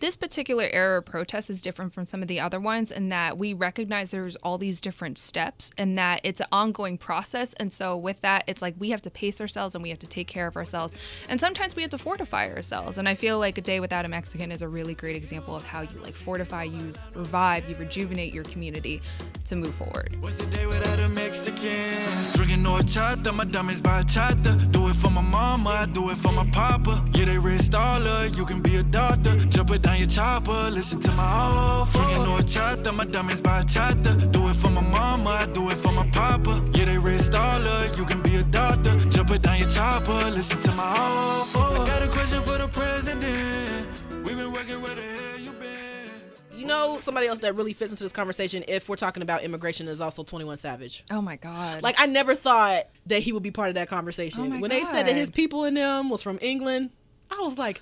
This 0.00 0.16
particular 0.16 0.68
era 0.70 0.98
of 0.98 1.06
protest 1.06 1.50
is 1.50 1.60
different 1.60 1.92
from 1.92 2.04
some 2.04 2.22
of 2.22 2.28
the 2.28 2.38
other 2.38 2.60
ones 2.60 2.92
in 2.92 3.08
that 3.08 3.36
we 3.36 3.52
recognize 3.52 4.12
there's 4.12 4.36
all 4.36 4.56
these 4.56 4.80
different 4.80 5.18
steps 5.18 5.72
and 5.76 5.96
that 5.96 6.20
it's 6.22 6.40
an 6.40 6.46
ongoing 6.52 6.98
process. 6.98 7.52
And 7.54 7.72
so, 7.72 7.96
with 7.96 8.20
that, 8.20 8.44
it's 8.46 8.62
like 8.62 8.76
we 8.78 8.90
have 8.90 9.02
to 9.02 9.10
pace 9.10 9.40
ourselves 9.40 9.74
and 9.74 9.82
we 9.82 9.88
have 9.88 9.98
to 9.98 10.06
take 10.06 10.28
care 10.28 10.46
of 10.46 10.54
ourselves. 10.54 10.94
And 11.28 11.40
sometimes 11.40 11.74
we 11.74 11.82
have 11.82 11.90
to 11.90 11.98
fortify 11.98 12.48
ourselves. 12.48 12.98
And 12.98 13.08
I 13.08 13.16
feel 13.16 13.40
like 13.40 13.58
A 13.58 13.60
Day 13.60 13.80
Without 13.80 14.04
a 14.04 14.08
Mexican 14.08 14.52
is 14.52 14.62
a 14.62 14.68
really 14.68 14.94
great 14.94 15.16
example 15.16 15.56
of 15.56 15.64
how 15.64 15.80
you 15.80 15.98
like 16.00 16.14
fortify, 16.14 16.62
you 16.62 16.92
revive, 17.14 17.68
you 17.68 17.74
rejuvenate 17.74 18.32
your 18.32 18.44
community 18.44 19.02
to 19.46 19.56
move 19.56 19.74
forward. 19.74 20.16
without 20.20 21.00
a 21.00 21.08
Mexican. 21.08 21.96
Drinking 22.34 22.62
no 22.62 22.78
chata, 22.78 23.34
my 23.34 23.44
by 23.80 24.02
chata. 24.02 24.70
Do 24.70 24.88
it 24.90 24.94
for 24.94 25.10
my 25.10 25.22
mama, 25.22 25.70
I 25.70 25.86
do 25.86 26.10
it 26.10 26.18
for 26.18 26.30
my 26.30 26.48
papa. 26.50 27.04
Yeah, 27.14 27.24
they 27.24 27.38
rich 27.38 27.68
dollar, 27.68 28.26
you 28.26 28.44
can 28.44 28.60
be 28.60 28.76
a 28.76 28.84
doctor. 28.84 29.34
Jump 29.36 29.70
it 29.72 29.87
down 29.88 29.98
your 29.98 30.08
chopper, 30.08 30.70
listen 30.70 31.00
to 31.00 31.12
my 31.12 31.24
offer. 31.24 31.98
Drinking 31.98 32.24
no 32.24 32.38
chata, 32.40 32.94
my 32.94 33.04
diamonds 33.04 33.40
by 33.40 33.62
chata. 33.62 34.30
Do 34.32 34.48
it 34.48 34.56
for 34.56 34.70
my 34.70 34.82
mama, 34.82 35.30
I 35.30 35.46
do 35.46 35.70
it 35.70 35.76
for 35.76 35.92
my 35.92 36.06
papa. 36.10 36.62
Yeah, 36.74 36.84
they 36.86 36.98
rich 36.98 37.30
dollar, 37.30 37.88
you 37.96 38.04
can 38.04 38.20
be 38.20 38.36
a 38.36 38.42
doctor. 38.44 38.94
Jump 39.10 39.30
it 39.30 39.42
down 39.42 39.58
your 39.58 39.70
chopper, 39.70 40.12
listen 40.30 40.60
to 40.60 40.72
my 40.72 40.84
offer. 40.84 41.58
I 41.58 41.86
got 41.86 42.02
a 42.02 42.08
question 42.08 42.42
for 42.42 42.58
the 42.58 42.68
president. 42.68 44.24
We 44.24 44.34
been 44.34 44.52
working 44.52 44.82
where 44.82 44.94
the 44.94 45.40
you 45.40 45.52
been? 45.52 46.10
You 46.54 46.66
know, 46.66 46.98
somebody 46.98 47.26
else 47.26 47.40
that 47.40 47.54
really 47.54 47.72
fits 47.72 47.92
into 47.92 48.04
this 48.04 48.12
conversation, 48.12 48.64
if 48.68 48.88
we're 48.88 48.96
talking 48.96 49.22
about 49.22 49.42
immigration, 49.42 49.88
is 49.88 50.00
also 50.02 50.22
Twenty 50.22 50.44
One 50.44 50.58
Savage. 50.58 51.04
Oh 51.10 51.22
my 51.22 51.36
God! 51.36 51.82
Like 51.82 51.96
I 51.98 52.06
never 52.06 52.34
thought 52.34 52.88
that 53.06 53.20
he 53.20 53.32
would 53.32 53.42
be 53.42 53.52
part 53.52 53.68
of 53.68 53.76
that 53.76 53.88
conversation. 53.88 54.42
Oh 54.42 54.48
my 54.48 54.60
when 54.60 54.70
they 54.70 54.84
said 54.84 55.06
that 55.06 55.14
his 55.14 55.30
people 55.30 55.64
in 55.64 55.74
them 55.74 56.10
was 56.10 56.20
from 56.20 56.38
England, 56.42 56.90
I 57.30 57.40
was 57.40 57.56
like, 57.56 57.80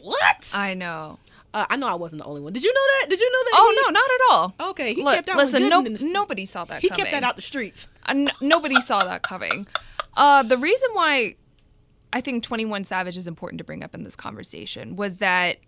"What?" 0.00 0.52
I 0.54 0.74
know. 0.74 1.18
Uh, 1.54 1.66
I 1.68 1.76
know 1.76 1.86
I 1.86 1.94
wasn't 1.94 2.22
the 2.22 2.28
only 2.28 2.40
one. 2.40 2.52
Did 2.52 2.64
you 2.64 2.72
know 2.72 2.80
that? 3.00 3.06
Did 3.10 3.20
you 3.20 3.30
know 3.30 3.38
that? 3.44 3.52
Oh 3.54 3.70
he- 3.86 3.92
no, 3.92 4.00
not 4.00 4.10
at 4.10 4.20
all. 4.60 4.70
Okay, 4.70 4.94
he 4.94 5.02
Look, 5.02 5.14
kept 5.16 5.28
out 5.28 5.36
listen, 5.36 5.68
no, 5.68 5.84
in 5.84 5.92
the- 5.92 6.06
nobody 6.06 6.46
saw 6.46 6.64
that 6.64 6.80
He 6.80 6.88
coming. 6.88 7.04
kept 7.04 7.12
that 7.12 7.24
out 7.24 7.36
the 7.36 7.42
streets. 7.42 7.88
Uh, 8.06 8.10
n- 8.12 8.30
nobody 8.40 8.80
saw 8.80 9.04
that 9.04 9.22
coming. 9.22 9.66
Uh, 10.16 10.42
the 10.42 10.56
reason 10.56 10.88
why 10.94 11.36
I 12.12 12.20
think 12.20 12.42
21 12.42 12.84
Savage 12.84 13.16
is 13.16 13.26
important 13.26 13.58
to 13.58 13.64
bring 13.64 13.82
up 13.82 13.94
in 13.94 14.02
this 14.02 14.16
conversation 14.16 14.96
was 14.96 15.18
that, 15.18 15.58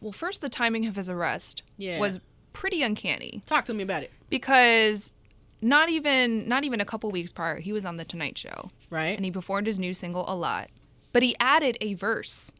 well, 0.00 0.12
first, 0.12 0.40
the 0.42 0.48
timing 0.48 0.86
of 0.86 0.96
his 0.96 1.08
arrest 1.10 1.62
Yeah. 1.78 1.98
was 1.98 2.20
pretty 2.52 2.82
uncanny. 2.82 3.42
Talk 3.46 3.64
to 3.66 3.74
me 3.74 3.82
about 3.82 4.02
it. 4.02 4.10
Because 4.28 5.10
not 5.62 5.88
even 5.90 6.48
not 6.48 6.64
even 6.64 6.80
a 6.80 6.84
couple 6.86 7.10
weeks 7.10 7.32
prior, 7.32 7.60
he 7.60 7.72
was 7.72 7.84
on 7.84 7.96
the 7.96 8.04
Tonight 8.04 8.36
Show, 8.38 8.70
right? 8.90 9.16
And 9.16 9.24
he 9.24 9.30
performed 9.30 9.66
his 9.66 9.78
new 9.78 9.92
single 9.94 10.24
a 10.28 10.34
lot, 10.34 10.68
but 11.12 11.22
he 11.22 11.34
added 11.40 11.76
a 11.80 11.94
verse 11.94 12.52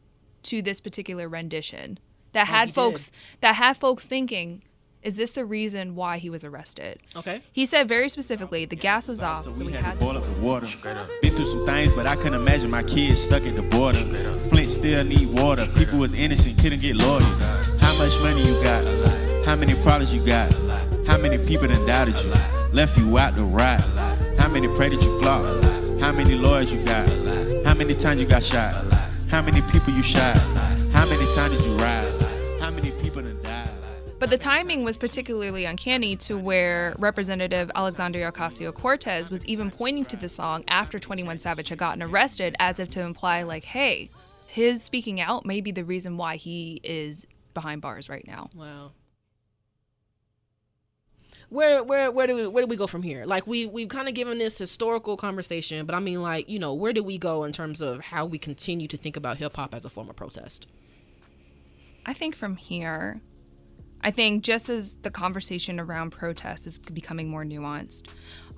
to 0.45 0.61
this 0.63 0.81
particular 0.81 1.27
rendition 1.29 1.99
that 2.33 2.49
Oh, 2.49 2.53
had 2.53 2.69
he 2.69 2.73
folks 2.75 3.13
that 3.41 3.57
had 3.57 3.77
folks 3.77 4.07
thinking 4.07 4.63
Is 5.03 5.17
this 5.17 5.33
the 5.33 5.47
reason 5.47 5.95
why 5.95 6.19
he 6.19 6.29
was 6.29 6.45
arrested? 6.45 7.01
Okay. 7.17 7.41
He 7.53 7.65
said 7.65 7.89
very 7.89 8.09
specifically 8.11 8.67
the 8.67 8.77
gas 8.77 9.09
was 9.09 9.23
off, 9.23 9.51
so, 9.51 9.65
we 9.65 9.73
had 9.73 9.99
to 9.99 10.05
boil 10.05 10.19
up 10.19 10.25
the 10.25 10.41
water. 10.43 10.67
Been 11.23 11.35
through 11.35 11.47
some 11.47 11.65
things, 11.65 11.91
but 11.95 12.07
I 12.07 12.17
couldn't 12.17 12.35
imagine 12.35 12.71
my 12.71 12.83
kids 12.83 13.23
stuck 13.23 13.43
at 13.45 13.55
the 13.55 13.63
border. 13.63 13.99
Flint 14.51 14.71
still 14.71 15.03
need 15.05 15.27
water. 15.41 15.65
People 15.75 15.99
was 15.99 16.13
innocent, 16.13 16.59
couldn't 16.61 16.83
get 16.83 16.97
lawyers. 16.97 17.25
How 17.81 17.95
much 17.97 18.13
money 18.23 18.43
you 18.47 18.63
got? 18.63 18.85
How 19.47 19.57
many 19.57 19.75
problems 19.83 20.13
you 20.13 20.23
got? 20.25 20.53
How 21.07 21.17
many 21.17 21.39
people 21.39 21.67
done 21.67 21.87
doubted 21.87 22.17
you? 22.23 22.33
Left 22.73 22.99
you 22.99 23.19
out 23.19 23.35
to 23.37 23.43
rot. 23.45 23.81
How 24.39 24.49
many 24.49 24.69
prayed 24.77 24.93
that 24.93 25.03
you 25.03 25.19
flop? 25.21 25.45
How 26.03 26.13
many 26.13 26.35
lawyers 26.35 26.73
you 26.75 26.85
got? 26.85 27.09
How 27.65 27.73
many 27.75 27.95
times 27.95 28.21
you 28.21 28.27
got 28.27 28.45
shot? 28.45 28.75
How 29.31 29.41
many 29.41 29.63
people 29.63 29.95
you 29.95 30.03
shot? 30.03 30.37
How 30.93 31.07
many 31.09 31.25
times 31.35 31.57
did 31.57 31.65
you 31.65 31.75
ride? 31.77 32.00
But 34.21 34.29
the 34.29 34.37
timing 34.37 34.85
was 34.85 34.99
particularly 34.99 35.65
uncanny 35.65 36.15
to 36.17 36.37
where 36.37 36.95
Representative 36.99 37.71
Alexandria 37.75 38.31
Ocasio 38.31 38.73
Cortez 38.73 39.31
was 39.31 39.47
even 39.47 39.71
pointing 39.71 40.05
to 40.05 40.17
the 40.17 40.29
song 40.29 40.63
after 40.69 40.99
21 40.99 41.39
Savage 41.39 41.71
had 41.71 41.79
gotten 41.79 42.03
arrested 42.03 42.55
as 42.61 42.79
if 42.79 42.91
to 42.91 43.01
imply, 43.01 43.43
like, 43.45 43.65
hey, 43.65 44.11
his 44.47 44.83
speaking 44.83 45.23
out 45.23 45.47
may 45.47 45.63
be 45.63 45.71
the 45.71 45.85
reason 45.85 46.19
why 46.19 46.37
he 46.37 46.83
is 46.85 47.27
behind 47.55 47.81
bars 47.81 48.11
right 48.11 48.27
now. 48.27 48.51
Wow. 48.55 48.93
Where 51.49 51.83
where 51.83 52.11
where 52.11 52.27
do 52.27 52.35
we 52.35 52.47
where 52.47 52.63
do 52.63 52.69
we 52.69 52.77
go 52.77 52.87
from 52.87 53.03
here? 53.03 53.25
Like 53.25 53.47
we 53.47 53.65
we've 53.65 53.89
kind 53.89 54.07
of 54.07 54.15
given 54.15 54.37
this 54.37 54.59
historical 54.59 55.17
conversation, 55.17 55.87
but 55.87 55.95
I 55.95 55.99
mean 55.99 56.21
like, 56.21 56.47
you 56.47 56.59
know, 56.59 56.75
where 56.75 56.93
do 56.93 57.03
we 57.03 57.17
go 57.17 57.45
in 57.45 57.53
terms 57.53 57.81
of 57.81 58.03
how 58.03 58.27
we 58.27 58.39
continue 58.39 58.87
to 58.87 58.99
think 58.99 59.17
about 59.17 59.39
hip 59.39 59.57
hop 59.57 59.75
as 59.75 59.87
a 59.87 59.91
form 59.91 60.11
of 60.11 60.17
protest? 60.17 60.67
I 62.05 62.13
think 62.13 62.37
from 62.37 62.57
here, 62.57 63.21
I 64.03 64.11
think 64.11 64.43
just 64.43 64.69
as 64.69 64.97
the 64.97 65.11
conversation 65.11 65.79
around 65.79 66.11
protests 66.11 66.67
is 66.67 66.79
becoming 66.79 67.29
more 67.29 67.45
nuanced, 67.45 68.09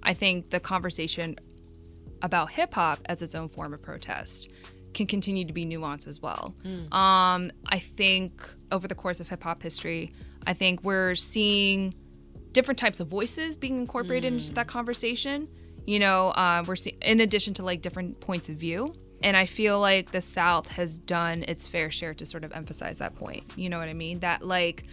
I 0.03 0.15
think 0.15 0.51
the 0.51 0.61
conversation 0.61 1.37
about 2.23 2.51
hip 2.53 2.75
hop 2.75 3.01
as 3.07 3.23
its 3.23 3.35
own 3.35 3.49
form 3.49 3.75
of 3.75 3.83
protest 3.83 4.49
can 4.95 5.07
continue 5.07 5.45
to 5.45 5.53
be 5.53 5.65
nuanced 5.65 6.07
as 6.07 6.21
well. 6.21 6.55
Mm. 6.65 6.93
Um, 6.93 7.51
I 7.67 7.79
think 7.79 8.49
over 8.71 8.87
the 8.87 8.95
course 8.95 9.21
of 9.21 9.29
hip 9.29 9.43
hop 9.43 9.63
history, 9.63 10.13
I 10.47 10.55
think 10.55 10.85
we're 10.85 11.15
seeing 11.15 11.95
different 12.53 12.79
types 12.79 13.01
of 13.01 13.09
voices 13.09 13.57
being 13.57 13.79
incorporated 13.79 14.33
into 14.33 14.53
that 14.55 14.67
conversation. 14.67 15.49
You 15.87 15.99
know, 15.99 16.29
uh, 16.29 16.63
we're 16.67 16.77
seeing, 16.77 16.99
in 17.01 17.21
addition 17.21 17.55
to 17.55 17.65
like 17.65 17.83
different 17.83 18.21
points 18.21 18.49
of 18.49 18.57
view. 18.57 18.95
And 19.23 19.37
I 19.37 19.47
feel 19.47 19.81
like 19.81 20.11
the 20.11 20.21
South 20.21 20.69
has 20.73 20.99
done 20.99 21.45
its 21.47 21.67
fair 21.67 21.91
share 21.91 22.13
to 22.15 22.27
sort 22.27 22.45
of 22.45 22.53
emphasize 22.53 22.99
that 22.99 23.15
point. 23.15 23.45
You 23.57 23.69
know 23.69 23.79
what 23.79 23.89
I 23.89 23.93
mean? 23.93 24.19
That 24.21 24.45
like, 24.47 24.85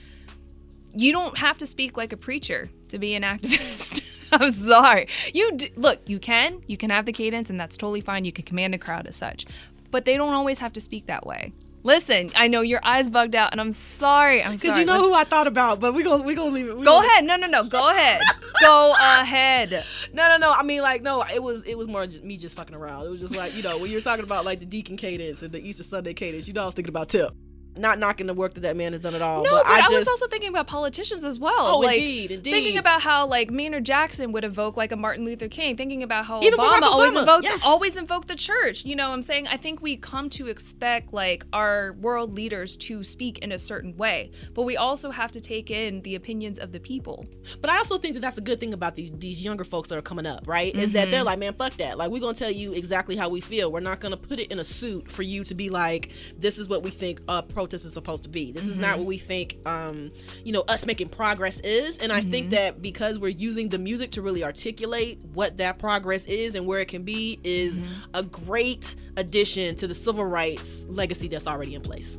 you 0.94 1.12
don't 1.12 1.38
have 1.38 1.58
to 1.60 1.66
speak 1.66 1.98
like 1.98 2.12
a 2.14 2.18
preacher 2.18 2.70
to 2.90 3.00
be 3.00 3.16
an 3.16 3.24
activist. 3.34 4.04
I'm 4.32 4.52
sorry. 4.52 5.08
You 5.34 5.52
d- 5.54 5.72
look, 5.76 6.02
you 6.08 6.20
can, 6.20 6.62
you 6.68 6.78
can 6.78 6.90
have 6.92 7.06
the 7.06 7.14
cadence, 7.14 7.50
and 7.50 7.60
that's 7.60 7.76
totally 7.78 8.02
fine. 8.02 8.26
You 8.26 8.32
can 8.32 8.46
command 8.46 8.76
a 8.76 8.78
crowd 8.78 9.08
as 9.08 9.16
such, 9.16 9.46
but 9.92 10.06
they 10.06 10.18
don't 10.18 10.34
always 10.34 10.60
have 10.60 10.74
to 10.74 10.82
speak 10.82 11.08
that 11.08 11.26
way. 11.26 11.52
Listen, 11.82 12.30
I 12.36 12.50
know 12.50 12.60
your 12.62 12.82
eyes 12.84 13.10
bugged 13.10 13.36
out, 13.36 13.54
and 13.54 13.62
I'm 13.62 13.72
sorry. 13.72 14.44
I'm 14.44 14.58
sorry. 14.58 14.58
Because 14.58 14.78
you 14.80 14.86
know 14.86 15.02
who 15.02 15.14
I 15.14 15.24
thought 15.24 15.48
about, 15.48 15.80
but 15.80 15.94
we 15.94 16.04
gonna 16.04 16.22
we 16.24 16.36
gonna 16.36 16.52
leave 16.54 16.68
it. 16.68 16.76
we 16.78 16.84
Go 16.84 16.96
gonna- 16.98 17.08
ahead. 17.08 17.24
No, 17.24 17.38
no, 17.38 17.48
no. 17.48 17.64
Go 17.64 17.90
ahead. 17.90 18.22
Go 18.62 18.94
ahead. 19.02 19.72
No, 20.14 20.28
no, 20.28 20.36
no. 20.38 20.52
I 20.52 20.62
mean, 20.64 20.82
like, 20.82 21.02
no. 21.02 21.24
It 21.24 21.42
was 21.42 21.64
it 21.64 21.78
was 21.78 21.88
more 21.88 22.06
just 22.06 22.22
me 22.24 22.36
just 22.36 22.58
fucking 22.58 22.76
around. 22.76 23.06
It 23.06 23.10
was 23.10 23.22
just 23.22 23.34
like 23.36 23.56
you 23.56 23.64
know 23.64 23.78
when 23.80 23.90
you 23.90 23.96
were 23.96 24.02
talking 24.04 24.26
about 24.26 24.44
like 24.44 24.60
the 24.60 24.66
deacon 24.66 24.98
cadence 24.98 25.42
and 25.42 25.54
the 25.54 25.66
Easter 25.66 25.84
Sunday 25.84 26.14
cadence. 26.14 26.50
You 26.50 26.54
know, 26.54 26.64
I 26.64 26.66
was 26.66 26.74
thinking 26.76 26.90
about 26.92 27.08
Tip. 27.10 27.32
Not 27.80 28.00
knocking 28.00 28.28
the 28.28 28.34
work 28.34 28.54
that 28.56 28.62
that 28.62 28.76
man 28.76 28.92
has 28.92 29.02
done 29.02 29.16
at 29.16 29.22
all. 29.22 29.44
No, 29.44 29.52
but, 29.52 29.64
but, 29.64 29.72
I, 29.72 29.80
just, 29.80 29.94
was 29.94 30.08
also 30.08 30.28
thinking 30.28 30.50
about 30.50 30.68
politicians 30.68 31.24
as 31.24 31.40
well. 31.40 31.76
Oh, 31.76 31.80
like, 31.80 31.98
indeed, 31.98 32.32
indeed. 32.32 32.52
Thinking 32.52 32.78
about 32.78 33.02
how 33.02 33.26
like 33.28 33.50
Maynard 33.50 33.86
Jackson 33.86 34.32
would 34.34 34.44
evoke 34.44 34.78
like 34.78 34.92
a 34.92 34.96
Martin 34.96 35.26
Luther 35.26 35.48
King. 35.48 35.76
Thinking 35.78 36.04
about 36.04 36.26
how 36.26 36.42
Obama, 36.42 36.58
Barack 36.58 36.82
always 36.82 37.14
Obama, 37.14 37.20
invoked 37.20 37.44
yes. 37.44 37.64
always 37.66 37.98
invoked 37.98 38.28
the 38.28 38.36
church. 38.36 38.86
You 38.86 38.96
know, 38.96 39.08
what 39.10 39.16
I'm 39.16 39.22
saying 39.22 39.48
I 39.48 39.58
think 39.58 39.82
we 39.82 39.98
come 39.98 40.30
to 40.32 40.48
expect 40.48 41.14
like 41.14 41.46
our 41.54 41.94
world 41.94 42.34
leaders 42.34 42.78
to 42.78 43.04
speak 43.04 43.40
in 43.40 43.52
a 43.52 43.60
certain 43.60 43.96
way, 43.98 44.32
but 44.54 44.64
we 44.64 44.78
also 44.78 45.12
have 45.12 45.32
to 45.32 45.42
take 45.42 45.72
in 45.72 46.02
the 46.02 46.16
opinions 46.16 46.60
of 46.60 46.72
the 46.72 46.80
people. 46.80 47.26
But 47.62 47.70
I 47.70 47.78
also 47.78 47.98
think 47.98 48.14
that 48.16 48.22
that's 48.22 48.38
a 48.38 48.42
good 48.42 48.60
thing 48.60 48.74
about 48.74 48.96
these 48.96 49.12
these 49.14 49.44
younger 49.44 49.64
folks 49.64 49.90
that 49.90 49.98
are 49.98 50.02
coming 50.02 50.26
up, 50.26 50.48
right? 50.48 50.76
Is 50.76 50.92
that 50.94 51.12
they're 51.12 51.22
Mhm. 51.22 51.26
like, 51.26 51.40
man, 51.40 51.54
fuck 51.54 51.74
that. 51.78 51.98
Like, 51.98 52.12
we're 52.12 52.20
gonna 52.22 52.34
tell 52.34 52.52
you 52.52 52.74
exactly 52.74 53.16
how 53.16 53.30
we 53.30 53.42
feel. 53.42 53.72
We're 53.72 53.80
not 53.80 54.00
gonna 54.00 54.18
put 54.18 54.40
it 54.40 54.52
in 54.52 54.60
a 54.60 54.64
suit 54.64 55.12
for 55.12 55.24
you 55.24 55.44
to 55.46 55.56
be 55.56 55.70
like, 55.70 56.12
this 56.38 56.58
is 56.60 56.68
what 56.68 56.84
we 56.84 56.92
think 56.92 57.22
a 57.28 57.42
protest 57.70 57.86
is 57.86 57.94
supposed 57.94 58.24
to 58.24 58.30
be. 58.30 58.52
This 58.52 58.68
is 58.68 58.78
not 58.78 58.96
Mhm. 58.96 59.00
what 59.00 59.08
we 59.08 59.18
think, 59.20 59.58
um, 59.66 60.12
you 60.44 60.52
know, 60.52 60.62
us 60.62 60.86
making 60.86 61.10
progress 61.10 61.60
is. 61.60 62.00
And 62.00 62.12
I 62.12 62.22
think 62.22 62.48
Mhm. 62.48 62.52
that 62.52 62.82
because 62.82 63.20
we're 63.20 63.28
using 63.30 63.70
the 63.70 63.78
music 63.78 64.12
to 64.12 64.22
really 64.22 64.44
articulate 64.44 65.22
what 65.34 65.58
that 65.58 65.78
progress 65.78 66.26
is 66.26 66.56
and 66.56 66.66
where 66.66 66.80
it 66.80 66.88
can 66.88 67.04
be, 67.04 67.40
is 67.44 67.80
a 68.14 68.24
great 68.24 68.96
addition 69.18 69.76
to 69.76 69.88
the 69.88 69.94
civil 69.94 70.26
rights 70.26 70.88
legacy 70.90 71.28
that's 71.28 71.48
already 71.48 71.76
in 71.76 71.82
place. 71.82 72.18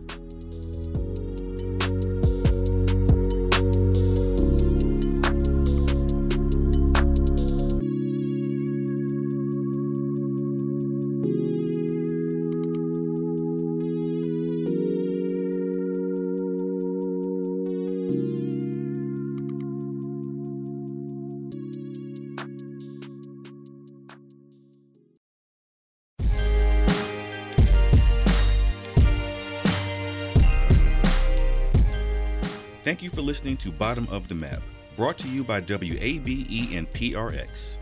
Listening 33.31 33.57
to 33.57 33.70
Bottom 33.70 34.09
of 34.11 34.26
the 34.26 34.35
Map, 34.35 34.61
brought 34.97 35.16
to 35.18 35.28
you 35.28 35.45
by 35.45 35.61
WABE 35.61 36.76
and 36.76 36.93
PRX. 36.93 37.76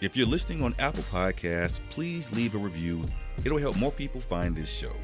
If 0.00 0.16
you're 0.16 0.26
listening 0.26 0.62
on 0.62 0.74
Apple 0.78 1.02
Podcasts, 1.02 1.82
please 1.90 2.32
leave 2.32 2.54
a 2.54 2.58
review. 2.58 3.04
It'll 3.44 3.58
help 3.58 3.76
more 3.76 3.92
people 3.92 4.18
find 4.18 4.56
this 4.56 4.72
show. 4.72 4.94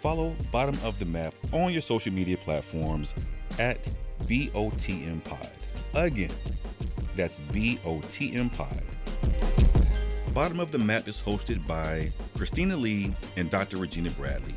Follow 0.00 0.34
Bottom 0.50 0.78
of 0.82 0.98
the 0.98 1.04
Map 1.04 1.34
on 1.52 1.74
your 1.74 1.82
social 1.82 2.10
media 2.10 2.38
platforms 2.38 3.14
at 3.58 3.86
BOTM 4.22 5.22
Pod. 5.24 5.50
Again, 5.92 6.32
that's 7.14 7.38
BOTM 7.38 8.56
Pod. 8.56 8.82
Bottom 10.32 10.58
of 10.58 10.70
the 10.70 10.78
Map 10.78 11.06
is 11.06 11.20
hosted 11.20 11.66
by 11.66 12.10
Christina 12.34 12.78
Lee 12.78 13.14
and 13.36 13.50
Dr. 13.50 13.76
Regina 13.76 14.08
Bradley. 14.12 14.54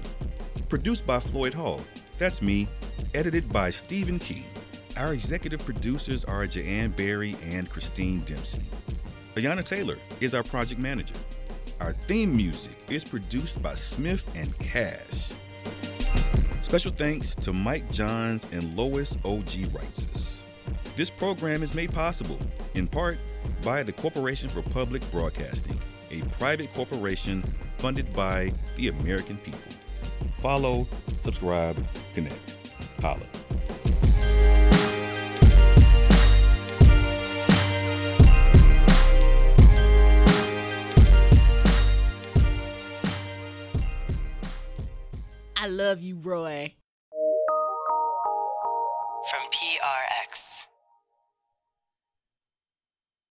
Produced 0.70 1.06
by 1.06 1.20
Floyd 1.20 1.54
Hall. 1.54 1.82
That's 2.18 2.42
me. 2.42 2.70
Edited 3.14 3.52
by 3.52 3.70
Stephen 3.70 4.20
Key. 4.20 4.46
Our 4.98 5.14
executive 5.14 5.64
producers 5.66 6.26
are 6.26 6.46
Joanne 6.48 6.92
Barry 6.92 7.36
and 7.44 7.70
Christine 7.70 8.22
Dempsey. 8.22 8.64
Ayana 9.36 9.64
Taylor 9.64 9.98
is 10.22 10.34
our 10.34 10.44
project 10.44 10.80
manager. 10.80 11.16
Our 11.80 11.94
theme 12.08 12.36
music 12.36 12.76
is 12.90 13.04
produced 13.04 13.62
by 13.62 13.76
Smith 13.76 14.30
and 14.36 14.58
Cash. 14.60 15.34
Special 16.62 16.92
thanks 16.92 17.36
to 17.36 17.54
Mike 17.54 17.92
Johns 17.92 18.48
and 18.52 18.76
Lois 18.78 19.18
O.G. 19.24 19.66
Wrightses. 19.74 20.44
This 20.96 21.10
program 21.10 21.62
is 21.62 21.76
made 21.76 21.94
possible, 21.94 22.40
in 22.74 22.88
part, 22.88 23.18
by 23.62 23.84
the 23.84 23.92
Corporation 23.92 24.50
for 24.50 24.62
Public 24.62 25.10
Broadcasting, 25.12 25.78
a 26.12 26.22
private 26.38 26.74
corporation 26.74 27.44
funded 27.78 28.14
by 28.16 28.54
the 28.78 28.88
American 28.88 29.38
people. 29.38 29.60
Follow, 30.40 30.88
subscribe, 31.22 31.86
connect. 32.14 32.55
Holla. 33.06 33.28
I 45.56 45.68
love 45.68 46.02
you, 46.02 46.18
Roy. 46.18 46.74